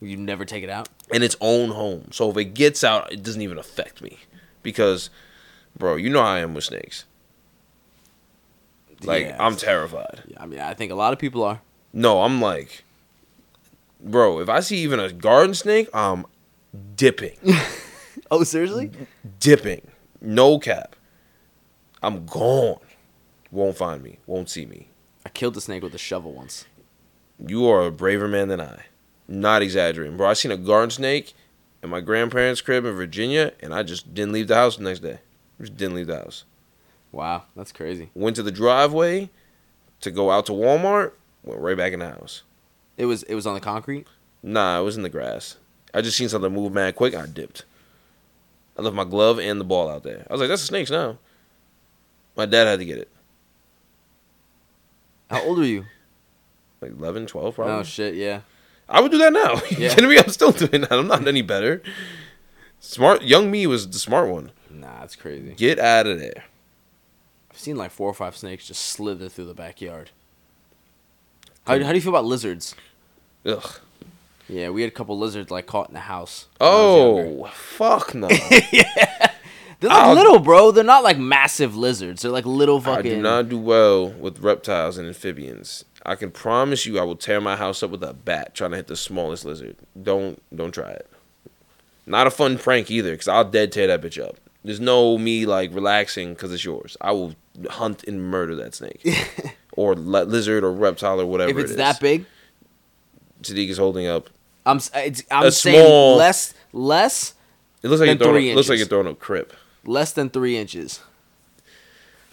You 0.00 0.16
never 0.16 0.44
take 0.44 0.62
it 0.62 0.70
out. 0.70 0.88
in 1.10 1.22
its 1.22 1.36
own 1.40 1.70
home. 1.70 2.08
So 2.12 2.30
if 2.30 2.36
it 2.36 2.54
gets 2.54 2.84
out, 2.84 3.12
it 3.12 3.22
doesn't 3.22 3.42
even 3.42 3.58
affect 3.58 4.00
me. 4.00 4.20
Because, 4.62 5.10
bro, 5.76 5.96
you 5.96 6.08
know 6.10 6.22
how 6.22 6.28
I 6.28 6.38
am 6.40 6.54
with 6.54 6.64
snakes. 6.64 7.04
Like, 9.02 9.26
Yeah. 9.26 9.36
I'm 9.44 9.56
terrified. 9.56 10.22
Yeah, 10.28 10.42
I 10.42 10.46
mean, 10.46 10.60
I 10.60 10.74
think 10.74 10.92
a 10.92 10.94
lot 10.94 11.12
of 11.12 11.18
people 11.18 11.42
are. 11.42 11.60
No, 11.92 12.22
I'm 12.22 12.40
like, 12.40 12.84
bro, 14.02 14.40
if 14.40 14.48
I 14.48 14.60
see 14.60 14.78
even 14.78 15.00
a 15.00 15.12
garden 15.12 15.54
snake, 15.54 15.88
I'm 15.94 16.26
dipping. 16.96 17.36
Oh, 18.32 18.44
seriously? 18.44 18.92
dipping. 19.40 19.80
No 20.20 20.58
cap. 20.60 20.94
I'm 22.00 22.26
gone. 22.26 22.78
Won't 23.50 23.76
find 23.76 24.02
me. 24.04 24.18
Won't 24.26 24.48
see 24.48 24.66
me. 24.66 24.88
I 25.26 25.30
killed 25.30 25.56
a 25.56 25.60
snake 25.60 25.82
with 25.82 25.94
a 25.94 25.98
shovel 25.98 26.32
once. 26.32 26.64
You 27.44 27.66
are 27.68 27.86
a 27.86 27.90
braver 27.90 28.28
man 28.28 28.46
than 28.46 28.60
I. 28.60 28.84
Not 29.26 29.62
exaggerating, 29.62 30.16
bro. 30.16 30.28
I 30.28 30.34
seen 30.34 30.52
a 30.52 30.56
garden 30.56 30.90
snake 30.90 31.34
in 31.82 31.90
my 31.90 32.00
grandparents' 32.00 32.60
crib 32.60 32.84
in 32.84 32.94
Virginia, 32.94 33.52
and 33.60 33.74
I 33.74 33.82
just 33.82 34.14
didn't 34.14 34.32
leave 34.32 34.46
the 34.48 34.54
house 34.54 34.76
the 34.76 34.84
next 34.84 35.00
day. 35.00 35.18
Just 35.60 35.76
didn't 35.76 35.96
leave 35.96 36.06
the 36.06 36.18
house. 36.18 36.44
Wow, 37.10 37.44
that's 37.56 37.72
crazy. 37.72 38.10
Went 38.14 38.36
to 38.36 38.42
the 38.44 38.52
driveway 38.52 39.30
to 40.02 40.10
go 40.12 40.30
out 40.30 40.46
to 40.46 40.52
Walmart. 40.52 41.12
Went 41.42 41.60
right 41.60 41.76
back 41.76 41.92
in 41.92 41.98
the 41.98 42.08
house. 42.08 42.42
It 43.00 43.06
was 43.06 43.22
it 43.22 43.34
was 43.34 43.46
on 43.46 43.54
the 43.54 43.60
concrete. 43.60 44.06
Nah, 44.42 44.78
it 44.78 44.84
was 44.84 44.96
in 44.98 45.02
the 45.02 45.08
grass. 45.08 45.56
I 45.94 46.02
just 46.02 46.18
seen 46.18 46.28
something 46.28 46.52
move 46.52 46.72
mad 46.72 46.96
quick. 46.96 47.14
I 47.14 47.24
dipped. 47.24 47.64
I 48.78 48.82
left 48.82 48.94
my 48.94 49.04
glove 49.04 49.38
and 49.40 49.58
the 49.58 49.64
ball 49.64 49.88
out 49.88 50.02
there. 50.02 50.26
I 50.28 50.32
was 50.34 50.40
like, 50.40 50.50
"That's 50.50 50.62
a 50.62 50.66
snake's 50.66 50.90
now." 50.90 51.16
My 52.36 52.44
dad 52.44 52.66
had 52.66 52.78
to 52.80 52.84
get 52.84 52.98
it. 52.98 53.08
How 55.30 55.42
old 55.42 55.58
are 55.60 55.64
you? 55.66 55.86
Like 56.82 56.92
11, 56.92 57.26
12 57.26 57.54
probably. 57.54 57.74
Oh 57.74 57.82
shit, 57.82 58.14
yeah. 58.14 58.40
I 58.88 59.02
would 59.02 59.10
do 59.12 59.18
that 59.18 59.34
now. 59.34 59.54
you 59.70 59.84
Yeah. 59.84 59.94
kidding 59.94 60.08
me? 60.08 60.16
I'm 60.18 60.30
still 60.30 60.50
doing 60.50 60.80
that. 60.80 60.92
I'm 60.92 61.06
not 61.08 61.28
any 61.28 61.42
better. 61.42 61.82
Smart 62.80 63.20
young 63.22 63.50
me 63.50 63.66
was 63.66 63.86
the 63.90 63.98
smart 63.98 64.30
one. 64.30 64.50
Nah, 64.70 65.00
that's 65.00 65.14
crazy. 65.14 65.52
Get 65.58 65.78
out 65.78 66.06
of 66.06 66.18
there. 66.18 66.44
I've 67.50 67.58
seen 67.58 67.76
like 67.76 67.90
four 67.90 68.08
or 68.08 68.14
five 68.14 68.34
snakes 68.34 68.66
just 68.66 68.82
slither 68.82 69.28
through 69.28 69.44
the 69.44 69.52
backyard. 69.54 70.08
How, 71.66 71.74
how 71.84 71.90
do 71.90 71.96
you 71.96 72.00
feel 72.00 72.12
about 72.12 72.24
lizards? 72.24 72.74
Ugh. 73.46 73.80
Yeah, 74.48 74.70
we 74.70 74.82
had 74.82 74.88
a 74.88 74.94
couple 74.94 75.16
lizards 75.18 75.50
like 75.50 75.66
caught 75.66 75.88
in 75.88 75.94
the 75.94 76.00
house. 76.00 76.46
when 76.58 76.68
I 76.68 76.72
was 76.72 76.80
oh, 76.84 77.16
younger. 77.16 77.42
Oh, 77.44 77.46
fuck 77.46 78.14
no. 78.14 78.28
they're 79.80 79.90
like 79.90 79.90
I'll- 79.90 80.14
little, 80.14 80.40
bro. 80.40 80.72
They're 80.72 80.82
not 80.82 81.04
like 81.04 81.18
massive 81.18 81.76
lizards. 81.76 82.22
They're 82.22 82.32
like 82.32 82.46
little 82.46 82.80
fucking. 82.80 83.12
I 83.12 83.14
do 83.14 83.22
not 83.22 83.48
do 83.48 83.58
well 83.58 84.08
with 84.08 84.40
reptiles 84.40 84.98
and 84.98 85.06
amphibians. 85.06 85.84
I 86.04 86.16
can 86.16 86.30
promise 86.30 86.86
you 86.86 86.98
I 86.98 87.02
will 87.02 87.16
tear 87.16 87.40
my 87.40 87.56
house 87.56 87.82
up 87.82 87.90
with 87.90 88.02
a 88.02 88.12
bat 88.12 88.54
trying 88.54 88.70
to 88.70 88.76
hit 88.78 88.86
the 88.86 88.96
smallest 88.96 89.44
lizard. 89.44 89.76
Don't 90.00 90.42
don't 90.54 90.72
try 90.72 90.90
it. 90.90 91.08
Not 92.06 92.26
a 92.26 92.30
fun 92.30 92.58
prank 92.58 92.90
either, 92.90 93.12
because 93.12 93.28
I'll 93.28 93.44
dead 93.44 93.70
tear 93.70 93.86
that 93.86 94.02
bitch 94.02 94.20
up. 94.20 94.36
There's 94.64 94.80
no 94.80 95.16
me 95.16 95.46
like 95.46 95.72
relaxing 95.72 96.30
because 96.34 96.52
it's 96.52 96.64
yours. 96.64 96.96
I 97.00 97.12
will 97.12 97.34
hunt 97.68 98.04
and 98.04 98.22
murder 98.22 98.56
that 98.56 98.74
snake, 98.74 99.06
or 99.72 99.94
li- 99.94 100.24
lizard 100.24 100.64
or 100.64 100.72
reptile 100.72 101.20
or 101.20 101.26
whatever. 101.26 101.50
if 101.50 101.58
it's 101.58 101.72
it 101.72 101.76
that 101.76 102.00
big, 102.00 102.24
Sadiq 103.42 103.68
is 103.68 103.78
holding 103.78 104.06
up. 104.06 104.28
I'm 104.66 104.78
it's, 104.94 105.22
I'm 105.30 105.46
A 105.46 105.52
saying 105.52 105.84
small- 105.86 106.16
less 106.16 106.54
less 106.72 107.34
It 107.82 107.88
looks 107.88 108.00
like 108.00 108.08
you're 108.08 108.16
throwing. 108.16 108.48
A, 108.50 108.54
looks 108.54 108.68
like 108.68 108.78
you're 108.78 108.86
throwing 108.86 109.06
a 109.06 109.14
crip. 109.14 109.52
less 109.84 110.12
than 110.12 110.28
three 110.30 110.56
inches. 110.56 111.00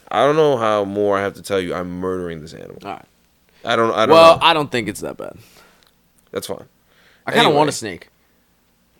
I 0.09 0.25
don't 0.25 0.35
know 0.35 0.57
how 0.57 0.85
more 0.85 1.17
I 1.17 1.21
have 1.21 1.33
to 1.35 1.41
tell 1.41 1.59
you. 1.59 1.73
I'm 1.73 1.99
murdering 1.99 2.41
this 2.41 2.53
animal. 2.53 2.77
All 2.83 2.91
right. 2.93 3.05
I 3.65 3.75
don't. 3.75 3.91
I 3.93 4.05
don't 4.05 4.13
Well, 4.15 4.37
know. 4.37 4.43
I 4.45 4.53
don't 4.53 4.71
think 4.71 4.87
it's 4.87 5.01
that 5.01 5.17
bad. 5.17 5.37
That's 6.31 6.47
fine. 6.47 6.65
I 7.25 7.31
kind 7.31 7.47
of 7.47 7.53
want 7.53 7.67
a 7.69 7.73
snake, 7.73 8.07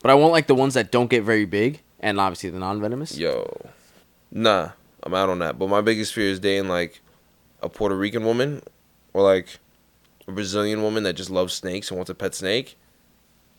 but 0.01 0.11
I 0.11 0.15
want 0.15 0.33
like 0.33 0.47
the 0.47 0.55
ones 0.55 0.73
that 0.73 0.91
don't 0.91 1.09
get 1.09 1.23
very 1.23 1.45
big, 1.45 1.81
and 1.99 2.19
obviously 2.19 2.49
the 2.49 2.59
non-venomous. 2.59 3.17
Yo, 3.17 3.69
nah, 4.31 4.71
I'm 5.03 5.13
out 5.13 5.29
on 5.29 5.39
that. 5.39 5.57
But 5.57 5.69
my 5.69 5.79
biggest 5.81 6.13
fear 6.13 6.29
is 6.29 6.39
dating 6.39 6.67
like 6.67 6.99
a 7.61 7.69
Puerto 7.69 7.95
Rican 7.95 8.25
woman 8.25 8.61
or 9.13 9.21
like 9.23 9.59
a 10.27 10.31
Brazilian 10.31 10.81
woman 10.81 11.03
that 11.03 11.13
just 11.13 11.29
loves 11.29 11.53
snakes 11.53 11.89
and 11.89 11.97
wants 11.97 12.09
a 12.09 12.15
pet 12.15 12.35
snake, 12.35 12.77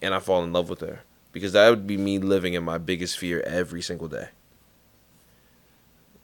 and 0.03 0.15
I 0.15 0.19
fall 0.21 0.43
in 0.45 0.53
love 0.53 0.69
with 0.69 0.81
her 0.81 1.01
because 1.33 1.53
that 1.53 1.69
would 1.71 1.87
be 1.87 1.97
me 1.97 2.19
living 2.19 2.55
in 2.55 2.63
my 2.65 2.79
biggest 2.79 3.19
fear 3.19 3.41
every 3.47 3.83
single 3.83 4.09
day. 4.09 4.29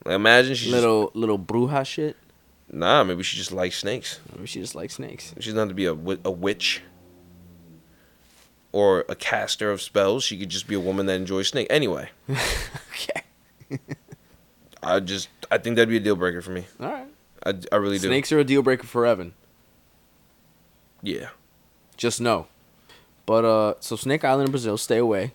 Like, 0.05 0.17
imagine 0.17 0.55
she's 0.55 0.71
Little 0.73 1.11
little 1.15 1.39
bruja 1.39 1.85
shit. 1.87 2.17
nah, 2.71 3.03
maybe 3.05 3.23
she 3.23 3.37
just 3.37 3.53
likes 3.53 3.79
snakes. 3.79 4.21
Maybe 4.35 4.47
she 4.47 4.61
just 4.61 4.75
likes 4.75 4.95
snakes. 4.95 5.35
She 5.39 5.51
doesn't 5.51 5.59
have 5.59 5.69
to 5.69 5.75
be 5.75 5.87
a, 5.87 5.93
a 6.25 6.31
witch 6.31 6.83
or 8.73 9.05
a 9.09 9.15
caster 9.15 9.71
of 9.71 9.81
spells. 9.81 10.25
She 10.25 10.37
could 10.39 10.51
just 10.51 10.67
be 10.67 10.75
a 10.75 10.81
woman 10.81 11.07
that 11.07 11.15
enjoys 11.15 11.49
snake. 11.49 11.67
Anyway, 11.71 12.11
Okay. 12.29 13.23
I 14.83 15.01
just 15.01 15.29
I 15.51 15.57
think 15.59 15.77
that'd 15.77 15.89
be 15.89 15.97
a 15.97 16.01
deal 16.01 16.17
breaker 16.17 16.43
for 16.43 16.51
me. 16.51 16.67
All 16.81 16.91
right. 16.91 17.07
I, 17.47 17.55
I 17.73 17.77
really 17.77 17.99
do. 17.99 18.09
Snakes 18.09 18.31
are 18.33 18.39
a 18.39 18.45
deal 18.45 18.63
breaker 18.63 18.87
for 18.87 19.07
Evan. 19.07 19.33
Yeah. 21.05 21.29
Just 21.97 22.21
know. 22.21 22.47
But 23.27 23.45
uh, 23.45 23.75
so 23.81 23.97
Snake 23.97 24.25
Island 24.25 24.49
in 24.49 24.51
Brazil, 24.51 24.77
stay 24.77 24.99
away. 24.99 25.33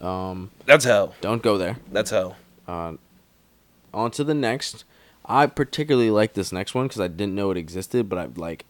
Um, 0.00 0.50
That's 0.66 0.84
hell. 0.84 1.14
don't 1.20 1.42
go 1.42 1.56
there. 1.58 1.76
That's 1.92 2.10
hell. 2.10 2.36
Uh, 2.66 2.94
on 3.92 4.10
to 4.12 4.24
the 4.24 4.34
next. 4.34 4.84
I 5.24 5.46
particularly 5.46 6.10
like 6.10 6.32
this 6.34 6.50
next 6.52 6.74
one 6.74 6.86
because 6.86 7.00
I 7.00 7.08
didn't 7.08 7.34
know 7.34 7.50
it 7.50 7.56
existed, 7.56 8.08
but 8.08 8.18
I 8.18 8.28
like, 8.34 8.64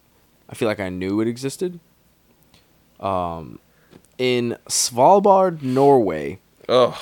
I 0.49 0.55
feel 0.55 0.67
like 0.67 0.79
I 0.79 0.89
knew 0.89 1.21
it 1.21 1.27
existed. 1.27 1.79
Um, 2.99 3.59
in 4.17 4.57
Svalbard, 4.67 5.61
Norway, 5.63 6.39
Ugh. 6.69 6.95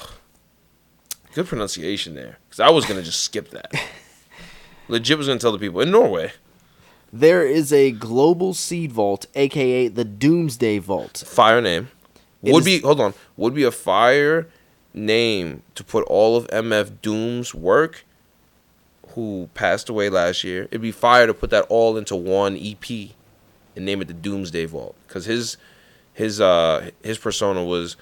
Good 1.34 1.46
pronunciation 1.48 2.16
there. 2.16 2.38
Because 2.48 2.60
I 2.60 2.70
was 2.70 2.86
going 2.86 3.00
to 3.00 3.06
just 3.06 3.24
skip 3.24 3.52
that. 3.52 3.72
Legit 4.88 5.18
was 5.18 5.28
going 5.28 5.38
to 5.38 5.42
tell 5.42 5.52
the 5.52 5.60
people 5.60 5.82
in 5.82 5.92
Norway. 5.92 6.32
There 7.12 7.46
is 7.46 7.72
a 7.74 7.92
global 7.92 8.54
seed 8.54 8.92
vault, 8.92 9.26
aka 9.36 9.88
the 9.88 10.06
Doomsday 10.06 10.78
Vault. 10.80 11.24
Fire 11.26 11.62
name. 11.62 11.90
It 12.44 12.54
would 12.54 12.62
is- 12.62 12.66
be, 12.66 12.80
hold 12.80 13.02
on, 13.02 13.14
would 13.38 13.54
be 13.54 13.64
a 13.64 13.72
fire 13.72 14.48
name 14.94 15.64
to 15.76 15.84
put 15.84 16.04
all 16.06 16.36
of 16.38 16.48
MF 16.48 17.02
Doom's 17.02 17.54
work, 17.54 18.06
who 19.16 19.50
passed 19.54 19.90
away 19.90 20.10
last 20.10 20.44
year. 20.44 20.64
It'd 20.66 20.82
be 20.82 20.92
fire 20.92 21.28
to 21.28 21.34
put 21.34 21.50
that 21.50 21.66
all 21.70 21.98
into 21.98 22.16
one 22.16 22.56
EP 22.58 23.10
and 23.76 23.86
name 23.86 24.02
it 24.02 24.08
the 24.08 24.14
Doomsday 24.14 24.66
Vault. 24.66 24.96
Because 25.08 25.26
his, 25.26 25.58
his, 26.14 26.40
uh, 26.40 26.92
his 27.04 27.18
persona 27.18 27.64
was 27.64 27.96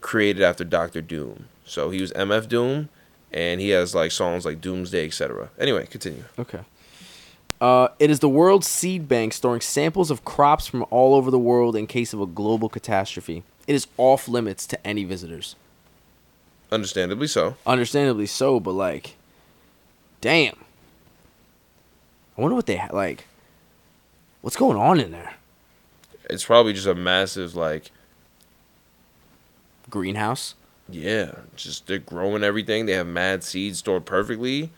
created 0.00 0.42
after 0.42 0.62
Doctor 0.64 1.00
Doom. 1.00 1.46
So 1.64 1.90
he 1.90 2.00
was 2.00 2.12
MF 2.12 2.48
Doom, 2.48 2.88
and 3.32 3.60
he 3.60 3.70
has 3.70 3.94
like 3.94 4.12
songs 4.12 4.44
like 4.44 4.60
Doomsday, 4.60 5.06
etc. 5.06 5.48
Anyway, 5.58 5.86
continue. 5.86 6.24
Okay. 6.38 6.60
Uh, 7.60 7.88
it 7.98 8.10
is 8.10 8.20
the 8.20 8.28
world's 8.28 8.66
seed 8.66 9.08
bank 9.08 9.32
storing 9.32 9.60
samples 9.60 10.10
of 10.10 10.24
crops 10.24 10.66
from 10.66 10.84
all 10.90 11.14
over 11.14 11.30
the 11.30 11.38
world 11.38 11.76
in 11.76 11.86
case 11.86 12.12
of 12.12 12.20
a 12.20 12.26
global 12.26 12.68
catastrophe. 12.68 13.42
It 13.66 13.74
is 13.74 13.86
off 13.96 14.28
limits 14.28 14.66
to 14.66 14.86
any 14.86 15.04
visitors. 15.04 15.56
Understandably 16.70 17.26
so. 17.26 17.56
Understandably 17.66 18.26
so, 18.26 18.60
but 18.60 18.72
like, 18.72 19.16
damn. 20.20 20.56
I 22.36 22.40
wonder 22.40 22.56
what 22.56 22.66
they 22.66 22.76
ha- 22.76 22.88
like. 22.92 23.26
What's 24.40 24.56
going 24.56 24.76
on 24.76 25.00
in 25.00 25.12
there? 25.12 25.34
It's 26.28 26.44
probably 26.44 26.72
just 26.72 26.86
a 26.86 26.94
massive 26.94 27.54
like 27.54 27.90
Greenhouse. 29.88 30.54
Yeah, 30.88 31.32
just 31.56 31.86
they're 31.86 31.98
growing 31.98 32.42
everything. 32.44 32.86
They 32.86 32.92
have 32.92 33.06
mad 33.06 33.42
seeds 33.44 33.78
stored 33.78 34.04
perfectly, 34.04 34.70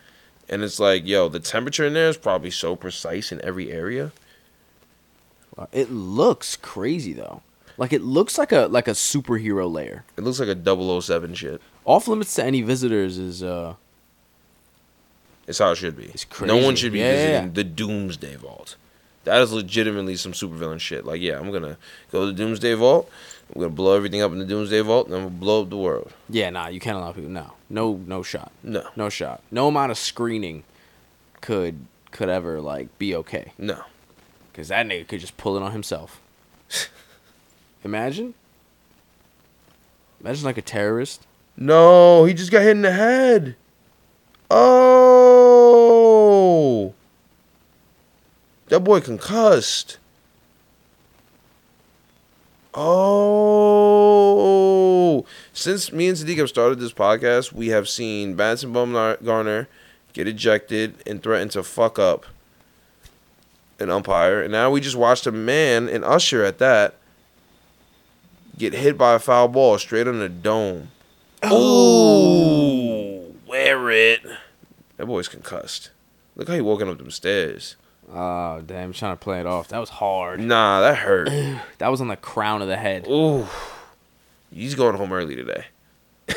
and 0.49 0.63
it's 0.63 0.79
like, 0.79 1.07
yo, 1.07 1.29
the 1.29 1.41
temperature 1.41 1.85
in 1.87 1.95
there 1.95 2.09
is 2.09 2.17
probably 2.17 2.51
so 2.51 2.77
precise 2.77 3.33
in 3.33 3.41
every 3.45 3.71
area. 3.73 4.13
It 5.73 5.91
looks 5.91 6.57
crazy 6.57 7.13
though. 7.13 7.43
Like 7.79 7.93
it 7.93 8.03
looks 8.03 8.39
like 8.39 8.53
a 8.53 8.67
like 8.67 8.89
a 8.89 8.93
superhero 8.93 9.71
lair. 9.71 10.05
It 10.17 10.23
looks 10.25 10.41
like 10.41 10.49
a 10.49 11.01
007 11.01 11.35
shit. 11.35 11.61
Off 11.85 12.09
limits 12.09 12.35
to 12.35 12.45
any 12.45 12.63
visitors 12.63 13.19
is 13.19 13.43
uh 13.43 13.75
It's 15.47 15.59
how 15.59 15.71
it 15.71 15.77
should 15.77 15.97
be. 15.97 16.07
It's 16.07 16.27
No 16.41 16.59
one 16.59 16.77
should 16.77 16.93
be 16.93 17.01
yeah, 17.01 17.13
visiting 17.13 17.45
yeah. 17.45 17.53
the 17.53 17.65
Doomsday 17.65 18.37
Vault. 18.37 18.77
That 19.27 19.43
is 19.43 19.53
legitimately 19.53 20.17
some 20.17 20.33
supervillain 20.33 20.81
shit. 20.81 21.05
Like, 21.05 21.21
yeah, 21.21 21.39
I'm 21.39 21.51
gonna 21.51 21.77
go 22.13 22.21
to 22.21 22.27
the 22.27 22.33
Doomsday 22.33 22.75
Vault. 22.75 23.11
I'm 23.55 23.61
gonna 23.61 23.73
blow 23.73 23.95
everything 23.97 24.23
up 24.23 24.33
in 24.33 24.39
the 24.39 24.45
Doomsday 24.45 24.81
Vault, 24.81 25.07
and 25.09 25.17
I'm 25.17 25.23
gonna 25.25 25.35
blow 25.35 25.63
up 25.63 25.71
the 25.71 25.77
world. 25.77 26.13
yeah, 26.31 26.49
nah, 26.51 26.69
you 26.69 26.81
can't 26.81 26.97
allow 26.97 27.13
people 27.13 27.31
no. 27.31 27.53
No 27.69 28.01
no 28.07 28.23
shot. 28.23 28.53
No, 28.63 28.85
No 28.97 29.09
shot. 29.09 29.43
No 29.51 29.67
amount 29.69 29.91
of 29.91 29.99
screening 29.99 30.63
could 31.41 31.87
could 32.13 32.29
ever 32.29 32.61
like 32.61 32.97
be 32.99 33.15
okay. 33.17 33.53
no. 33.59 33.83
Cause 34.55 34.69
that 34.69 34.87
nigga 34.87 35.07
could 35.07 35.21
just 35.21 35.37
pull 35.37 35.57
it 35.59 35.63
on 35.63 35.73
himself. 35.73 36.21
Imagine. 37.85 38.33
Imagine 40.21 40.45
like 40.45 40.57
a 40.57 40.63
terrorist. 40.63 41.27
No, 41.59 42.25
he 42.25 42.33
just 42.33 42.51
got 42.51 42.63
hit 42.63 42.71
in 42.71 42.83
the 42.83 42.93
head. 42.93 43.55
Oh. 44.51 45.06
That 48.69 48.81
boy 48.81 49.01
concussed. 49.01 49.99
Oh. 52.75 53.77
Since 55.53 55.93
me 55.93 56.09
and 56.09 56.17
Sadiq 56.17 56.39
have 56.39 56.49
started 56.49 56.79
this 56.79 56.93
podcast, 56.93 57.53
we 57.53 57.69
have 57.69 57.89
seen 57.89 58.35
Benson 58.35 58.73
Bumgarner 58.73 59.69
get 60.13 60.27
ejected 60.29 60.97
and 61.07 61.23
threaten 61.23 61.49
to 61.51 61.63
fuck 61.63 61.99
up 61.99 62.27
an 63.79 63.91
umpire. 63.91 64.43
And 64.43 64.51
now 64.53 64.71
we 64.71 64.81
just 64.81 64.97
watched 64.97 65.27
a 65.27 65.33
man, 65.33 65.89
an 65.89 66.03
usher 66.05 66.45
at 66.45 66.59
that, 66.59 66.97
get 68.59 68.73
hit 68.75 68.99
by 68.99 69.15
a 69.15 69.19
foul 69.19 69.49
ball 69.49 69.79
straight 69.79 70.09
on 70.09 70.19
the 70.19 70.29
dome. 70.29 70.91
Oh, 71.43 73.33
wear 73.47 73.91
it. 73.91 74.21
That 74.97 75.07
boy's 75.07 75.29
concussed. 75.29 75.91
Look 76.35 76.49
how 76.49 76.55
he 76.55 76.61
walking 76.61 76.89
up 76.89 76.99
them 76.99 77.11
stairs. 77.11 77.77
Oh 78.13 78.63
damn, 78.65 78.93
trying 78.93 79.13
to 79.13 79.17
play 79.17 79.41
it 79.41 79.47
off. 79.47 79.69
That 79.69 79.79
was 79.79 79.91
hard. 79.91 80.41
Nah, 80.41 80.81
that 80.81 80.99
hurt. 80.99 81.29
That 81.79 81.89
was 81.89 82.01
on 82.01 82.09
the 82.09 82.17
crown 82.17 82.63
of 82.63 82.69
the 82.69 82.77
head. 82.77 83.07
Ooh, 83.07 83.47
he's 84.51 84.75
going 84.75 84.97
home 84.97 85.13
early 85.13 85.37
today. 85.37 85.67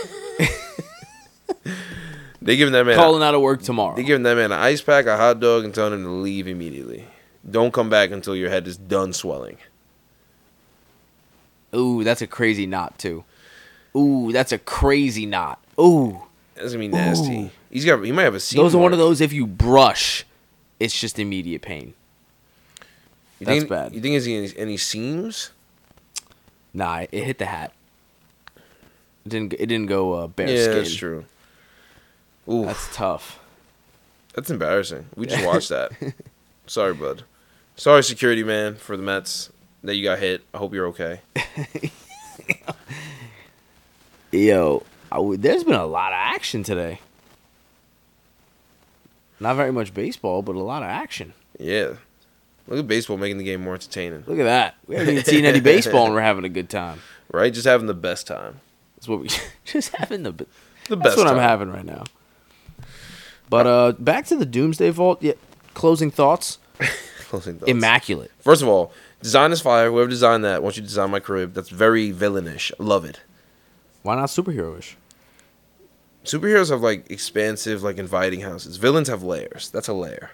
they 2.41 2.57
giving 2.57 2.73
that 2.73 2.85
man. 2.85 2.95
Calling 2.95 3.23
out 3.23 3.35
of 3.35 3.41
work 3.41 3.61
tomorrow. 3.61 3.95
They 3.95 4.03
giving 4.03 4.23
that 4.23 4.35
man 4.35 4.51
an 4.51 4.59
ice 4.59 4.81
pack, 4.81 5.05
a 5.05 5.15
hot 5.15 5.39
dog, 5.39 5.63
and 5.63 5.73
telling 5.73 5.93
him 5.93 6.03
to 6.03 6.09
leave 6.09 6.47
immediately. 6.47 7.05
Don't 7.49 7.73
come 7.73 7.89
back 7.89 8.11
until 8.11 8.35
your 8.35 8.49
head 8.49 8.67
is 8.67 8.77
done 8.77 9.13
swelling. 9.13 9.57
Ooh, 11.73 12.03
that's 12.03 12.21
a 12.21 12.27
crazy 12.27 12.65
knot 12.65 12.97
too. 12.99 13.23
Ooh, 13.95 14.31
that's 14.31 14.51
a 14.51 14.57
crazy 14.57 15.25
knot. 15.25 15.63
Ooh. 15.79 16.21
That's 16.55 16.73
gonna 16.73 16.79
be 16.79 16.87
nasty. 16.89 17.39
Ooh. 17.43 17.49
He's 17.69 17.85
got. 17.85 18.03
He 18.03 18.11
might 18.11 18.23
have 18.23 18.35
a. 18.35 18.55
Those 18.55 18.75
are 18.75 18.79
one 18.79 18.91
of 18.91 18.99
those 18.99 19.21
if 19.21 19.31
you 19.31 19.47
brush, 19.47 20.25
it's 20.79 20.99
just 20.99 21.19
immediate 21.19 21.61
pain. 21.61 21.93
You 23.39 23.45
That's 23.45 23.59
think, 23.59 23.69
bad. 23.69 23.95
You 23.95 24.01
think 24.01 24.15
it's 24.15 24.27
any, 24.27 24.51
any 24.57 24.77
seams? 24.77 25.51
Nah, 26.73 27.05
it 27.11 27.23
hit 27.23 27.37
the 27.37 27.45
hat. 27.45 27.73
It 29.25 29.29
didn't. 29.29 29.53
It 29.53 29.65
didn't 29.67 29.87
go 29.87 30.13
uh, 30.13 30.27
bare 30.27 30.49
yeah, 30.49 30.63
skin. 30.63 30.75
that's 30.75 30.95
true. 30.95 31.25
Ooh, 32.49 32.65
that's, 32.65 32.95
tough. 32.95 33.39
That's 34.33 34.49
embarrassing. 34.49 35.05
We 35.15 35.27
just 35.27 35.45
watched 35.47 35.69
that. 35.69 35.91
Sorry, 36.67 36.93
bud. 36.93 37.23
Sorry, 37.75 38.03
security 38.03 38.43
man, 38.43 38.75
for 38.75 38.97
the 38.97 39.03
Mets 39.03 39.51
that 39.83 39.95
you 39.95 40.03
got 40.03 40.19
hit. 40.19 40.43
I 40.53 40.57
hope 40.57 40.73
you're 40.73 40.87
okay. 40.87 41.21
Yo, 44.31 44.83
I 45.11 45.15
w- 45.15 45.37
there's 45.37 45.63
been 45.63 45.75
a 45.75 45.85
lot 45.85 46.11
of 46.11 46.17
action 46.17 46.63
today. 46.63 46.99
Not 49.39 49.55
very 49.55 49.71
much 49.71 49.93
baseball, 49.93 50.41
but 50.41 50.55
a 50.55 50.59
lot 50.59 50.83
of 50.83 50.89
action. 50.89 51.33
Yeah. 51.57 51.93
Look 52.67 52.79
at 52.79 52.87
baseball 52.87 53.17
making 53.17 53.37
the 53.39 53.43
game 53.43 53.61
more 53.63 53.73
entertaining, 53.73 54.23
Look 54.27 54.37
at 54.39 54.43
that. 54.43 54.75
We 54.85 54.95
haven't 54.95 55.13
even 55.13 55.25
seen 55.25 55.45
any 55.45 55.59
baseball, 55.73 56.05
and 56.05 56.13
we're 56.13 56.21
having 56.21 56.45
a 56.45 56.49
good 56.49 56.69
time. 56.69 56.99
right? 57.31 57.51
Just 57.53 57.65
having 57.65 57.87
the 57.87 57.93
best 57.95 58.27
time. 58.27 58.59
That's 58.95 59.07
what 59.07 59.21
we 59.21 59.29
just 59.65 59.95
having 59.95 60.23
the. 60.23 60.31
The 60.31 60.95
That's 60.95 61.01
best 61.15 61.17
what 61.17 61.27
I'm 61.27 61.37
having 61.37 61.69
right 61.71 61.85
now. 61.85 62.03
But 63.49 63.67
uh, 63.67 63.91
back 63.93 64.25
to 64.27 64.35
the 64.35 64.45
Doomsday 64.45 64.89
Vault. 64.91 65.21
Yeah, 65.21 65.33
closing 65.73 66.11
thoughts. 66.11 66.57
Closing 67.29 67.59
thoughts. 67.59 67.69
Immaculate. 67.69 68.31
First 68.39 68.63
of 68.63 68.67
all, 68.67 68.91
design 69.21 69.51
is 69.51 69.61
fire. 69.61 69.91
Whoever 69.91 70.09
designed 70.09 70.43
that, 70.45 70.63
wants 70.63 70.77
you 70.77 70.81
to 70.83 70.87
design 70.87 71.11
my 71.11 71.19
crib. 71.19 71.53
That's 71.53 71.69
very 71.69 72.11
villainish. 72.11 72.71
I 72.79 72.83
love 72.83 73.05
it. 73.05 73.19
Why 74.01 74.15
not 74.15 74.29
superheroish? 74.29 74.95
Superheroes 76.25 76.69
have 76.69 76.81
like 76.81 77.09
expansive, 77.09 77.81
like 77.83 77.97
inviting 77.97 78.41
houses. 78.41 78.77
Villains 78.77 79.07
have 79.07 79.23
layers. 79.23 79.69
That's 79.69 79.87
a 79.87 79.93
layer. 79.93 80.31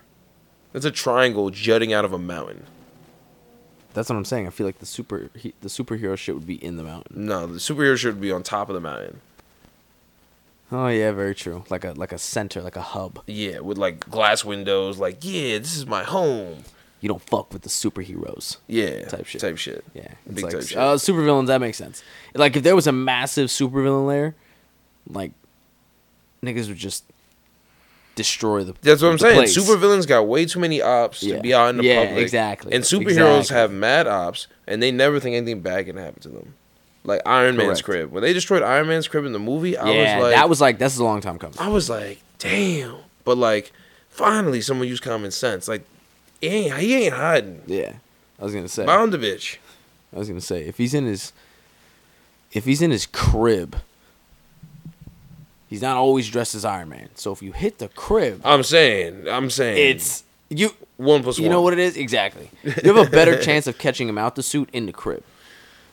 That's 0.74 0.86
a 0.86 0.92
triangle 0.92 1.50
jutting 1.52 1.94
out 1.94 2.04
of 2.06 2.12
a 2.14 2.18
mountain. 2.20 2.66
That's 3.94 4.10
what 4.10 4.18
I'm 4.18 4.26
saying. 4.26 4.46
I 4.48 4.50
feel 4.50 4.66
like 4.66 4.80
the 4.80 4.86
super 4.86 5.30
he, 5.36 5.54
the 5.62 5.70
superhero 5.70 6.18
shit 6.18 6.36
would 6.36 6.48
be 6.48 6.62
in 6.64 6.76
the 6.76 6.84
mountain. 6.84 7.26
No, 7.28 7.48
the 7.48 7.60
superhero 7.60 7.96
should 7.98 8.20
be 8.20 8.32
on 8.32 8.44
top 8.44 8.68
of 8.70 8.74
the 8.76 8.82
mountain. 8.82 9.22
Oh 10.72 10.88
yeah, 10.88 11.12
very 11.12 11.36
true. 11.36 11.64
Like 11.70 11.86
a 11.86 11.92
like 11.94 12.12
a 12.12 12.18
center, 12.18 12.62
like 12.62 12.76
a 12.76 12.82
hub. 12.82 13.22
Yeah, 13.28 13.60
with 13.60 13.78
like 13.78 14.10
glass 14.10 14.44
windows. 14.44 14.98
Like, 14.98 15.20
yeah, 15.22 15.60
this 15.60 15.78
is 15.78 15.86
my 15.86 16.04
home. 16.04 16.64
You 17.00 17.08
don't 17.10 17.22
fuck 17.22 17.54
with 17.54 17.62
the 17.62 17.70
superheroes. 17.70 18.58
Yeah, 18.68 19.06
Type 19.06 19.28
shit. 19.28 19.40
Type 19.40 19.58
shit. 19.58 19.86
Yeah, 19.94 20.08
it's 20.26 20.36
Big 20.36 20.44
like 20.46 20.54
type 20.54 20.64
shit. 20.64 20.78
uh, 20.78 20.96
supervillains. 20.96 21.48
That 21.48 21.62
makes 21.62 21.78
sense. 21.78 22.04
Like 22.34 22.56
if 22.58 22.64
there 22.64 22.76
was 22.76 22.88
a 22.88 22.92
massive 22.92 23.48
supervillain 23.50 24.08
layer, 24.08 24.36
like 25.08 25.32
niggas 26.46 26.68
would 26.68 26.78
just 26.78 27.04
destroy 28.16 28.64
the. 28.64 28.74
That's 28.82 29.02
what 29.02 29.12
I'm 29.12 29.18
saying. 29.20 29.36
place. 29.36 29.58
Supervillains 29.58 30.08
got 30.08 30.28
way 30.28 30.46
too 30.46 30.60
many 30.60 30.82
ops 30.82 31.22
Yeah. 31.22 31.36
to 31.38 31.41
be 31.41 31.54
out 31.54 31.70
in 31.70 31.78
the 31.78 31.84
Yeah, 31.84 32.06
public. 32.06 32.22
exactly. 32.24 32.74
And 32.74 32.84
superheroes 32.84 33.39
Exactly. 33.39 33.56
have 33.58 33.72
mad 33.72 34.08
ops, 34.08 34.48
and 34.68 34.82
they 34.82 34.91
never 34.91 35.20
think 35.20 35.36
anything 35.36 35.62
bad 35.62 35.86
can 35.86 35.98
happen 35.98 36.22
to 36.22 36.30
them. 36.30 36.54
Like 37.04 37.22
Iron 37.26 37.56
Man's 37.58 37.82
crib. 37.82 38.12
When 38.12 38.24
they 38.24 38.34
destroyed 38.34 38.64
Iron 38.64 38.88
Man's 38.88 39.08
crib 39.08 39.26
in 39.26 39.34
the 39.34 39.39
movie, 39.39 39.78
I 39.78 39.91
yeah, 39.91 40.16
was 40.16 40.24
like, 40.24 40.34
that 40.36 40.50
was 40.50 40.62
like 40.62 40.80
that's 40.80 40.98
a 40.98 41.04
long 41.04 41.22
time 41.22 41.38
coming. 41.38 41.56
I 41.60 41.68
was 41.68 41.89
like, 41.89 42.20
damn. 42.39 42.96
But 43.24 43.38
like, 43.38 43.72
finally, 44.10 44.62
someone 44.62 44.88
used 44.88 45.04
common 45.04 45.30
sense. 45.32 45.68
Like, 45.68 45.86
he 46.41 46.48
ain't, 46.48 46.78
he 46.78 46.96
ain't 47.06 47.14
hiding. 47.14 47.62
Yeah, 47.68 47.93
I 48.39 48.43
was 48.43 48.54
gonna 48.56 48.68
say. 48.68 48.86
Bound 48.86 49.14
the 49.14 49.18
bitch. 49.20 49.58
I 50.16 50.20
was 50.20 50.28
gonna 50.30 50.41
say 50.41 50.64
if 50.64 50.78
he's 50.78 50.93
in 50.96 51.06
his, 51.06 51.32
if 52.54 52.66
he's 52.66 52.82
in 52.82 52.89
his 52.89 53.06
crib, 53.06 53.76
he's 55.70 55.82
not 55.82 55.97
always 55.97 56.30
dressed 56.30 56.55
as 56.55 56.66
Iron 56.66 56.89
Man. 56.89 57.09
So 57.16 57.32
if 57.32 57.41
you 57.41 57.51
hit 57.51 57.78
the 57.80 57.88
crib, 57.89 58.41
I'm 58.43 58.63
saying, 58.63 59.28
I'm 59.28 59.49
saying, 59.49 59.78
it's 59.95 60.24
you. 60.49 60.72
one 60.97 61.24
plus 61.24 61.38
You 61.38 61.43
one. 61.45 61.51
know 61.51 61.61
what 61.61 61.74
it 61.74 61.80
is 61.80 61.97
exactly. 61.97 62.49
You 62.63 62.93
have 62.93 63.07
a 63.07 63.09
better 63.09 63.41
chance 63.41 63.68
of 63.68 63.78
catching 63.78 64.07
him 64.09 64.18
out 64.18 64.36
the 64.36 64.43
suit 64.43 64.70
in 64.74 64.86
the 64.86 64.93
crib, 64.93 65.24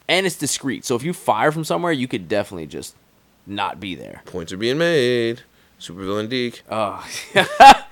and 0.07 0.25
it's 0.25 0.35
discreet. 0.37 0.85
So 0.85 0.95
if 0.95 1.03
you 1.03 1.13
fire 1.13 1.51
from 1.51 1.63
somewhere, 1.63 1.91
you 1.91 2.07
could 2.07 2.27
definitely 2.27 2.67
just 2.67 2.95
not 3.47 3.79
be 3.79 3.95
there. 3.95 4.21
Points 4.25 4.51
are 4.53 4.57
being 4.57 4.77
made. 4.77 5.41
Supervillain 5.79 6.29
Deke. 6.29 6.61
Oh, 6.71 7.05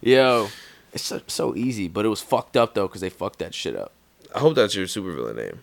yo, 0.00 0.48
it's 0.92 1.04
so, 1.04 1.20
so 1.26 1.54
easy, 1.56 1.88
but 1.88 2.04
it 2.04 2.08
was 2.08 2.22
fucked 2.22 2.56
up 2.56 2.74
though 2.74 2.86
because 2.86 3.00
they 3.02 3.10
fucked 3.10 3.38
that 3.40 3.52
shit 3.54 3.76
up. 3.76 3.92
I 4.34 4.38
hope 4.40 4.54
that's 4.54 4.74
your 4.74 4.86
supervillain 4.86 5.36
name. 5.36 5.60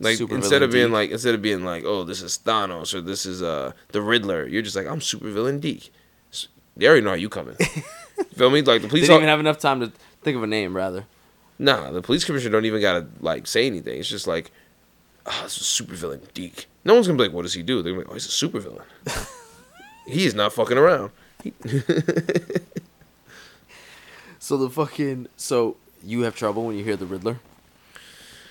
Like 0.00 0.18
Supervillain 0.18 0.32
instead 0.36 0.62
of 0.62 0.70
being 0.72 0.86
Deke. 0.88 0.92
like 0.92 1.10
instead 1.10 1.34
of 1.34 1.42
being 1.42 1.64
like, 1.64 1.84
oh, 1.84 2.02
this 2.04 2.20
is 2.20 2.38
Thanos 2.44 2.92
or 2.94 3.00
this 3.00 3.24
is 3.26 3.42
uh 3.42 3.72
the 3.92 4.02
Riddler, 4.02 4.46
you're 4.46 4.62
just 4.62 4.74
like, 4.76 4.86
I'm 4.86 4.98
supervillain 5.00 5.60
Deke. 5.60 5.90
S- 6.32 6.48
They 6.76 6.86
already 6.86 7.02
know 7.02 7.10
how 7.10 7.16
you 7.16 7.28
coming. 7.28 7.54
Feel 8.36 8.50
me? 8.50 8.62
Like 8.62 8.82
the 8.82 8.86
They 8.86 8.90
police. 8.90 9.06
don't 9.08 9.18
even 9.18 9.28
have 9.28 9.40
enough 9.40 9.58
time 9.58 9.80
to 9.80 9.92
think 10.22 10.36
of 10.36 10.42
a 10.42 10.46
name. 10.48 10.74
Rather, 10.76 11.04
nah, 11.58 11.90
the 11.92 12.02
police 12.02 12.24
commissioner 12.24 12.50
don't 12.52 12.64
even 12.64 12.80
gotta 12.80 13.06
like 13.20 13.46
say 13.46 13.66
anything. 13.66 13.98
It's 14.00 14.08
just 14.08 14.26
like, 14.26 14.50
oh, 15.26 15.40
this 15.44 15.58
is 15.58 15.62
supervillain 15.64 16.20
Deke. 16.34 16.66
No 16.84 16.94
one's 16.94 17.06
gonna 17.06 17.16
be 17.16 17.24
like, 17.24 17.32
what 17.32 17.42
does 17.42 17.54
he 17.54 17.62
do? 17.62 17.80
They're 17.82 17.92
gonna 17.92 18.04
be 18.04 18.08
like, 18.08 18.10
oh, 18.10 18.14
he's 18.14 18.26
a 18.26 18.46
supervillain. 18.48 18.82
he 20.08 20.26
is 20.26 20.34
not 20.34 20.52
fucking 20.52 20.76
around. 20.78 21.12
So 24.38 24.58
the 24.58 24.68
fucking 24.68 25.28
so 25.36 25.76
you 26.04 26.20
have 26.22 26.36
trouble 26.36 26.66
when 26.66 26.76
you 26.76 26.84
hear 26.84 26.96
the 26.96 27.06
Riddler. 27.06 27.38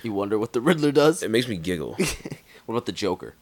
You 0.04 0.14
wonder 0.14 0.38
what 0.38 0.54
the 0.54 0.62
Riddler 0.62 0.92
does. 0.92 1.24
It 1.24 1.32
makes 1.32 1.48
me 1.48 1.58
giggle. 1.58 1.98
What 2.66 2.76
about 2.76 2.86
the 2.86 2.94
Joker? 2.94 3.34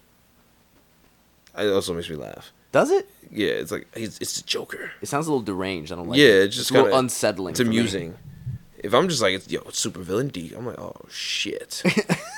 it 1.57 1.67
also 1.71 1.93
makes 1.93 2.09
me 2.09 2.15
laugh. 2.15 2.51
Does 2.71 2.89
it? 2.89 3.07
Yeah, 3.29 3.49
it's 3.49 3.71
like 3.71 3.85
he's, 3.95 4.17
it's 4.19 4.41
the 4.41 4.47
Joker. 4.47 4.91
It 5.01 5.07
sounds 5.07 5.27
a 5.27 5.31
little 5.31 5.43
deranged. 5.43 5.91
I 5.91 5.95
don't 5.95 6.07
like. 6.07 6.17
yeah, 6.17 6.25
it. 6.27 6.45
it's 6.45 6.55
just 6.55 6.71
a 6.71 6.73
little 6.73 6.87
kinda- 6.87 6.97
unsettling. 6.99 7.51
It's 7.51 7.59
for 7.59 7.65
me. 7.67 7.77
amusing. 7.77 8.15
If 8.79 8.95
I'm 8.95 9.07
just 9.09 9.21
like, 9.21 9.35
it's, 9.35 9.47
yo, 9.51 9.59
it's 9.67 9.85
supervillain 9.85 10.31
Deke, 10.31 10.55
I'm 10.57 10.65
like, 10.65 10.79
oh 10.79 10.95
shit, 11.07 11.83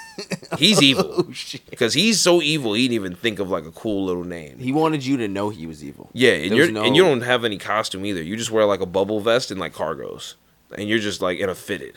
he's 0.57 0.79
oh, 0.79 0.83
evil 0.83 1.13
Oh 1.19 1.31
shit! 1.31 1.65
because 1.69 1.93
he's 1.93 2.19
so 2.19 2.41
evil. 2.41 2.73
He 2.73 2.81
didn't 2.89 2.95
even 2.95 3.15
think 3.15 3.39
of 3.39 3.49
like 3.49 3.65
a 3.65 3.71
cool 3.71 4.03
little 4.03 4.25
name. 4.25 4.59
He 4.59 4.73
wanted 4.73 5.05
you 5.05 5.15
to 5.17 5.29
know 5.29 5.51
he 5.51 5.65
was 5.65 5.85
evil. 5.85 6.09
yeah, 6.11 6.31
and 6.33 6.53
you're 6.53 6.69
no- 6.69 6.83
and 6.83 6.97
you 6.97 7.03
don't 7.03 7.21
have 7.21 7.45
any 7.45 7.57
costume 7.57 8.05
either. 8.05 8.21
You 8.21 8.35
just 8.35 8.51
wear 8.51 8.65
like 8.65 8.81
a 8.81 8.85
bubble 8.85 9.21
vest 9.21 9.51
and 9.51 9.59
like 9.59 9.73
cargos, 9.73 10.33
and 10.77 10.89
you're 10.89 10.99
just 10.99 11.21
like 11.21 11.39
in 11.39 11.47
a 11.47 11.55
fitted, 11.55 11.95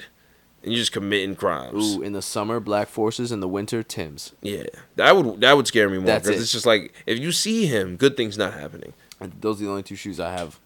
and 0.66 0.74
you're 0.74 0.80
just 0.82 0.92
committing 0.92 1.36
crimes. 1.36 1.96
Ooh, 1.96 2.02
in 2.02 2.12
the 2.12 2.20
summer, 2.20 2.60
black 2.60 2.88
forces. 2.88 3.30
In 3.32 3.40
the 3.40 3.48
winter, 3.48 3.82
Tim's. 3.82 4.32
Yeah, 4.42 4.64
that 4.96 5.16
would 5.16 5.40
that 5.40 5.56
would 5.56 5.66
scare 5.66 5.88
me 5.88 5.96
more 5.98 6.06
That's 6.06 6.26
because 6.26 6.40
it. 6.40 6.42
it's 6.42 6.52
just 6.52 6.66
like 6.66 6.92
if 7.06 7.18
you 7.18 7.32
see 7.32 7.66
him, 7.66 7.96
good 7.96 8.16
things 8.16 8.36
not 8.36 8.52
happening. 8.52 8.92
And 9.20 9.32
those 9.40 9.60
are 9.62 9.64
the 9.64 9.70
only 9.70 9.82
two 9.82 9.96
shoes 9.96 10.20
I 10.20 10.32
have. 10.32 10.58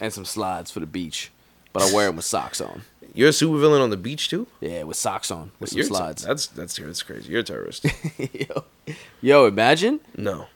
And 0.00 0.10
some 0.12 0.24
slides 0.24 0.70
for 0.70 0.80
the 0.80 0.86
beach, 0.86 1.30
but 1.74 1.82
I 1.82 1.92
wear 1.92 2.06
them 2.06 2.16
with 2.16 2.24
socks 2.24 2.60
on. 2.60 2.82
You're 3.14 3.28
a 3.28 3.32
supervillain 3.32 3.82
on 3.82 3.90
the 3.90 3.96
beach 3.98 4.28
too. 4.30 4.46
Yeah, 4.60 4.84
with 4.84 4.96
socks 4.96 5.30
on, 5.30 5.50
with 5.60 5.70
some 5.70 5.76
You're 5.78 5.84
a- 5.84 5.88
slides. 5.88 6.22
That's 6.22 6.46
that's 6.46 6.76
that's 6.76 7.02
crazy. 7.02 7.30
You're 7.32 7.40
a 7.40 7.42
terrorist. 7.42 7.84
yo, 8.32 8.64
yo, 9.20 9.46
imagine, 9.46 10.00
no, 10.16 10.46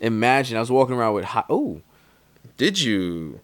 imagine. 0.00 0.56
I 0.56 0.60
was 0.60 0.70
walking 0.70 0.96
around 0.96 1.14
with 1.14 1.24
hot. 1.26 1.46
Oh, 1.48 1.80
did 2.56 2.80
you? 2.80 3.40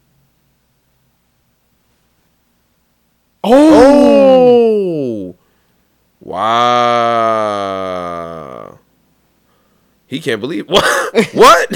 Oh, 3.55 5.29
Oh! 5.31 5.37
Wow. 6.21 7.49
He 10.07 10.21
can't 10.21 10.41
believe 10.41 10.69
what? 10.69 10.85
what? 11.35 11.71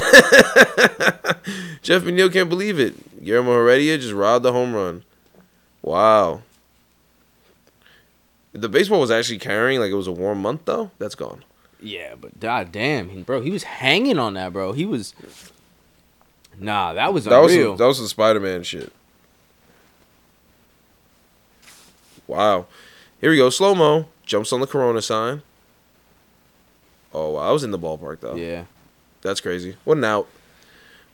Jeff 1.81 2.03
McNeil 2.03 2.31
can't 2.33 2.49
believe 2.49 2.79
it. 2.79 3.23
Guillermo 3.23 3.53
Heredia 3.53 3.97
just 3.97 4.13
robbed 4.13 4.43
the 4.43 4.51
home 4.51 4.73
run. 4.73 5.03
Wow. 5.81 6.41
The 8.53 8.69
baseball 8.69 8.99
was 8.99 9.11
actually 9.11 9.39
carrying 9.39 9.79
like 9.79 9.91
it 9.91 9.95
was 9.95 10.07
a 10.07 10.11
warm 10.11 10.41
month 10.41 10.61
though. 10.65 10.91
That's 10.99 11.15
gone. 11.15 11.43
Yeah, 11.81 12.15
but 12.19 12.39
god 12.39 12.71
damn, 12.71 13.23
bro, 13.23 13.41
he 13.41 13.51
was 13.51 13.63
hanging 13.63 14.17
on 14.17 14.35
that, 14.35 14.53
bro. 14.53 14.71
He 14.71 14.85
was. 14.85 15.13
Nah, 16.59 16.93
that 16.93 17.13
was 17.13 17.25
That 17.25 17.39
was 17.39 17.53
some, 17.53 17.77
that 17.77 17.85
was 17.85 17.97
some 17.97 18.07
Spider 18.07 18.39
Man 18.39 18.63
shit. 18.63 18.93
Wow. 22.27 22.65
Here 23.21 23.29
we 23.31 23.37
go. 23.37 23.49
Slow 23.49 23.75
mo 23.75 24.07
jumps 24.25 24.51
on 24.53 24.59
the 24.59 24.67
Corona 24.67 25.01
sign. 25.01 25.41
Oh 27.13 27.31
wow, 27.31 27.49
I 27.49 27.51
was 27.51 27.63
in 27.63 27.71
the 27.71 27.79
ballpark 27.79 28.19
though. 28.21 28.35
yeah. 28.35 28.65
That's 29.21 29.39
crazy. 29.39 29.75
What 29.85 29.97
an 29.97 30.03
out. 30.03 30.27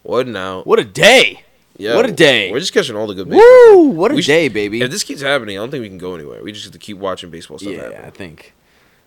What 0.01 0.25
an 0.27 0.35
out. 0.35 0.65
What 0.65 0.79
a 0.79 0.83
day! 0.83 1.43
Yeah, 1.77 1.95
what 1.95 2.09
a 2.09 2.11
day. 2.11 2.51
We're 2.51 2.59
just 2.59 2.73
catching 2.73 2.95
all 2.95 3.05
the 3.05 3.13
good 3.13 3.29
baseball. 3.29 3.43
Woo! 3.75 3.89
What 3.89 4.11
a 4.11 4.15
We 4.15 4.21
should- 4.23 4.31
day, 4.31 4.47
baby. 4.47 4.81
If 4.81 4.89
this 4.89 5.03
keeps 5.03 5.21
happening, 5.21 5.57
I 5.57 5.61
don't 5.61 5.69
think 5.69 5.81
we 5.83 5.89
can 5.89 5.97
go 5.99 6.15
anywhere. 6.15 6.41
We 6.41 6.51
just 6.51 6.63
have 6.65 6.73
to 6.73 6.79
keep 6.79 6.97
watching 6.97 7.29
baseball 7.29 7.59
stuff 7.59 7.71
yeah, 7.73 8.01
I 8.05 8.09
think 8.09 8.53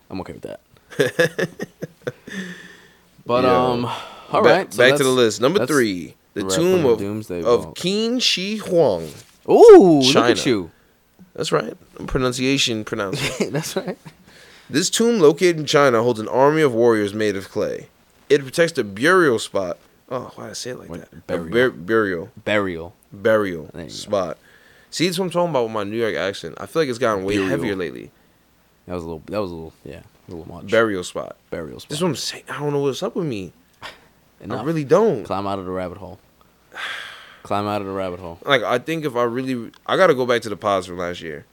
I'm 0.08 0.20
okay 0.20 0.34
with 0.34 0.42
that. 0.42 0.60
but 3.26 3.44
Yeah. 3.44 3.66
um, 3.66 3.84
all 4.30 4.42
right. 4.42 4.74
Back, 4.76 4.96
to 4.96 5.02
the 5.02 5.08
list. 5.10 5.40
Number 5.40 5.66
three. 5.66 6.14
The 6.34 6.44
tomb 6.44 6.86
of, 6.86 6.98
Doomsday 6.98 7.42
of. 7.42 7.74
Qin 7.74 8.20
Shi 8.22 8.56
Huang. 8.56 9.08
Ooh, 9.50 10.00
look 10.00 10.12
China. 10.12 10.28
at 10.30 10.46
you. 10.46 10.70
That's 11.34 11.52
right. 11.52 11.74
Pronunciation 12.06 12.84
pronounced. 12.84 13.38
That's 13.52 13.74
right. 13.76 13.98
This 14.68 14.90
tomb, 14.90 15.18
located 15.20 15.58
in 15.58 15.66
China, 15.66 16.02
holds 16.02 16.20
an 16.20 16.28
army 16.28 16.62
of 16.62 16.74
warriors 16.74 17.14
made 17.14 17.36
of 17.36 17.48
clay. 17.50 17.88
It 18.28 18.42
protects 18.42 18.72
the 18.72 18.84
burial 18.84 19.38
spot. 19.38 19.78
Oh, 20.10 20.30
why 20.34 20.44
did 20.44 20.50
I 20.50 20.52
say 20.54 20.70
it 20.70 20.78
like 20.78 20.90
that? 20.90 21.26
Burial. 21.26 21.48
bur- 21.50 21.70
burial. 21.70 22.30
Burial. 22.44 22.94
Burial 23.12 23.70
you 23.74 23.82
go. 23.82 23.88
spot. 23.88 24.38
See, 24.90 25.06
that's 25.06 25.18
what 25.18 25.26
I'm 25.26 25.30
talking 25.30 25.50
about 25.50 25.64
with 25.64 25.72
my 25.72 25.84
New 25.84 25.96
York 25.96 26.14
accent. 26.16 26.54
I 26.58 26.66
feel 26.66 26.82
like 26.82 26.88
it's 26.90 26.98
gotten 26.98 27.24
way 27.24 27.34
Burial. 27.36 27.48
heavier 27.50 27.76
lately. 27.76 28.10
That 28.86 28.94
was 28.94 29.04
a 29.04 29.06
little. 29.06 29.22
That 29.26 29.40
was 29.40 29.50
a 29.50 29.54
little. 29.54 29.72
Yeah, 29.84 30.00
a 30.28 30.30
little 30.34 30.52
much. 30.54 30.70
Burial 30.70 31.04
spot. 31.04 31.36
Burial 31.50 31.80
spot. 31.80 31.88
This 31.90 31.98
is 31.98 32.02
what 32.02 32.08
I'm 32.10 32.16
saying. 32.16 32.44
I 32.50 32.58
don't 32.58 32.72
know 32.72 32.80
what's 32.80 33.02
up 33.02 33.16
with 33.16 33.26
me. 33.26 33.52
Enough. 34.40 34.60
I 34.60 34.64
really 34.64 34.84
don't. 34.84 35.24
climb 35.24 35.46
out 35.46 35.58
of 35.58 35.64
the 35.64 35.70
rabbit 35.70 35.98
hole. 35.98 36.18
Climb 37.42 37.66
out 37.66 37.80
of 37.80 37.86
the 37.86 37.92
rabbit 37.92 38.20
hole. 38.20 38.38
Like 38.44 38.62
I 38.62 38.78
think 38.78 39.04
if 39.04 39.16
I 39.16 39.24
really, 39.24 39.70
I 39.86 39.96
gotta 39.96 40.14
go 40.14 40.26
back 40.26 40.42
to 40.42 40.48
the 40.48 40.56
pods 40.56 40.86
from 40.86 40.98
last 40.98 41.20
year, 41.20 41.46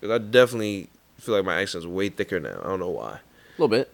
because 0.00 0.14
I 0.14 0.18
definitely 0.18 0.88
feel 1.18 1.34
like 1.36 1.44
my 1.44 1.60
accent's 1.60 1.86
way 1.86 2.08
thicker 2.08 2.40
now. 2.40 2.60
I 2.62 2.68
don't 2.68 2.80
know 2.80 2.90
why. 2.90 3.12
A 3.12 3.20
little 3.60 3.68
bit. 3.68 3.92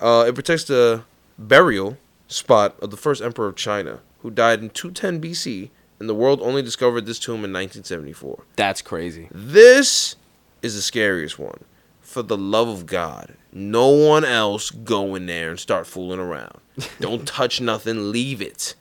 Uh, 0.00 0.24
it 0.26 0.34
protects 0.34 0.64
the 0.64 1.04
burial 1.38 1.98
spot 2.28 2.74
of 2.80 2.90
the 2.90 2.96
first 2.96 3.22
emperor 3.22 3.48
of 3.48 3.56
China, 3.56 4.00
who 4.20 4.30
died 4.30 4.60
in 4.60 4.70
210 4.70 5.20
BC, 5.20 5.70
and 5.98 6.08
the 6.08 6.14
world 6.14 6.40
only 6.40 6.62
discovered 6.62 7.06
this 7.06 7.18
tomb 7.18 7.44
in 7.44 7.52
1974. 7.52 8.44
That's 8.56 8.82
crazy. 8.82 9.28
This 9.30 10.16
is 10.62 10.74
the 10.74 10.82
scariest 10.82 11.38
one. 11.38 11.64
For 12.00 12.22
the 12.22 12.36
love 12.36 12.68
of 12.68 12.86
God, 12.86 13.36
no 13.52 13.88
one 13.88 14.24
else 14.24 14.70
go 14.70 15.14
in 15.14 15.26
there 15.26 15.50
and 15.50 15.60
start 15.60 15.86
fooling 15.86 16.18
around. 16.18 16.58
Don't 17.00 17.26
touch 17.26 17.60
nothing, 17.60 18.10
leave 18.10 18.42
it. 18.42 18.74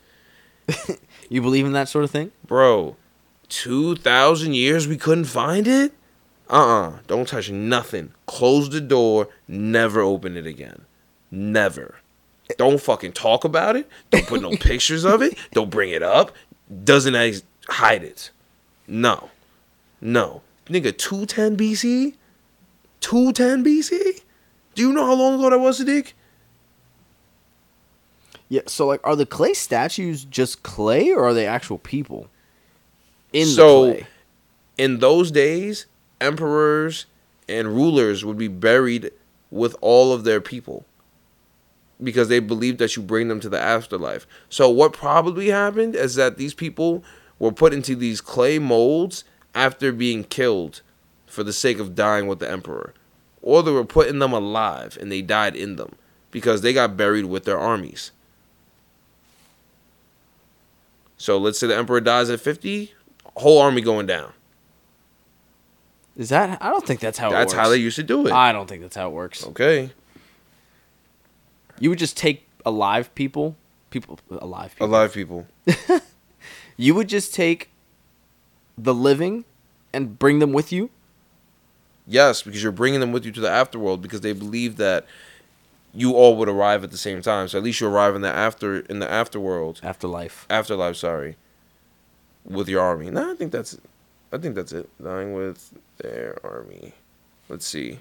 You 1.29 1.41
believe 1.41 1.65
in 1.65 1.73
that 1.73 1.87
sort 1.87 2.03
of 2.03 2.11
thing? 2.11 2.31
Bro, 2.45 2.95
2,000 3.49 4.53
years 4.53 4.87
we 4.87 4.97
couldn't 4.97 5.25
find 5.25 5.67
it? 5.67 5.93
Uh 6.49 6.53
uh-uh, 6.55 6.87
uh, 6.89 6.99
do 7.07 7.17
not 7.17 7.27
touch 7.27 7.51
nothing. 7.51 8.11
Close 8.25 8.69
the 8.69 8.81
door, 8.81 9.29
never 9.47 10.01
open 10.01 10.35
it 10.35 10.47
again. 10.47 10.81
Never. 11.29 11.95
Don't 12.57 12.81
fucking 12.81 13.11
talk 13.11 13.43
about 13.43 13.75
it. 13.75 13.87
Don't 14.09 14.25
put 14.25 14.41
no 14.41 14.49
pictures 14.59 15.05
of 15.05 15.21
it. 15.21 15.37
Don't 15.51 15.69
bring 15.69 15.91
it 15.91 16.01
up. 16.01 16.31
Doesn't 16.83 17.13
ex- 17.13 17.43
hide 17.67 18.03
it. 18.03 18.31
No. 18.87 19.29
No. 20.01 20.41
Nigga, 20.65 20.97
210 20.97 21.55
BC? 21.57 22.15
210 23.01 23.63
BC? 23.63 24.21
Do 24.73 24.81
you 24.81 24.91
know 24.91 25.05
how 25.05 25.13
long 25.13 25.35
ago 25.35 25.51
that 25.51 25.59
was, 25.59 25.79
Sadiq? 25.79 26.13
Yeah. 28.49 28.61
So 28.67 28.87
like, 28.87 28.99
are 29.03 29.15
the 29.15 29.25
clay 29.25 29.53
statues 29.53 30.25
just 30.25 30.63
clay, 30.63 31.11
or 31.11 31.23
are 31.25 31.33
they 31.33 31.45
actual 31.47 31.77
people? 31.77 32.27
In 33.31 33.45
So- 33.47 33.85
the 33.85 33.91
clay. 33.93 34.07
in 34.77 34.99
those 34.99 35.31
days, 35.31 35.85
emperors 36.19 37.05
and 37.47 37.67
rulers 37.75 38.25
would 38.25 38.37
be 38.37 38.47
buried 38.47 39.11
with 39.51 39.75
all 39.81 40.11
of 40.13 40.23
their 40.23 40.41
people 40.41 40.85
because 42.01 42.27
they 42.29 42.39
believed 42.39 42.79
that 42.79 42.95
you 42.95 43.01
bring 43.03 43.27
them 43.27 43.39
to 43.41 43.49
the 43.49 43.59
afterlife. 43.59 44.25
So 44.49 44.69
what 44.69 44.93
probably 44.93 45.47
happened 45.49 45.95
is 45.95 46.15
that 46.15 46.37
these 46.37 46.53
people 46.53 47.03
were 47.39 47.51
put 47.51 47.73
into 47.73 47.95
these 47.95 48.21
clay 48.21 48.57
molds 48.59 49.23
after 49.55 49.91
being 49.91 50.23
killed 50.23 50.81
for 51.27 51.43
the 51.43 51.53
sake 51.53 51.79
of 51.79 51.95
dying 51.95 52.27
with 52.27 52.39
the 52.39 52.49
emperor. 52.49 52.93
Or 53.41 53.63
they 53.63 53.71
were 53.71 53.85
put 53.85 54.07
in 54.07 54.19
them 54.19 54.33
alive 54.33 54.97
and 54.99 55.11
they 55.11 55.21
died 55.21 55.55
in 55.55 55.75
them 55.75 55.93
because 56.31 56.61
they 56.61 56.73
got 56.73 56.95
buried 56.97 57.25
with 57.25 57.45
their 57.45 57.57
armies. 57.59 58.11
So 61.19 61.37
let's 61.37 61.59
say 61.59 61.67
the 61.67 61.77
emperor 61.77 62.01
dies 62.01 62.31
at 62.31 62.39
50, 62.39 62.91
whole 63.35 63.59
army 63.59 63.81
going 63.81 64.07
down. 64.07 64.33
Is 66.17 66.29
that? 66.29 66.57
I 66.61 66.69
don't 66.69 66.85
think 66.85 66.99
that's 66.99 67.17
how. 67.17 67.29
That's 67.29 67.53
how 67.53 67.69
they 67.69 67.77
used 67.77 67.97
to 67.97 68.03
do 68.03 68.25
it. 68.25 68.33
I 68.33 68.51
don't 68.51 68.67
think 68.67 68.81
that's 68.81 68.95
how 68.95 69.07
it 69.07 69.13
works. 69.13 69.45
Okay. 69.45 69.91
You 71.79 71.89
would 71.89 71.99
just 71.99 72.17
take 72.17 72.47
alive 72.65 73.13
people, 73.15 73.55
people 73.89 74.19
alive 74.29 74.71
people. 74.71 74.87
Alive 74.87 75.13
people. 75.13 75.45
You 76.79 76.95
would 76.95 77.09
just 77.09 77.33
take 77.33 77.71
the 78.77 78.93
living 78.93 79.43
and 79.91 80.17
bring 80.17 80.39
them 80.39 80.53
with 80.53 80.71
you. 80.71 80.89
Yes, 82.07 82.41
because 82.41 82.63
you're 82.63 82.71
bringing 82.71 83.01
them 83.01 83.11
with 83.11 83.25
you 83.25 83.33
to 83.33 83.41
the 83.41 83.49
afterworld 83.49 84.01
because 84.01 84.21
they 84.21 84.31
believe 84.31 84.77
that 84.77 85.05
you 85.93 86.13
all 86.13 86.35
would 86.37 86.49
arrive 86.49 86.83
at 86.83 86.91
the 86.91 86.97
same 86.97 87.21
time. 87.21 87.47
So 87.47 87.57
at 87.57 87.63
least 87.63 87.81
you 87.81 87.87
arrive 87.87 88.15
in 88.15 88.21
the 88.21 88.29
after 88.31 88.79
in 88.81 88.99
the 88.99 89.07
afterworld, 89.07 89.83
Afterlife. 89.83 90.45
afterlife. 90.49 90.95
Sorry, 90.95 91.35
with 92.45 92.67
your 92.69 92.81
army. 92.81 93.09
No, 93.09 93.31
I 93.31 93.35
think 93.35 93.51
that's, 93.51 93.77
I 94.31 94.37
think 94.37 94.55
that's 94.55 94.71
it. 94.71 94.89
Dying 95.01 95.33
with 95.33 95.73
their 95.97 96.37
army. 96.43 96.93
Let's 97.47 97.65
see. 97.67 97.99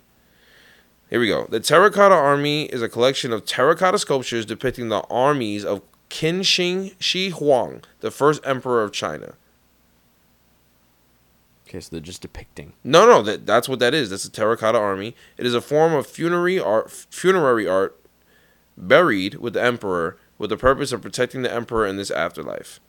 Here 1.10 1.20
we 1.20 1.28
go. 1.28 1.46
The 1.48 1.60
Terracotta 1.60 2.14
Army 2.14 2.64
is 2.66 2.82
a 2.82 2.88
collection 2.88 3.32
of 3.32 3.46
terracotta 3.46 3.98
sculptures 3.98 4.44
depicting 4.44 4.90
the 4.90 5.00
armies 5.08 5.64
of 5.64 5.80
Qin 6.10 6.44
Shi 6.44 6.94
Shi 7.00 7.30
Huang, 7.30 7.82
the 8.00 8.10
first 8.10 8.42
emperor 8.44 8.82
of 8.82 8.92
China. 8.92 9.32
Okay, 11.68 11.80
so 11.80 11.88
they're 11.90 12.00
just 12.00 12.22
depicting. 12.22 12.72
No, 12.82 13.06
no, 13.06 13.20
that, 13.22 13.44
that's 13.44 13.68
what 13.68 13.78
that 13.80 13.92
is. 13.92 14.08
That's 14.08 14.24
a 14.24 14.30
terracotta 14.30 14.78
army. 14.78 15.14
It 15.36 15.44
is 15.44 15.54
a 15.54 15.60
form 15.60 15.92
of 15.92 16.06
funerary 16.06 16.58
art, 16.58 16.90
funerary 16.90 17.68
art 17.68 18.00
buried 18.76 19.34
with 19.34 19.52
the 19.52 19.62
emperor 19.62 20.16
with 20.38 20.50
the 20.50 20.56
purpose 20.56 20.92
of 20.92 21.02
protecting 21.02 21.42
the 21.42 21.52
emperor 21.52 21.86
in 21.86 21.96
this 21.96 22.10
afterlife. 22.10 22.80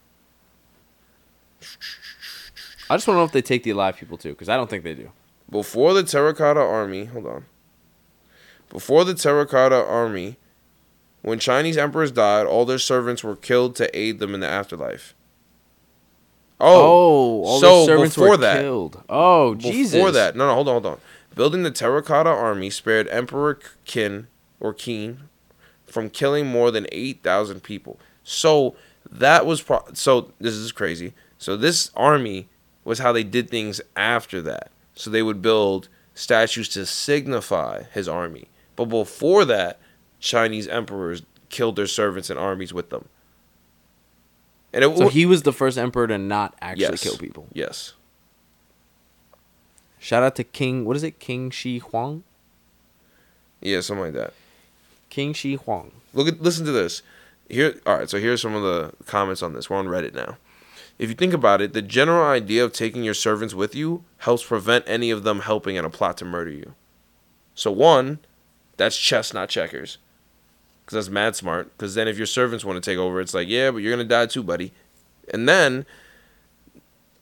I 2.90 2.96
just 2.96 3.08
want 3.08 3.16
to 3.16 3.22
know 3.22 3.24
if 3.26 3.32
they 3.32 3.42
take 3.42 3.64
the 3.64 3.72
alive 3.72 3.98
people 3.98 4.18
too, 4.18 4.30
because 4.30 4.50
I 4.50 4.56
don't 4.56 4.70
think 4.70 4.84
they 4.84 4.94
do. 4.94 5.12
Before 5.50 5.94
the 5.94 6.04
terracotta 6.04 6.62
army, 6.62 7.06
hold 7.06 7.26
on. 7.26 7.46
Before 8.70 9.04
the 9.04 9.16
terracotta 9.16 9.84
army, 9.84 10.38
when 11.22 11.40
Chinese 11.40 11.78
emperors 11.78 12.12
died, 12.12 12.46
all 12.46 12.66
their 12.66 12.80
servants 12.80 13.24
were 13.24 13.36
killed 13.36 13.76
to 13.78 13.98
aid 13.98 14.20
them 14.20 14.34
in 14.34 14.40
the 14.40 14.48
afterlife. 14.48 15.16
Oh, 16.62 16.68
oh, 16.68 17.43
all 17.45 17.60
so 17.60 17.86
servants 17.86 18.16
before 18.16 18.30
were 18.32 18.38
that- 18.38 18.62
killed. 18.62 19.01
Oh, 19.10 19.55
Jesus. 19.55 19.93
Before 19.93 20.12
that, 20.12 20.36
no, 20.36 20.47
no, 20.47 20.53
hold 20.55 20.68
on, 20.68 20.74
hold 20.74 20.86
on. 20.86 20.97
Building 21.36 21.64
the 21.64 21.72
terracotta 21.72 22.30
army 22.30 22.70
spared 22.70 23.07
Emperor 23.07 23.60
Qin 23.86 24.26
or 24.60 24.74
Qin 24.74 25.18
from 25.86 26.10
killing 26.10 26.47
more 26.47 26.70
than 26.72 26.86
eight 26.91 27.24
thousand 27.24 27.64
people. 27.64 27.99
So 28.24 28.76
that 29.10 29.45
was 29.45 29.62
pro- 29.62 29.86
so. 29.93 30.32
This 30.39 30.53
is 30.53 30.72
crazy. 30.72 31.14
So 31.38 31.55
this 31.55 31.91
army 31.95 32.49
was 32.84 32.99
how 32.99 33.14
they 33.14 33.24
did 33.24 33.49
things 33.49 33.80
after 33.95 34.41
that. 34.41 34.70
So 34.95 35.10
they 35.10 35.22
would 35.24 35.41
build 35.41 35.88
statues 36.14 36.68
to 36.70 36.86
signify 36.86 37.84
his 37.93 38.10
army. 38.10 38.49
But 38.76 38.86
before 38.86 39.45
that, 39.45 39.80
Chinese 40.20 40.68
emperors 40.68 41.24
killed 41.49 41.78
their 41.78 41.88
servants 41.88 42.30
and 42.30 42.38
armies 42.38 42.74
with 42.74 42.89
them. 42.89 43.07
And 44.74 44.84
it 44.84 44.97
So 44.97 45.09
he 45.09 45.26
was 45.26 45.43
the 45.43 45.53
first 45.53 45.78
emperor 45.78 46.07
to 46.07 46.17
not 46.17 46.55
actually 46.61 46.84
yes, 46.84 47.03
kill 47.03 47.17
people. 47.17 47.47
Yes. 47.53 47.93
Shout 49.97 50.24
out 50.24 50.36
to 50.36 50.43
King. 50.43 50.86
What 50.86 50.95
is 50.95 51.03
it? 51.03 51.20
King 51.20 51.49
Shi 51.49 51.80
Huang. 51.80 52.24
Yeah, 53.61 53.82
something 53.82 54.05
like 54.05 54.13
that. 54.13 54.34
King 55.09 55.34
Shi 55.34 55.55
Huang. 55.55 55.91
Look 56.13 56.28
at 56.28 56.41
listen 56.41 56.65
to 56.65 56.72
this. 56.72 57.01
Here 57.49 57.80
all 57.86 57.97
right, 57.97 58.09
so 58.09 58.20
here's 58.20 58.41
some 58.41 58.55
of 58.55 58.63
the 58.63 58.93
comments 59.05 59.41
on 59.41 59.53
this. 59.53 59.70
We're 59.70 59.78
on 59.78 59.88
Reddit 59.88 60.13
now. 60.13 60.38
If 60.97 61.09
you 61.09 61.15
think 61.15 61.34
about 61.34 61.61
it, 61.61 61.74
the 61.74 61.82
general 61.82 62.26
idea 62.26 62.63
of 62.63 62.74
taking 62.74 63.03
your 63.03 63.13
servants 63.13 63.53
with 63.53 63.74
you 63.74 64.03
helps 64.17 64.43
prevent 64.43 64.84
any 64.88 65.11
of 65.11 65.24
them 65.24 65.39
helping 65.39 65.78
in 65.78 65.86
a 65.86 65.89
plot 65.89 66.17
to 66.17 66.26
murder 66.26 66.51
you. 66.51 66.76
So 67.55 67.72
one, 67.72 68.20
that's 68.78 68.97
chess, 68.97 69.34
not 69.34 69.49
checkers. 69.49 69.97
Cause 70.90 71.06
that's 71.06 71.10
mad 71.14 71.36
smart. 71.36 71.78
Cause 71.78 71.94
then 71.94 72.08
if 72.08 72.18
your 72.18 72.26
servants 72.26 72.66
want 72.66 72.84
to 72.84 72.92
take 72.92 72.98
over, 72.98 73.22
it's 73.22 73.36
like, 73.36 73.48
yeah, 73.48 73.70
but 73.70 73.78
you're 73.78 73.92
gonna 73.94 74.10
die 74.10 74.26
too, 74.26 74.42
buddy. 74.42 74.74
And 75.32 75.48
then 75.48 75.86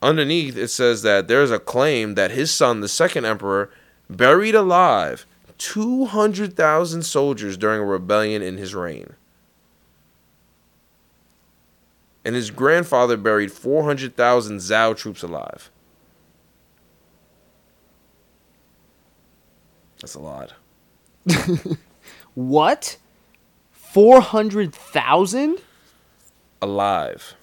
underneath 0.00 0.56
it 0.56 0.68
says 0.68 1.02
that 1.02 1.28
there's 1.28 1.50
a 1.50 1.58
claim 1.58 2.14
that 2.14 2.30
his 2.30 2.50
son, 2.50 2.80
the 2.80 2.88
second 2.88 3.26
emperor, 3.26 3.70
buried 4.08 4.54
alive 4.54 5.26
200,000 5.58 7.02
soldiers 7.02 7.58
during 7.58 7.82
a 7.82 7.84
rebellion 7.84 8.40
in 8.40 8.56
his 8.56 8.74
reign. 8.74 9.12
And 12.24 12.34
his 12.34 12.50
grandfather 12.50 13.18
buried 13.18 13.52
400,000 13.52 14.58
Zhao 14.58 14.96
troops 14.96 15.22
alive. 15.22 15.70
That's 20.00 20.14
a 20.14 20.20
lot. 20.20 20.54
What? 22.38 22.98
Four 23.98 24.20
hundred 24.20 24.72
thousand? 24.72 25.58
Alive. 26.62 27.34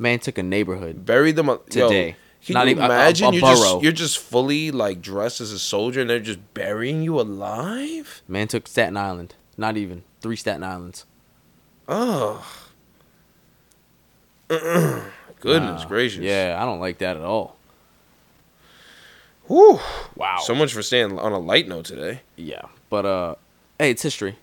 Man 0.00 0.18
took 0.18 0.36
a 0.36 0.42
neighborhood. 0.42 1.06
Buried 1.06 1.36
them 1.36 1.48
a- 1.48 1.58
Today. 1.70 2.08
Yo, 2.08 2.14
can 2.44 2.54
Not 2.54 2.64
you 2.64 2.70
even- 2.72 2.82
a- 2.82 2.86
a- 2.88 2.90
imagine 2.90 3.26
a 3.28 3.32
you're 3.32 3.40
just 3.40 3.82
you're 3.82 3.92
just 3.92 4.18
fully 4.18 4.72
like 4.72 5.00
dressed 5.00 5.40
as 5.40 5.52
a 5.52 5.60
soldier 5.60 6.00
and 6.00 6.10
they're 6.10 6.18
just 6.18 6.40
burying 6.54 7.02
you 7.02 7.20
alive? 7.20 8.20
Man 8.26 8.48
took 8.48 8.66
Staten 8.66 8.96
Island. 8.96 9.36
Not 9.56 9.76
even 9.76 10.02
three 10.20 10.34
Staten 10.34 10.64
Islands. 10.64 11.04
Oh. 11.86 12.44
Goodness 14.48 15.12
Nah. 15.82 15.86
gracious. 15.86 16.18
Yeah, 16.20 16.58
I 16.60 16.64
don't 16.64 16.80
like 16.80 16.98
that 16.98 17.16
at 17.16 17.22
all. 17.22 17.54
Whew. 19.46 19.78
Wow. 20.16 20.38
So 20.42 20.52
much 20.52 20.72
for 20.72 20.82
staying 20.82 21.16
on 21.16 21.30
a 21.30 21.38
light 21.38 21.68
note 21.68 21.84
today. 21.84 22.22
yeah, 22.34 22.62
but 22.90 23.06
uh, 23.06 23.34
hey, 23.78 23.90
it's 23.92 24.02
history. 24.02 24.36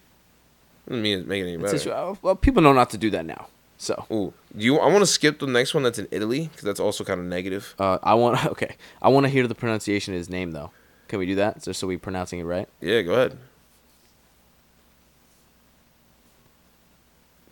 Doesn't 0.87 1.01
mean 1.01 1.19
it's 1.19 1.27
making 1.27 1.45
it 1.45 1.47
any 1.49 1.53
It's 1.55 1.63
better. 1.63 1.73
history. 1.75 2.17
Well, 2.21 2.35
people 2.35 2.61
know 2.61 2.73
not 2.73 2.89
to 2.91 2.97
do 2.97 3.09
that 3.11 3.25
now. 3.25 3.47
So 3.77 4.05
Ooh, 4.11 4.33
do 4.55 4.63
you? 4.65 4.77
I 4.79 4.87
want 4.87 4.99
to 5.01 5.05
skip 5.05 5.39
the 5.39 5.47
next 5.47 5.73
one 5.73 5.83
that's 5.83 5.99
in 5.99 6.07
Italy 6.11 6.47
because 6.47 6.63
that's 6.63 6.79
also 6.79 7.03
kind 7.03 7.19
of 7.19 7.25
negative. 7.25 7.73
uh, 7.79 7.97
I 8.03 8.13
want 8.13 8.45
okay. 8.53 8.75
I 9.01 9.09
want 9.09 9.25
to 9.25 9.29
hear 9.29 9.47
the 9.47 9.55
pronunciation 9.55 10.13
of 10.13 10.17
his 10.17 10.29
name 10.29 10.51
though. 10.51 10.71
Can 11.07 11.19
we 11.19 11.25
do 11.25 11.35
that? 11.35 11.61
Just 11.63 11.79
so 11.79 11.87
we 11.87 11.97
pronouncing 11.97 12.39
it 12.39 12.43
right. 12.43 12.67
Yeah, 12.81 13.01
go 13.01 13.13
ahead. 13.13 13.37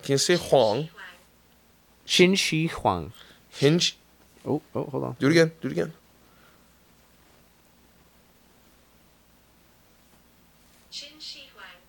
Can 0.03 0.13
you 0.13 0.17
say 0.17 0.35
Huang? 0.37 0.89
Qin 2.07 2.35
Shi 2.37 2.67
Huang. 2.67 3.13
Hinge. 3.51 3.97
Oh, 4.45 4.61
oh, 4.73 4.83
hold 4.85 5.03
on. 5.03 5.15
Do 5.19 5.27
it 5.27 5.31
again. 5.31 5.51
Do 5.61 5.67
it 5.67 5.71
again. 5.73 5.93
Qin 10.91 11.19
Shi 11.19 11.49
Huang. 11.53 11.79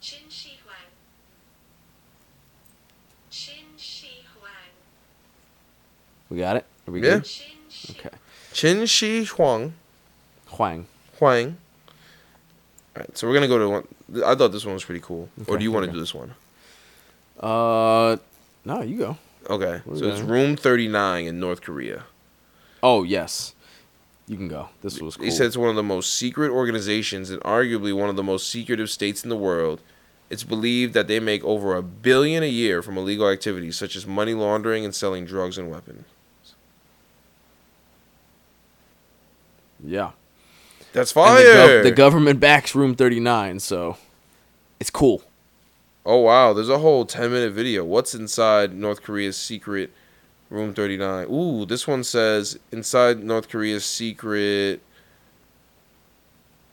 Qin 0.00 0.30
Shi 0.30 0.58
Huang. 0.64 0.90
Qin 3.30 3.66
Shi 3.76 4.24
Huang. 4.34 4.72
We 6.34 6.40
got 6.40 6.56
it. 6.56 6.64
Are 6.88 6.90
we 6.90 7.00
Yeah. 7.00 7.18
good? 7.18 7.30
Okay. 7.90 8.10
Qin 8.52 8.88
Shi 8.88 9.24
Huang. 9.24 9.74
Huang. 10.48 10.86
Huang. 11.18 11.56
All 12.96 13.00
right, 13.00 13.16
so 13.16 13.28
we're 13.28 13.34
gonna 13.34 13.46
go 13.48 13.58
to 13.58 13.68
one. 13.68 13.88
I 14.24 14.34
thought 14.34 14.50
this 14.52 14.64
one 14.64 14.74
was 14.74 14.84
pretty 14.84 15.00
cool. 15.00 15.28
or 15.46 15.56
do 15.58 15.62
you 15.62 15.70
want 15.72 15.86
to 15.86 15.92
do 15.92 16.00
this 16.00 16.12
one? 16.14 16.34
Uh, 17.38 18.16
no, 18.64 18.82
you 18.82 18.98
go. 18.98 19.16
Okay, 19.48 19.82
so 19.86 19.92
it's 19.92 20.20
Okay. 20.20 20.22
room 20.22 20.56
thirty 20.56 20.88
nine 20.88 21.26
in 21.26 21.38
North 21.38 21.60
Korea. 21.60 22.04
Oh 22.82 23.02
yes, 23.02 23.54
you 24.26 24.36
can 24.36 24.48
go. 24.48 24.70
This 24.82 25.00
was 25.00 25.16
cool. 25.16 25.24
He 25.26 25.30
said 25.30 25.46
it's 25.46 25.56
one 25.56 25.68
of 25.70 25.76
the 25.76 25.82
most 25.82 26.14
secret 26.14 26.50
organizations 26.50 27.30
and 27.30 27.40
arguably 27.42 27.92
one 27.94 28.08
of 28.08 28.16
the 28.16 28.22
most 28.22 28.48
secretive 28.48 28.90
states 28.90 29.22
in 29.22 29.30
the 29.30 29.36
world. 29.36 29.80
It's 30.30 30.44
believed 30.44 30.94
that 30.94 31.06
they 31.06 31.20
make 31.20 31.44
over 31.44 31.76
a 31.76 31.82
billion 31.82 32.42
a 32.42 32.46
year 32.48 32.82
from 32.82 32.96
illegal 32.96 33.28
activities 33.28 33.76
such 33.76 33.94
as 33.94 34.06
money 34.06 34.32
laundering 34.34 34.84
and 34.84 34.94
selling 34.94 35.26
drugs 35.26 35.58
and 35.58 35.70
weapons. 35.70 36.06
Yeah. 39.84 40.10
That's 40.92 41.12
fire. 41.12 41.36
the, 41.36 41.42
gov- 41.42 41.82
the 41.84 41.90
government 41.90 42.40
backs 42.40 42.74
Room 42.74 42.94
Thirty 42.94 43.20
Nine, 43.20 43.58
so 43.60 43.96
it's 44.80 44.90
cool. 44.90 45.22
oh 46.06 46.18
wow, 46.18 46.52
there's 46.52 46.68
a 46.68 46.78
whole 46.78 47.04
10 47.04 47.30
minute 47.32 47.52
video. 47.52 47.84
What's 47.84 48.14
inside 48.14 48.74
North 48.74 49.02
Korea's 49.02 49.36
secret 49.36 49.90
room 50.50 50.72
39? 50.74 51.26
Ooh, 51.30 51.64
this 51.66 51.86
one 51.88 52.04
says 52.04 52.58
inside 52.70 53.22
North 53.24 53.48
Korea's 53.48 53.84
secret 53.84 54.80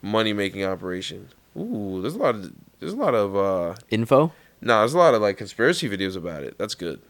money 0.01 0.33
making 0.33 0.63
operation. 0.65 1.29
Ooh, 1.57 1.99
there's 2.01 2.15
a 2.15 2.19
lot 2.19 2.35
of 2.35 2.51
there's 2.79 2.93
a 2.93 2.97
lot 2.97 3.15
of 3.15 3.35
uh 3.35 3.75
Info. 3.89 4.33
Nah, 4.61 4.79
there's 4.79 4.93
a 4.93 4.97
lot 4.97 5.13
of 5.15 5.21
like 5.21 5.37
conspiracy 5.37 5.89
videos 5.89 6.15
about 6.15 6.43
it. 6.43 6.57
That's 6.57 6.75
good. 6.75 7.01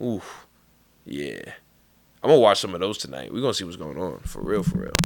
Oof. 0.00 0.46
Yeah. 1.04 1.54
I'm 2.22 2.30
gonna 2.30 2.40
watch 2.40 2.60
some 2.60 2.74
of 2.74 2.80
those 2.80 2.98
tonight. 2.98 3.32
We're 3.32 3.40
gonna 3.40 3.54
see 3.54 3.64
what's 3.64 3.76
going 3.76 3.98
on. 3.98 4.18
For 4.20 4.42
real, 4.42 4.62
for 4.62 4.78
real. 4.78 4.96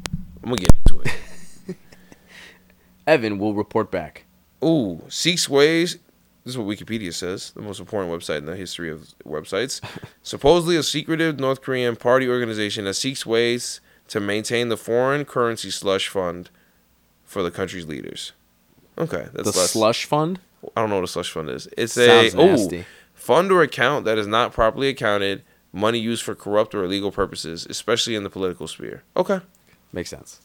I'm 0.43 0.51
gonna 0.51 0.57
get 0.57 0.71
into 0.75 1.01
it. 1.01 1.77
Evan 3.07 3.39
will 3.39 3.55
report 3.55 3.91
back. 3.91 4.25
Ooh, 4.65 5.03
Six 5.09 5.49
Ways. 5.49 5.99
This 6.45 6.55
is 6.55 6.59
what 6.59 6.67
Wikipedia 6.67 7.13
says. 7.15 7.53
The 7.53 7.63
most 7.63 7.81
important 7.81 8.13
website 8.13 8.39
in 8.39 8.47
the 8.47 8.57
history 8.57 8.91
of 8.91 9.15
websites. 9.25 9.81
Supposedly 10.23 10.77
a 10.77 10.83
secretive 10.83 11.39
North 11.39 11.63
Korean 11.63 11.97
party 11.97 12.29
organization 12.29 12.85
that 12.85 12.95
seeks 12.95 13.25
ways 13.25 13.81
to 14.09 14.21
maintain 14.21 14.69
the 14.69 14.77
foreign 14.77 15.25
currency 15.25 15.71
slush 15.71 16.09
fund 16.09 16.51
for 17.25 17.43
the 17.43 17.51
country's 17.51 17.87
leaders. 17.87 18.33
Okay, 18.99 19.29
that's 19.33 19.51
the 19.51 19.59
less. 19.59 19.71
slush 19.71 20.05
fund 20.05 20.39
I 20.77 20.81
don't 20.81 20.91
know 20.91 20.97
what 20.97 21.05
a 21.05 21.09
slush 21.09 21.31
fund 21.31 21.51
is. 21.51 21.69
It's 21.77 21.95
sounds 21.95 22.35
a 22.35 22.39
oh, 22.39 22.47
nasty. 22.47 22.85
fund 23.13 23.53
or 23.53 23.63
account 23.63 24.05
that 24.05 24.19
is 24.19 24.27
not 24.27 24.53
properly 24.53 24.89
accounted, 24.89 25.43
money 25.75 25.99
used 25.99 26.23
for 26.23 26.35
corrupt 26.35 26.75
or 26.75 26.85
illegal 26.85 27.11
purposes, 27.11 27.67
especially 27.69 28.15
in 28.15 28.23
the 28.23 28.31
political 28.31 28.69
sphere. 28.69 29.03
Okay. 29.17 29.41
Makes 29.93 30.11
sense. 30.11 30.41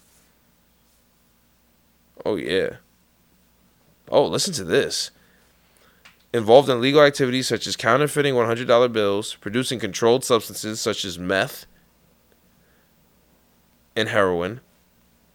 Oh 2.25 2.35
yeah. 2.35 2.77
Oh, 4.09 4.25
listen 4.25 4.53
to 4.55 4.63
this. 4.63 5.11
Involved 6.33 6.69
in 6.69 6.77
illegal 6.77 7.01
activities 7.01 7.47
such 7.47 7.65
as 7.67 7.75
counterfeiting 7.75 8.33
$100 8.33 8.91
bills, 8.91 9.35
producing 9.35 9.79
controlled 9.79 10.23
substances 10.23 10.81
such 10.81 11.05
as 11.05 11.17
meth 11.17 11.65
and 13.95 14.09
heroin, 14.09 14.61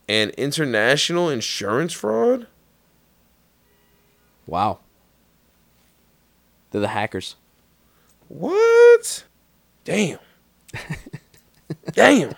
and 0.09 0.31
international 0.33 1.29
insurance 1.31 1.93
fraud? 1.93 2.47
Wow. 4.47 4.81
They're 6.71 6.81
the 6.81 6.89
hackers. 6.89 7.37
What? 8.29 9.25
Damn. 9.85 10.19
Damn. 11.93 12.35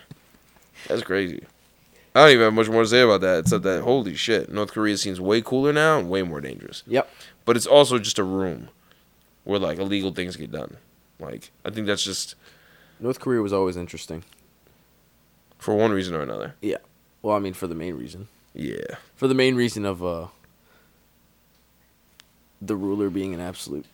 That's 0.89 1.03
crazy. 1.03 1.43
I 2.15 2.21
don't 2.21 2.31
even 2.31 2.45
have 2.45 2.55
much 2.55 2.69
more 2.69 2.83
to 2.83 2.89
say 2.89 3.01
about 3.03 3.21
that 3.23 3.41
except 3.41 3.63
that 3.65 3.83
holy 3.83 4.15
shit, 4.15 4.51
North 4.51 4.73
Korea 4.73 4.97
seems 4.97 5.21
way 5.21 5.43
cooler 5.43 5.73
now 5.73 5.99
and 5.99 6.09
way 6.09 6.23
more 6.23 6.41
dangerous. 6.41 6.83
Yep. 6.87 7.09
But 7.45 7.57
it's 7.57 7.67
also 7.67 7.99
just 7.99 8.19
a 8.19 8.25
room 8.25 8.69
where 9.45 9.59
like 9.59 9.79
illegal 9.79 10.13
things 10.13 10.37
get 10.37 10.51
done. 10.51 10.77
Like 11.21 11.51
I 11.65 11.71
think 11.71 11.87
that's 11.87 12.05
just 12.05 12.35
North 13.01 13.21
Korea 13.21 13.43
was 13.43 13.53
always 13.53 13.77
interesting. 13.77 14.25
for 15.59 15.75
one 15.75 15.93
reason 15.93 16.15
or 16.15 16.23
another. 16.23 16.55
Yeah. 16.63 16.79
Well, 17.23 17.37
I 17.37 17.39
mean, 17.39 17.55
for 17.55 17.67
the 17.67 17.75
main 17.75 17.95
reason. 17.97 18.29
Yeah. 18.55 18.97
For 19.17 19.29
the 19.29 19.35
main 19.35 19.55
reason 19.57 19.85
of 19.85 20.03
uh, 20.05 20.29
the 22.63 22.77
ruler 22.77 23.11
being 23.11 23.35
an 23.35 23.41
absolute 23.41 23.85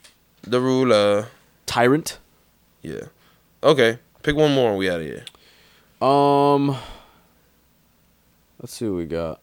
The 0.43 0.61
ruler. 0.61 1.29
tyrant. 1.67 2.19
Yeah. 2.83 3.07
Okay. 3.63 3.99
Pick 4.23 4.37
one 4.37 4.55
more 4.55 4.71
and 4.71 4.79
we 4.79 4.89
out 4.91 5.01
of 5.01 5.07
here. 5.07 5.25
Um, 6.07 6.77
let's 8.61 8.75
see 8.75 8.87
what 8.87 8.97
we 8.97 9.07
got. 9.07 9.41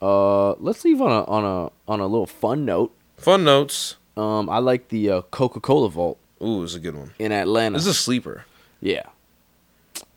Uh, 0.00 0.52
let's 0.54 0.84
leave 0.84 1.00
on 1.00 1.10
a 1.10 1.24
on 1.24 1.44
a 1.44 1.90
on 1.90 2.00
a 2.00 2.06
little 2.06 2.26
fun 2.26 2.64
note. 2.64 2.94
Fun 3.16 3.44
notes. 3.44 3.96
Um, 4.16 4.48
I 4.50 4.58
like 4.58 4.88
the 4.88 5.10
uh, 5.10 5.22
Coca 5.22 5.60
Cola 5.60 5.90
Vault 5.90 6.18
Ooh, 6.42 6.62
it's 6.62 6.74
a 6.74 6.78
good 6.78 6.94
one. 6.94 7.12
in 7.18 7.32
Atlanta. 7.32 7.76
This 7.78 7.86
is 7.86 7.96
a 7.96 7.98
sleeper. 7.98 8.44
Yeah. 8.80 9.04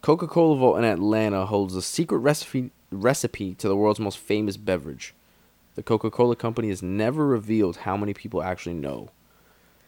Coca 0.01 0.27
Cola 0.27 0.57
Vault 0.57 0.77
in 0.77 0.83
Atlanta 0.85 1.45
holds 1.45 1.75
a 1.75 1.81
secret 1.81 2.17
recipe 2.19 2.71
recipe 2.91 3.53
to 3.55 3.67
the 3.67 3.75
world's 3.75 3.99
most 3.99 4.17
famous 4.17 4.57
beverage. 4.57 5.13
The 5.75 5.83
Coca 5.83 6.09
Cola 6.11 6.35
Company 6.35 6.69
has 6.69 6.81
never 6.81 7.25
revealed 7.25 7.77
how 7.77 7.95
many 7.95 8.13
people 8.13 8.41
actually 8.43 8.75
know 8.75 9.09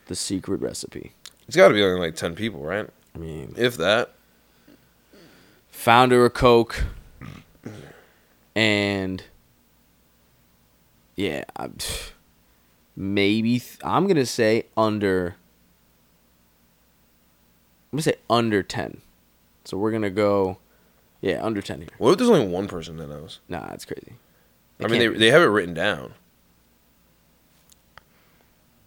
the 0.07 0.15
secret 0.15 0.61
recipe. 0.61 1.11
It's 1.47 1.57
got 1.57 1.69
to 1.69 1.73
be 1.73 1.83
only 1.83 1.99
like 1.99 2.15
ten 2.15 2.35
people, 2.35 2.61
right? 2.63 2.87
I 3.15 3.17
mean, 3.17 3.53
If 3.57 3.77
that. 3.77 4.11
founder 5.69 6.25
of 6.25 6.33
Coke, 6.33 6.83
and 8.55 9.23
yeah, 11.15 11.43
I'm, 11.55 11.75
maybe 12.95 13.59
th- 13.59 13.77
I'm 13.83 14.07
gonna 14.07 14.25
say 14.25 14.65
under. 14.77 15.35
I'm 17.91 17.97
gonna 17.97 18.03
say 18.03 18.15
under 18.29 18.63
ten, 18.63 19.01
so 19.65 19.77
we're 19.77 19.91
gonna 19.91 20.09
go, 20.09 20.57
yeah, 21.19 21.43
under 21.43 21.61
ten 21.61 21.79
here. 21.79 21.89
What 21.97 22.11
if 22.11 22.17
there's 22.17 22.29
only 22.29 22.47
one 22.47 22.67
person 22.67 22.97
that 22.97 23.07
knows? 23.09 23.39
Nah, 23.49 23.67
that's 23.67 23.85
crazy. 23.85 24.13
I 24.79 24.87
mean, 24.87 24.99
they 24.99 25.07
they 25.07 25.31
have 25.31 25.41
it 25.41 25.45
written 25.45 25.73
down. 25.73 26.13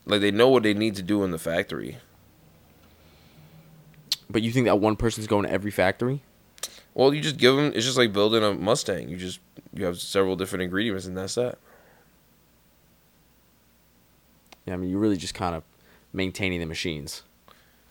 Like 0.07 0.21
they 0.21 0.31
know 0.31 0.49
what 0.49 0.63
they 0.63 0.75
need 0.75 0.97
to 0.97 1.03
do 1.03 1.23
in 1.25 1.31
the 1.31 1.39
factory. 1.39 1.99
But 4.31 4.43
you 4.43 4.51
think 4.53 4.67
that 4.67 4.81
one 4.81 4.97
person's 4.97 5.27
going 5.27 5.45
to 5.45 5.51
every 5.51 5.71
factory? 5.71 6.23
Well, 6.95 7.13
you 7.13 7.21
just 7.21 7.37
give 7.37 7.57
them. 7.57 7.73
It's 7.75 7.85
just 7.85 7.99
like 7.99 8.13
building 8.13 8.43
a 8.43 8.55
Mustang. 8.55 9.09
You 9.09 9.17
just 9.17 9.41
you 9.73 9.85
have 9.85 9.99
several 9.99 10.37
different 10.37 10.63
ingredients, 10.63 11.07
and 11.07 11.17
that's 11.17 11.35
that. 11.35 11.59
Yeah, 14.67 14.75
I 14.75 14.77
mean, 14.77 14.91
you're 14.91 15.01
really 15.01 15.17
just 15.17 15.35
kind 15.35 15.55
of 15.55 15.63
maintaining 16.13 16.61
the 16.61 16.67
machines. 16.67 17.23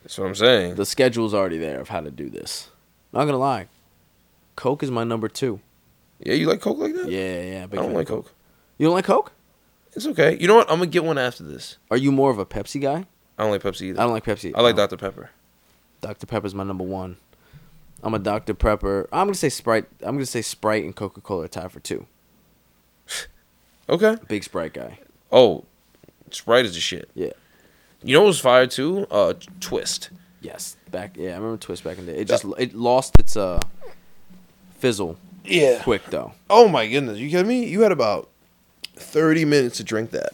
That's 0.02 0.18
what 0.18 0.28
I'm 0.28 0.36
saying. 0.36 0.76
The 0.76 0.86
schedule's 0.86 1.34
already 1.34 1.58
there 1.58 1.80
of 1.80 1.90
how 1.90 2.02
to 2.02 2.12
do 2.12 2.30
this. 2.30 2.70
Not 3.12 3.26
gonna 3.26 3.38
lie, 3.38 3.68
Coke 4.56 4.84
is 4.84 4.90
my 4.90 5.04
number 5.04 5.28
two. 5.28 5.60
Yeah, 6.20 6.34
you 6.34 6.48
like 6.48 6.62
Coke 6.62 6.78
like 6.80 6.94
that? 6.96 7.10
Yeah, 7.10 7.42
yeah. 7.42 7.64
I 7.72 7.76
don't 7.76 7.94
like 7.94 8.10
of 8.10 8.16
Coke. 8.26 8.32
You 8.78 8.88
don't 8.88 8.96
like 8.96 9.06
Coke? 9.06 9.32
It's 9.96 10.08
okay. 10.08 10.38
You 10.40 10.48
know 10.48 10.56
what? 10.56 10.70
I'm 10.70 10.80
gonna 10.80 10.88
get 10.88 11.04
one 11.04 11.18
after 11.18 11.44
this. 11.44 11.78
Are 11.92 11.98
you 11.98 12.12
more 12.12 12.32
of 12.32 12.40
a 12.40 12.46
Pepsi 12.46 12.82
guy? 12.82 13.06
I 13.38 13.44
don't 13.44 13.52
like 13.52 13.62
Pepsi 13.62 13.84
either. 13.84 14.00
I 14.00 14.04
don't 14.04 14.14
like 14.14 14.26
Pepsi. 14.26 14.52
I 14.56 14.62
like 14.62 14.76
No. 14.76 14.88
Dr 14.88 14.98
Pepper. 14.98 15.30
Dr 16.04 16.26
Pepper's 16.28 16.54
my 16.54 16.64
number 16.64 16.84
one. 16.84 17.18
I'm 18.04 18.14
a 18.14 18.20
Dr 18.20 18.54
Pepper. 18.54 19.08
I'm 19.12 19.28
gonna 19.28 19.34
say 19.36 19.50
Sprite. 19.50 19.86
I'm 20.02 20.16
gonna 20.16 20.26
say 20.26 20.42
Sprite 20.42 20.84
and 20.84 20.96
Coca 20.96 21.22
Cola 21.22 21.46
are 21.46 21.48
tied 21.48 21.72
for 21.72 21.80
two. 21.80 22.06
Okay. 23.90 24.16
Big 24.30 24.46
Sprite 24.46 24.72
guy. 24.74 25.00
Oh, 25.30 25.66
Sprite 26.32 26.66
is 26.66 26.74
the 26.74 26.80
shit. 26.80 27.10
Yeah. 27.14 27.32
You 28.02 28.14
know 28.14 28.22
what 28.22 28.28
was 28.28 28.40
fire 28.40 28.66
too? 28.66 29.06
Uh, 29.12 29.34
Twist. 29.60 30.10
Yes. 30.40 30.78
Back. 30.90 31.18
Yeah, 31.18 31.32
I 31.32 31.36
remember 31.36 31.58
Twist 31.58 31.84
back 31.84 31.98
in 31.98 32.06
the 32.06 32.14
day. 32.14 32.20
It 32.20 32.30
just 32.30 32.46
it 32.58 32.74
lost 32.74 33.20
its 33.20 33.36
uh 33.36 33.60
fizzle 34.78 35.18
Yeah. 35.44 35.82
quick 35.84 36.06
though. 36.06 36.32
Oh 36.50 36.70
my 36.70 36.88
goodness, 36.88 37.18
you 37.20 37.30
kidding 37.30 37.48
me? 37.48 37.66
You 37.66 37.82
had 37.82 37.92
about 37.92 38.30
thirty 38.96 39.44
minutes 39.44 39.78
to 39.78 39.84
drink 39.84 40.12
that. 40.12 40.30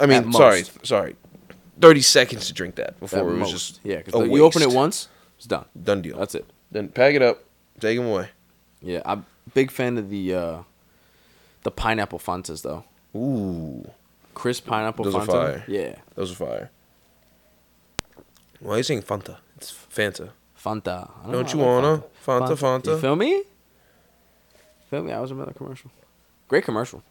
I 0.00 0.06
mean, 0.06 0.32
sorry, 0.32 0.64
sorry. 0.82 1.16
Thirty 1.80 2.00
seconds 2.02 2.46
to 2.46 2.54
drink 2.54 2.76
that 2.76 2.98
before 3.00 3.18
At 3.20 3.26
it 3.26 3.28
was 3.28 3.38
most. 3.40 3.50
just 3.50 3.80
yeah, 3.84 3.98
because 3.98 4.28
you 4.30 4.42
open 4.44 4.62
it 4.62 4.70
once, 4.70 5.08
it's 5.36 5.46
done. 5.46 5.64
done 5.80 6.02
deal. 6.02 6.18
That's 6.18 6.34
it. 6.34 6.46
Then 6.70 6.88
pack 6.88 7.14
it 7.14 7.22
up, 7.22 7.44
take 7.80 7.96
them 7.98 8.06
away. 8.06 8.28
Yeah, 8.82 9.02
I'm 9.04 9.24
big 9.54 9.70
fan 9.70 9.96
of 9.98 10.10
the 10.10 10.34
uh 10.34 10.58
the 11.62 11.70
pineapple 11.70 12.18
Fantas 12.18 12.62
though. 12.62 12.84
Ooh, 13.16 13.88
Crisp 14.34 14.66
pineapple 14.66 15.04
Those 15.04 15.14
are 15.14 15.20
Fanta. 15.26 15.26
fire. 15.26 15.64
Yeah, 15.68 15.96
those 16.14 16.32
are 16.32 16.34
fire. 16.34 16.70
Why 18.60 18.74
are 18.74 18.76
you 18.78 18.82
saying 18.82 19.02
Fanta? 19.02 19.36
It's 19.56 19.70
Fanta. 19.72 20.30
Fanta. 20.58 21.10
I 21.22 21.30
Don't 21.30 21.46
know, 21.46 21.52
you 21.52 21.58
wanna? 21.58 22.02
Fanta, 22.26 22.56
Fanta. 22.56 22.86
You 22.86 22.98
feel 22.98 23.16
me? 23.16 23.42
Feel 24.90 25.02
me? 25.02 25.12
I 25.12 25.20
was 25.20 25.30
another 25.30 25.52
commercial. 25.52 25.90
Great 26.48 26.64
commercial. 26.64 27.02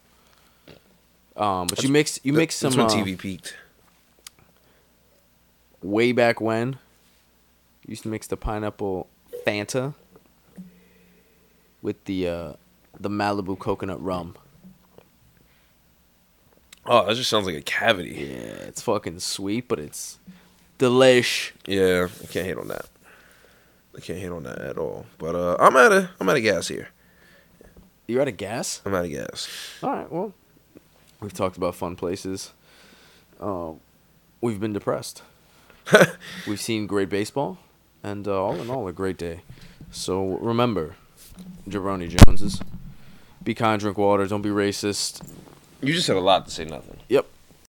Um, 1.36 1.68
but 1.68 1.82
you 1.84 1.90
mix 1.90 2.20
you 2.24 2.34
mix 2.34 2.56
some 2.56 2.72
That's 2.74 2.94
when 2.94 3.02
uh, 3.02 3.06
TV 3.06 3.18
peaked. 3.18 3.56
way 5.82 6.12
back 6.12 6.40
when. 6.42 6.78
Used 7.86 8.04
to 8.04 8.10
mix 8.10 8.28
the 8.28 8.38
pineapple 8.38 9.08
Fanta 9.46 9.94
with 11.82 12.04
the 12.06 12.28
uh 12.28 12.54
the 13.00 13.10
Malibu 13.10 13.58
coconut 13.58 14.02
rum. 14.02 14.36
Oh, 16.86 17.06
that 17.06 17.16
just 17.16 17.30
sounds 17.30 17.46
like 17.46 17.56
a 17.56 17.62
cavity. 17.62 18.10
Yeah, 18.10 18.68
it's 18.68 18.82
fucking 18.82 19.20
sweet, 19.20 19.68
but 19.68 19.80
it's 19.80 20.20
delish. 20.80 21.52
Yeah, 21.66 22.08
I 22.22 22.26
can't 22.28 22.46
hate 22.46 22.58
on 22.58 22.68
that. 22.68 22.88
I 23.96 24.02
can't 24.02 24.20
hate 24.20 24.32
on 24.32 24.44
that 24.44 24.60
at 24.60 24.78
all. 24.78 25.06
But 25.18 25.36
uh, 25.36 25.56
I'm 25.60 25.76
out 25.78 25.92
of 25.92 26.10
I'm 26.20 26.30
out 26.30 26.38
of 26.38 26.44
gas 26.44 26.68
here. 26.68 26.90
You're 28.08 28.22
out 28.22 28.28
of 28.28 28.38
gas? 28.38 28.82
I'm 28.86 28.94
out 28.94 29.06
of 29.06 29.12
gas. 29.12 29.48
All 29.82 29.90
right. 29.90 30.12
Well, 30.12 30.34
we've 31.22 31.34
talked 31.34 31.56
about 31.56 31.76
fun 31.76 31.96
places. 31.96 32.52
Uh, 33.40 33.74
we've 34.42 34.60
been 34.60 34.74
depressed. 34.74 35.22
we've 36.48 36.62
seen 36.62 36.86
great 36.88 37.10
baseball, 37.10 37.58
and 38.04 38.28
uh, 38.28 38.44
all 38.44 38.56
in 38.56 38.70
all, 38.70 38.88
a 38.88 38.94
great 38.94 39.18
day. 39.18 39.42
So 39.92 40.38
remember, 40.38 40.96
Jabroni 41.68 42.10
Joneses. 42.10 42.62
Be 43.44 43.54
kind, 43.54 43.80
drink 43.80 43.98
water, 43.98 44.26
don't 44.28 44.42
be 44.42 44.50
racist. 44.50 45.22
You 45.82 45.94
just 45.94 46.06
said 46.06 46.16
a 46.16 46.22
lot 46.22 46.46
to 46.46 46.52
say 46.52 46.66
nothing. 46.66 46.98
Yep. 47.10 47.26